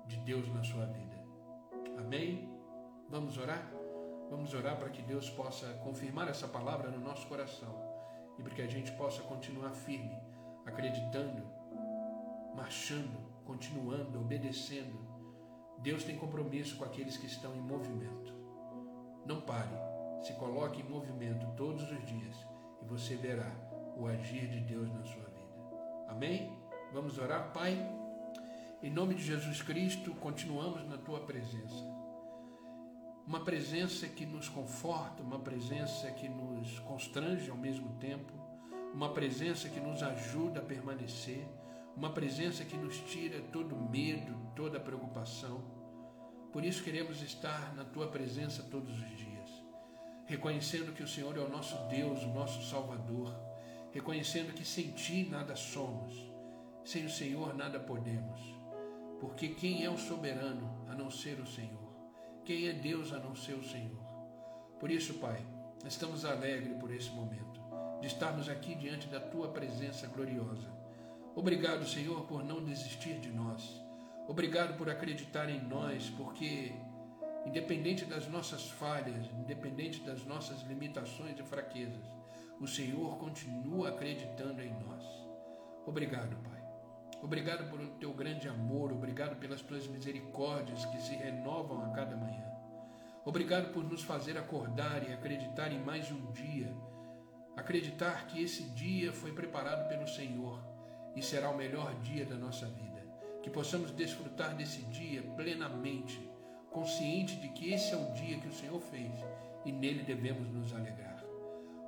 de 0.07 0.17
Deus 0.19 0.49
na 0.55 0.63
sua 0.63 0.87
vida. 0.87 1.17
Amém? 1.99 2.49
Vamos 3.09 3.37
orar? 3.39 3.71
Vamos 4.31 4.53
orar 4.55 4.77
para 4.77 4.91
que 4.91 5.03
Deus 5.03 5.31
possa 5.31 5.67
confirmar 5.85 6.29
essa 6.29 6.49
palavra 6.49 6.91
no 6.91 6.99
nosso 6.99 7.27
coração 7.27 7.75
e 8.39 8.43
para 8.43 8.55
que 8.55 8.63
a 8.63 8.67
gente 8.67 8.93
possa 8.93 9.23
continuar 9.23 9.71
firme, 9.71 10.17
acreditando, 10.65 11.43
marchando, 12.55 13.19
continuando, 13.45 14.21
obedecendo. 14.21 14.99
Deus 15.79 16.05
tem 16.05 16.17
compromisso 16.17 16.77
com 16.77 16.85
aqueles 16.85 17.17
que 17.17 17.27
estão 17.27 17.55
em 17.55 17.61
movimento. 17.61 18.35
Não 19.25 19.41
pare, 19.41 19.77
se 20.23 20.33
coloque 20.35 20.81
em 20.81 20.89
movimento 20.89 21.47
todos 21.57 21.83
os 21.91 22.05
dias 22.05 22.37
e 22.83 22.85
você 22.87 23.17
verá 23.17 23.51
o 23.97 24.07
agir 24.07 24.49
de 24.49 24.61
Deus 24.61 24.89
na 24.93 25.05
sua 25.05 25.25
vida. 25.25 25.37
Amém? 26.09 26.66
Vamos 26.97 27.19
orar, 27.19 27.53
Pai? 27.53 27.77
Em 28.83 28.91
nome 28.91 29.15
de 29.15 29.23
Jesus 29.23 29.61
Cristo, 29.61 30.13
continuamos 30.13 30.83
na 30.89 30.97
tua 30.97 31.21
presença 31.21 31.85
uma 33.27 33.45
presença 33.45 34.09
que 34.09 34.25
nos 34.25 34.49
conforta, 34.49 35.23
uma 35.23 35.39
presença 35.39 36.11
que 36.13 36.27
nos 36.27 36.79
constrange 36.79 37.51
ao 37.51 37.57
mesmo 37.59 37.99
tempo, 37.99 38.33
uma 38.95 39.13
presença 39.13 39.69
que 39.69 39.79
nos 39.79 40.03
ajuda 40.03 40.61
a 40.61 40.65
permanecer, 40.65 41.47
uma 41.95 42.09
presença 42.15 42.65
que 42.65 42.79
nos 42.79 42.97
tira 43.01 43.43
todo 43.53 43.77
medo, 43.77 44.35
toda 44.57 44.81
preocupação. 44.81 45.63
Por 46.51 46.65
isso 46.65 46.83
queremos 46.83 47.21
estar 47.21 47.75
na 47.75 47.85
tua 47.85 48.09
presença 48.09 48.63
todos 48.63 48.91
os 48.99 49.17
dias, 49.19 49.51
reconhecendo 50.25 50.95
que 50.95 51.03
o 51.03 51.09
Senhor 51.09 51.37
é 51.37 51.41
o 51.41 51.51
nosso 51.51 51.77
Deus, 51.89 52.23
o 52.23 52.33
nosso 52.33 52.63
Salvador, 52.71 53.37
reconhecendo 53.93 54.55
que 54.55 54.65
sem 54.65 54.93
ti 54.93 55.29
nada 55.31 55.55
somos, 55.55 56.35
sem 56.87 57.05
o 57.05 57.11
Senhor 57.11 57.53
nada 57.53 57.81
podemos, 57.81 58.41
porque 59.21 59.49
quem 59.49 59.85
é 59.85 59.91
o 59.91 59.99
soberano 59.99 60.87
a 60.89 60.95
não 60.95 61.11
ser 61.11 61.41
o 61.41 61.47
Senhor? 61.47 61.93
Quem 62.45 62.69
é 62.69 62.73
Deus 62.73 63.13
a 63.13 63.19
não 63.19 63.35
ser 63.35 63.55
o 63.55 63.69
Senhor? 63.69 64.07
Por 64.79 64.89
isso, 64.89 65.15
Pai, 65.15 65.45
estamos 65.85 66.25
alegres 66.25 66.79
por 66.79 66.95
esse 66.95 67.11
momento, 67.11 67.61
de 68.01 68.07
estarmos 68.07 68.49
aqui 68.49 68.77
diante 68.77 69.09
da 69.09 69.19
Tua 69.19 69.49
presença 69.49 70.07
gloriosa. 70.07 70.71
Obrigado, 71.35 71.85
Senhor, 71.85 72.25
por 72.29 72.45
não 72.45 72.63
desistir 72.63 73.19
de 73.19 73.31
nós. 73.31 73.83
Obrigado 74.29 74.79
por 74.79 74.89
acreditar 74.89 75.51
em 75.51 75.61
nós, 75.61 76.09
porque, 76.11 76.73
independente 77.45 78.05
das 78.05 78.29
nossas 78.29 78.71
falhas, 78.71 79.27
independente 79.41 80.03
das 80.03 80.25
nossas 80.25 80.63
limitações 80.63 81.37
e 81.37 81.43
fraquezas, 81.43 82.07
o 82.61 82.67
Senhor 82.69 83.19
continua 83.19 83.89
acreditando 83.89 84.63
em 84.63 84.73
nós. 84.85 85.05
Obrigado, 85.85 86.37
Pai. 86.45 86.56
Obrigado 87.23 87.69
por 87.71 87.81
teu 87.99 88.13
grande 88.13 88.49
amor, 88.49 88.93
obrigado 88.93 89.37
pelas 89.37 89.63
tuas 89.63 89.87
misericórdias 89.87 90.85
que 90.87 91.01
se 91.01 91.15
renovam 91.17 91.83
a 91.85 91.91
cada 91.91 92.15
manhã. 92.17 92.45
Obrigado 93.25 93.73
por 93.73 93.83
nos 93.83 94.03
fazer 94.03 94.39
acordar 94.39 95.03
e 95.09 95.13
acreditar 95.13 95.73
em 95.73 95.81
mais 95.81 96.11
um 96.13 96.31
dia. 96.33 96.73
Acreditar 97.57 98.27
que 98.27 98.41
esse 98.43 98.65
dia 98.71 99.13
foi 99.13 99.33
preparado 99.33 99.89
pelo 99.89 100.07
Senhor 100.07 100.63
e 101.17 101.23
será 101.23 101.51
o 101.51 101.57
melhor 101.57 101.95
dia 102.01 102.25
da 102.25 102.37
nossa 102.37 102.67
vida. 102.67 103.03
Que 103.43 103.51
possamos 103.51 103.91
desfrutar 103.91 104.55
desse 104.55 104.83
dia 104.83 105.23
plenamente, 105.35 106.21
consciente 106.71 107.37
de 107.37 107.49
que 107.49 107.73
esse 107.73 107.95
é 107.95 107.97
o 107.97 108.13
dia 108.13 108.39
que 108.39 108.49
o 108.49 108.53
Senhor 108.53 108.81
fez 108.81 109.13
e 109.65 109.73
nele 109.73 110.03
devemos 110.03 110.49
nos 110.51 110.73
alegrar. 110.73 111.25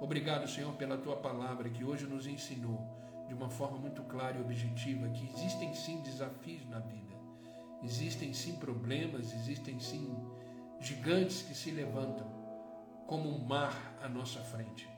Obrigado, 0.01 0.49
Senhor, 0.49 0.75
pela 0.75 0.97
tua 0.97 1.17
palavra 1.17 1.69
que 1.69 1.85
hoje 1.85 2.07
nos 2.07 2.27
ensinou 2.27 2.99
de 3.29 3.35
uma 3.35 3.51
forma 3.51 3.79
muito 3.79 4.03
clara 4.05 4.39
e 4.39 4.41
objetiva 4.41 5.09
que 5.11 5.27
existem 5.27 5.75
sim 5.75 6.01
desafios 6.01 6.67
na 6.67 6.81
vida, 6.81 7.15
existem 7.83 8.33
sim 8.33 8.57
problemas, 8.57 9.33
existem 9.35 9.79
sim 9.79 10.17
gigantes 10.81 11.43
que 11.43 11.55
se 11.55 11.71
levantam 11.71 12.27
como 13.07 13.29
um 13.29 13.47
mar 13.47 13.97
à 14.03 14.09
nossa 14.09 14.41
frente. 14.41 14.89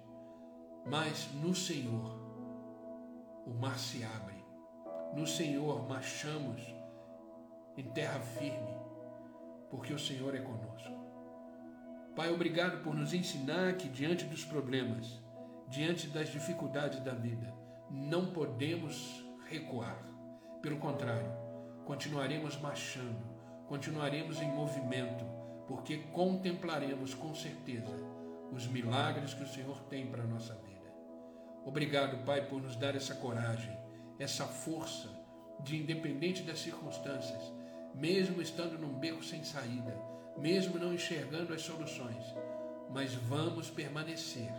Mas 0.86 1.28
no 1.34 1.54
Senhor 1.54 2.18
o 3.46 3.50
mar 3.54 3.78
se 3.78 4.04
abre. 4.04 4.44
No 5.14 5.26
Senhor 5.26 5.88
marchamos 5.88 6.62
em 7.76 7.84
terra 7.84 8.20
firme, 8.20 8.76
porque 9.68 9.92
o 9.92 9.98
Senhor 9.98 10.34
é 10.34 10.40
conosco. 10.40 11.00
Pai, 12.14 12.32
obrigado 12.32 12.82
por 12.82 12.94
nos 12.94 13.12
ensinar 13.12 13.76
que 13.76 13.88
diante 13.88 14.24
dos 14.24 14.44
problemas, 14.44 15.20
diante 15.68 16.06
das 16.08 16.28
dificuldades 16.30 17.00
da 17.00 17.12
vida, 17.12 17.59
não 17.90 18.26
podemos 18.26 19.24
recuar. 19.48 19.98
Pelo 20.62 20.78
contrário, 20.78 21.28
continuaremos 21.84 22.56
marchando, 22.60 23.20
continuaremos 23.66 24.40
em 24.40 24.48
movimento, 24.48 25.24
porque 25.66 25.98
contemplaremos 26.12 27.14
com 27.14 27.34
certeza 27.34 27.96
os 28.52 28.66
milagres 28.68 29.34
que 29.34 29.42
o 29.42 29.48
Senhor 29.48 29.80
tem 29.84 30.06
para 30.06 30.22
a 30.22 30.26
nossa 30.26 30.54
vida. 30.54 30.70
Obrigado, 31.64 32.24
Pai, 32.24 32.46
por 32.46 32.62
nos 32.62 32.76
dar 32.76 32.94
essa 32.94 33.14
coragem, 33.16 33.76
essa 34.18 34.46
força 34.46 35.08
de, 35.60 35.76
independente 35.76 36.42
das 36.42 36.60
circunstâncias, 36.60 37.52
mesmo 37.94 38.40
estando 38.40 38.78
num 38.78 38.98
beco 38.98 39.22
sem 39.24 39.42
saída, 39.42 39.96
mesmo 40.38 40.78
não 40.78 40.94
enxergando 40.94 41.52
as 41.52 41.62
soluções, 41.62 42.24
mas 42.88 43.14
vamos 43.14 43.68
permanecer, 43.68 44.52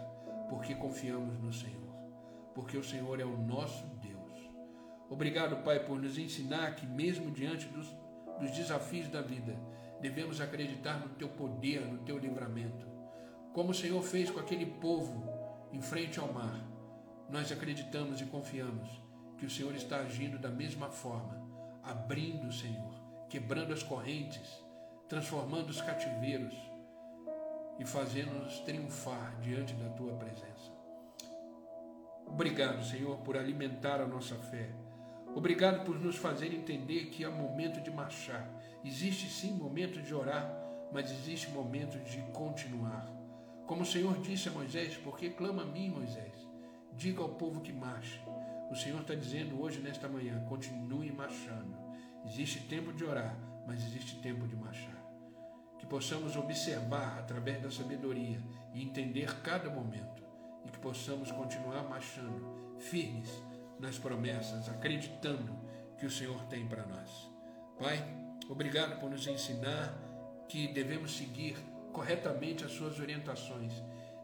porque 0.49 0.75
confiamos 0.75 1.39
no 1.39 1.53
Senhor 1.53 1.90
porque 2.53 2.77
o 2.77 2.83
Senhor 2.83 3.19
é 3.19 3.25
o 3.25 3.37
nosso 3.37 3.85
Deus. 4.01 4.21
Obrigado, 5.09 5.63
Pai, 5.63 5.79
por 5.79 5.99
nos 5.99 6.17
ensinar 6.17 6.75
que, 6.75 6.85
mesmo 6.85 7.31
diante 7.31 7.67
dos, 7.67 7.87
dos 8.39 8.51
desafios 8.51 9.07
da 9.09 9.21
vida, 9.21 9.57
devemos 9.99 10.41
acreditar 10.41 10.99
no 10.99 11.09
teu 11.09 11.29
poder, 11.29 11.81
no 11.81 11.99
teu 11.99 12.17
livramento. 12.17 12.87
Como 13.53 13.71
o 13.71 13.75
Senhor 13.75 14.01
fez 14.01 14.29
com 14.29 14.39
aquele 14.39 14.65
povo 14.65 15.29
em 15.71 15.81
frente 15.81 16.19
ao 16.19 16.31
mar, 16.31 16.59
nós 17.29 17.51
acreditamos 17.51 18.21
e 18.21 18.25
confiamos 18.25 18.89
que 19.37 19.45
o 19.45 19.49
Senhor 19.49 19.73
está 19.75 19.97
agindo 19.97 20.37
da 20.37 20.49
mesma 20.49 20.89
forma, 20.89 21.41
abrindo, 21.83 22.51
Senhor, 22.51 22.93
quebrando 23.29 23.73
as 23.73 23.83
correntes, 23.83 24.63
transformando 25.07 25.69
os 25.69 25.81
cativeiros 25.81 26.55
e 27.79 27.85
fazendo-nos 27.85 28.59
triunfar 28.59 29.39
diante 29.41 29.73
da 29.73 29.89
tua 29.89 30.13
presença. 30.13 30.50
Obrigado, 32.41 32.83
Senhor, 32.83 33.17
por 33.17 33.37
alimentar 33.37 34.01
a 34.01 34.07
nossa 34.07 34.33
fé. 34.33 34.71
Obrigado 35.35 35.85
por 35.85 35.99
nos 35.99 36.15
fazer 36.15 36.51
entender 36.51 37.11
que 37.11 37.23
há 37.23 37.29
momento 37.29 37.79
de 37.79 37.91
marchar. 37.91 38.49
Existe 38.83 39.29
sim 39.29 39.53
momento 39.53 40.01
de 40.01 40.11
orar, 40.11 40.51
mas 40.91 41.11
existe 41.11 41.51
momento 41.51 41.99
de 41.99 42.19
continuar. 42.31 43.05
Como 43.67 43.83
o 43.83 43.85
Senhor 43.85 44.19
disse 44.21 44.49
a 44.49 44.51
Moisés, 44.51 44.97
porque 45.03 45.29
clama 45.29 45.61
a 45.61 45.65
mim, 45.65 45.91
Moisés, 45.91 46.33
diga 46.93 47.21
ao 47.21 47.29
povo 47.29 47.61
que 47.61 47.71
marche. 47.71 48.19
O 48.71 48.75
Senhor 48.75 49.01
está 49.01 49.13
dizendo 49.13 49.61
hoje, 49.61 49.79
nesta 49.79 50.09
manhã, 50.09 50.43
continue 50.45 51.11
marchando. 51.11 51.77
Existe 52.25 52.61
tempo 52.61 52.91
de 52.91 53.03
orar, 53.03 53.37
mas 53.67 53.85
existe 53.85 54.19
tempo 54.19 54.47
de 54.47 54.55
marchar. 54.55 54.99
Que 55.77 55.85
possamos 55.85 56.35
observar 56.35 57.19
através 57.19 57.61
da 57.61 57.69
sabedoria 57.69 58.41
e 58.73 58.81
entender 58.81 59.31
cada 59.43 59.69
momento 59.69 60.30
e 60.65 60.69
que 60.69 60.79
possamos 60.79 61.31
continuar 61.31 61.83
marchando 61.83 62.77
firmes 62.79 63.29
nas 63.79 63.97
promessas, 63.97 64.69
acreditando 64.69 65.55
que 65.97 66.05
o 66.05 66.11
Senhor 66.11 66.43
tem 66.45 66.67
para 66.67 66.85
nós. 66.85 67.29
Pai, 67.79 68.03
obrigado 68.49 68.99
por 68.99 69.09
nos 69.09 69.25
ensinar 69.27 69.97
que 70.47 70.67
devemos 70.67 71.15
seguir 71.15 71.55
corretamente 71.91 72.63
as 72.63 72.71
suas 72.71 72.99
orientações, 72.99 73.73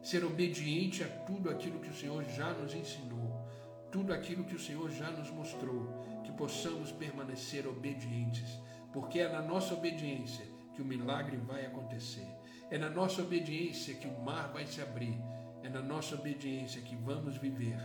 ser 0.02 0.24
obediente 0.24 1.04
a 1.04 1.08
tudo 1.08 1.50
aquilo 1.50 1.80
que 1.80 1.90
o 1.90 1.96
Senhor 1.96 2.24
já 2.24 2.54
nos 2.54 2.74
ensinou, 2.74 3.46
tudo 3.92 4.14
aquilo 4.14 4.44
que 4.44 4.56
o 4.56 4.60
Senhor 4.60 4.90
já 4.92 5.10
nos 5.12 5.30
mostrou, 5.32 6.22
que 6.24 6.32
possamos 6.32 6.92
permanecer 6.92 7.68
obedientes, 7.68 8.60
porque 8.92 9.20
é 9.20 9.30
na 9.30 9.42
nossa 9.42 9.74
obediência 9.74 10.46
que 10.74 10.82
o 10.82 10.86
milagre 10.86 11.38
vai 11.38 11.66
acontecer. 11.66 12.28
É 12.70 12.78
na 12.78 12.90
nossa 12.90 13.22
obediência 13.22 13.96
que 13.96 14.08
o 14.08 14.20
mar 14.22 14.52
vai 14.52 14.68
se 14.68 14.82
abrir 14.82 15.18
é 15.68 15.70
na 15.70 15.82
nossa 15.82 16.16
obediência 16.16 16.82
que 16.82 16.96
vamos 16.96 17.36
viver 17.36 17.78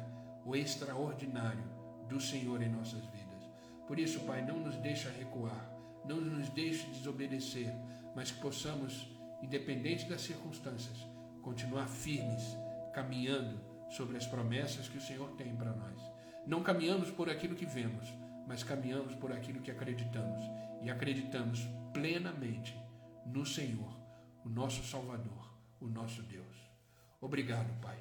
o 0.44 0.54
extraordinário 0.54 1.64
do 2.08 2.20
Senhor 2.20 2.62
em 2.62 2.68
nossas 2.68 3.04
vidas. 3.06 3.50
Por 3.88 3.98
isso, 3.98 4.20
Pai, 4.20 4.40
não 4.40 4.60
nos 4.60 4.76
deixa 4.76 5.10
recuar, 5.10 5.68
não 6.04 6.20
nos 6.20 6.48
deixe 6.50 6.86
desobedecer, 6.90 7.74
mas 8.14 8.30
que 8.30 8.40
possamos, 8.40 9.08
independente 9.42 10.08
das 10.08 10.20
circunstâncias, 10.20 10.96
continuar 11.42 11.88
firmes, 11.88 12.56
caminhando 12.94 13.60
sobre 13.90 14.16
as 14.16 14.28
promessas 14.28 14.88
que 14.88 14.98
o 14.98 15.02
Senhor 15.02 15.32
tem 15.32 15.52
para 15.56 15.72
nós. 15.72 16.00
Não 16.46 16.62
caminhamos 16.62 17.10
por 17.10 17.28
aquilo 17.28 17.56
que 17.56 17.66
vemos, 17.66 18.06
mas 18.46 18.62
caminhamos 18.62 19.16
por 19.16 19.32
aquilo 19.32 19.60
que 19.60 19.72
acreditamos 19.72 20.40
e 20.82 20.88
acreditamos 20.88 21.66
plenamente 21.92 22.76
no 23.26 23.44
Senhor, 23.44 23.92
o 24.44 24.48
nosso 24.48 24.84
Salvador, 24.84 25.52
o 25.80 25.88
nosso 25.88 26.22
Deus. 26.22 26.51
Obrigado, 27.22 27.72
Pai. 27.80 27.96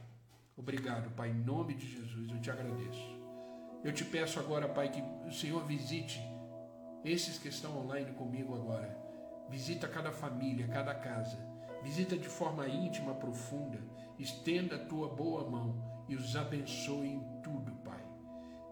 Obrigado, 0.58 1.12
Pai. 1.12 1.30
Em 1.30 1.36
nome 1.36 1.76
de 1.76 1.88
Jesus, 1.88 2.28
eu 2.32 2.42
te 2.42 2.50
agradeço. 2.50 3.22
Eu 3.84 3.94
te 3.94 4.04
peço 4.04 4.40
agora, 4.40 4.68
Pai, 4.68 4.90
que 4.90 5.00
o 5.28 5.32
Senhor 5.32 5.64
visite 5.64 6.20
esses 7.06 7.38
que 7.38 7.48
estão 7.48 7.78
online 7.78 8.14
comigo 8.14 8.56
agora. 8.56 8.98
Visita 9.48 9.88
cada 9.88 10.12
família, 10.12 10.68
cada 10.68 10.96
casa. 10.96 11.38
Visita 11.84 12.18
de 12.18 12.28
forma 12.28 12.68
íntima, 12.68 13.14
profunda. 13.14 13.80
Estenda 14.18 14.76
a 14.76 14.86
tua 14.86 15.08
boa 15.08 15.48
mão 15.48 16.04
e 16.10 16.16
os 16.16 16.36
abençoe 16.36 17.10
em 17.10 17.42
tudo, 17.44 17.72
Pai. 17.84 18.04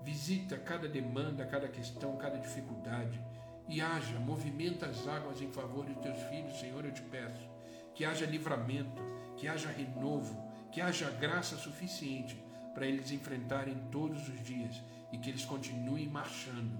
Visita 0.01 0.57
cada 0.57 0.87
demanda, 0.87 1.45
cada 1.45 1.67
questão, 1.67 2.17
cada 2.17 2.39
dificuldade. 2.39 3.23
E 3.67 3.81
haja, 3.81 4.19
movimenta 4.19 4.87
as 4.87 5.07
águas 5.07 5.43
em 5.43 5.51
favor 5.51 5.85
dos 5.85 5.97
teus 5.97 6.17
filhos, 6.23 6.59
Senhor, 6.59 6.83
eu 6.83 6.91
te 6.91 7.03
peço. 7.03 7.47
Que 7.93 8.03
haja 8.03 8.25
livramento, 8.25 8.99
que 9.39 9.47
haja 9.47 9.69
renovo, 9.69 10.37
que 10.69 10.81
haja 10.81 11.09
graça 11.11 11.55
suficiente 11.55 12.37
para 12.73 12.85
eles 12.85 13.09
enfrentarem 13.09 13.75
todos 13.89 14.27
os 14.27 14.43
dias 14.43 14.81
e 15.13 15.17
que 15.17 15.29
eles 15.29 15.45
continuem 15.45 16.07
marchando 16.07 16.77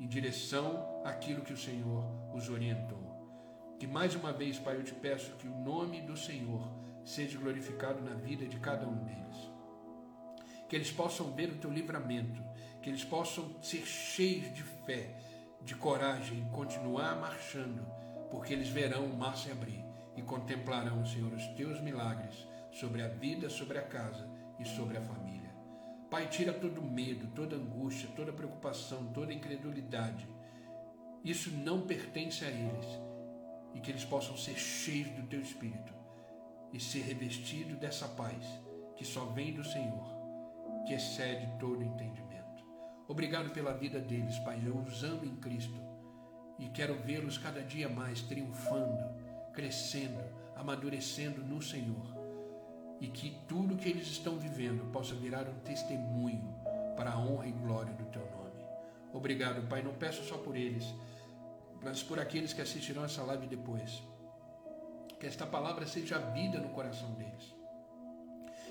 em 0.00 0.06
direção 0.06 1.02
àquilo 1.04 1.42
que 1.42 1.52
o 1.52 1.56
Senhor 1.56 2.04
os 2.34 2.48
orientou. 2.48 3.76
Que 3.78 3.86
mais 3.86 4.14
uma 4.14 4.32
vez, 4.32 4.58
Pai, 4.58 4.76
eu 4.76 4.82
te 4.82 4.94
peço 4.94 5.36
que 5.36 5.46
o 5.46 5.58
nome 5.58 6.00
do 6.00 6.16
Senhor 6.16 6.66
seja 7.04 7.38
glorificado 7.38 8.02
na 8.02 8.14
vida 8.14 8.46
de 8.46 8.58
cada 8.58 8.88
um 8.88 9.04
deles. 9.04 9.50
Que 10.66 10.76
eles 10.76 10.90
possam 10.90 11.30
ver 11.32 11.50
o 11.50 11.58
teu 11.58 11.70
livramento, 11.70 12.42
que 12.82 12.88
eles 12.88 13.04
possam 13.04 13.62
ser 13.62 13.84
cheios 13.84 14.52
de 14.54 14.62
fé, 14.62 15.14
de 15.62 15.74
coragem 15.74 16.48
continuar 16.52 17.16
marchando, 17.20 17.86
porque 18.30 18.54
eles 18.54 18.68
verão 18.68 19.04
o 19.04 19.16
mar 19.16 19.36
se 19.36 19.50
abrir 19.50 19.87
e 20.18 20.22
contemplarão, 20.22 21.06
Senhor, 21.06 21.32
os 21.32 21.46
teus 21.48 21.80
milagres 21.80 22.46
sobre 22.72 23.02
a 23.02 23.08
vida, 23.08 23.48
sobre 23.48 23.78
a 23.78 23.82
casa 23.82 24.28
e 24.58 24.64
sobre 24.64 24.98
a 24.98 25.00
família. 25.00 25.54
Pai, 26.10 26.26
tira 26.26 26.52
todo 26.52 26.82
medo, 26.82 27.28
toda 27.28 27.54
angústia, 27.54 28.08
toda 28.16 28.32
preocupação, 28.32 29.12
toda 29.12 29.32
incredulidade. 29.32 30.28
Isso 31.24 31.52
não 31.52 31.82
pertence 31.82 32.44
a 32.44 32.50
eles 32.50 32.86
e 33.74 33.80
que 33.80 33.90
eles 33.90 34.04
possam 34.04 34.36
ser 34.36 34.56
cheios 34.56 35.10
do 35.10 35.26
teu 35.28 35.40
espírito 35.40 35.94
e 36.72 36.80
ser 36.80 37.02
revestidos 37.02 37.78
dessa 37.78 38.08
paz 38.08 38.44
que 38.96 39.04
só 39.04 39.26
vem 39.26 39.54
do 39.54 39.64
Senhor, 39.64 40.08
que 40.86 40.94
excede 40.94 41.46
todo 41.60 41.84
entendimento. 41.84 42.64
Obrigado 43.06 43.50
pela 43.50 43.72
vida 43.72 44.00
deles, 44.00 44.38
Pai. 44.40 44.60
Eu 44.64 44.78
os 44.78 45.04
amo 45.04 45.24
em 45.24 45.36
Cristo 45.36 45.80
e 46.58 46.68
quero 46.70 47.00
vê-los 47.02 47.38
cada 47.38 47.62
dia 47.62 47.88
mais 47.88 48.22
triunfando 48.22 49.17
crescendo, 49.58 50.22
amadurecendo 50.54 51.42
no 51.42 51.60
Senhor. 51.60 52.06
E 53.00 53.08
que 53.08 53.42
tudo 53.48 53.76
que 53.76 53.88
eles 53.88 54.06
estão 54.06 54.38
vivendo 54.38 54.88
possa 54.92 55.16
virar 55.16 55.48
um 55.48 55.58
testemunho 55.60 56.54
para 56.96 57.10
a 57.10 57.18
honra 57.18 57.48
e 57.48 57.50
glória 57.50 57.92
do 57.92 58.04
teu 58.04 58.22
nome. 58.22 58.62
Obrigado, 59.12 59.66
Pai. 59.68 59.82
Não 59.82 59.94
peço 59.94 60.22
só 60.22 60.38
por 60.38 60.54
eles, 60.54 60.94
mas 61.82 62.04
por 62.04 62.20
aqueles 62.20 62.52
que 62.52 62.62
assistirão 62.62 63.04
essa 63.04 63.24
live 63.24 63.48
depois. 63.48 64.00
Que 65.18 65.26
esta 65.26 65.44
palavra 65.44 65.84
seja 65.88 66.18
vida 66.18 66.60
no 66.60 66.68
coração 66.68 67.10
deles. 67.14 67.52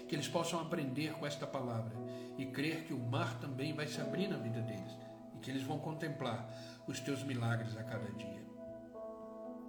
Que 0.08 0.16
eles 0.16 0.30
possam 0.30 0.62
aprender 0.62 1.12
com 1.16 1.28
esta 1.28 1.46
palavra 1.46 1.98
e 2.38 2.46
crer 2.46 2.86
que 2.86 2.94
o 2.94 3.00
mar 3.00 3.42
também 3.42 3.74
vai 3.74 3.88
se 3.88 4.00
abrir 4.00 4.30
na 4.30 4.38
vida 4.38 4.62
deles 4.62 4.98
e 5.36 5.40
que 5.40 5.52
eles 5.52 5.64
vão 5.64 5.80
contemplar 5.80 6.50
os 6.88 7.02
teus 7.02 7.24
milagres 7.24 7.76
a 7.76 7.84
cada 7.84 8.10
dia. 8.14 8.47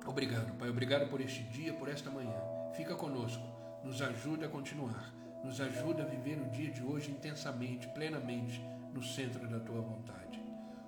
Obrigado, 0.08 0.54
Pai. 0.54 0.70
Obrigado 0.70 1.06
por 1.10 1.20
este 1.20 1.42
dia, 1.42 1.74
por 1.74 1.86
esta 1.86 2.10
manhã. 2.10 2.40
Fica 2.74 2.94
conosco. 2.94 3.44
Nos 3.84 4.00
ajuda 4.00 4.46
a 4.46 4.48
continuar. 4.48 5.12
Nos 5.44 5.60
ajuda 5.60 6.02
a 6.02 6.06
viver 6.06 6.40
o 6.40 6.48
dia 6.48 6.70
de 6.70 6.82
hoje 6.82 7.10
intensamente, 7.10 7.86
plenamente, 7.88 8.58
no 8.90 9.02
centro 9.02 9.46
da 9.46 9.60
tua 9.60 9.82
vontade. 9.82 10.42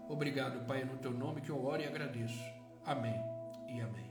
Obrigado, 0.09 0.67
Pai, 0.67 0.85
no 0.85 0.97
teu 0.97 1.13
nome 1.13 1.43
que 1.43 1.51
eu 1.51 1.63
oro 1.63 1.83
e 1.83 1.87
agradeço. 1.87 2.43
Amém 2.87 3.15
e 3.69 3.83
amém. 3.83 4.10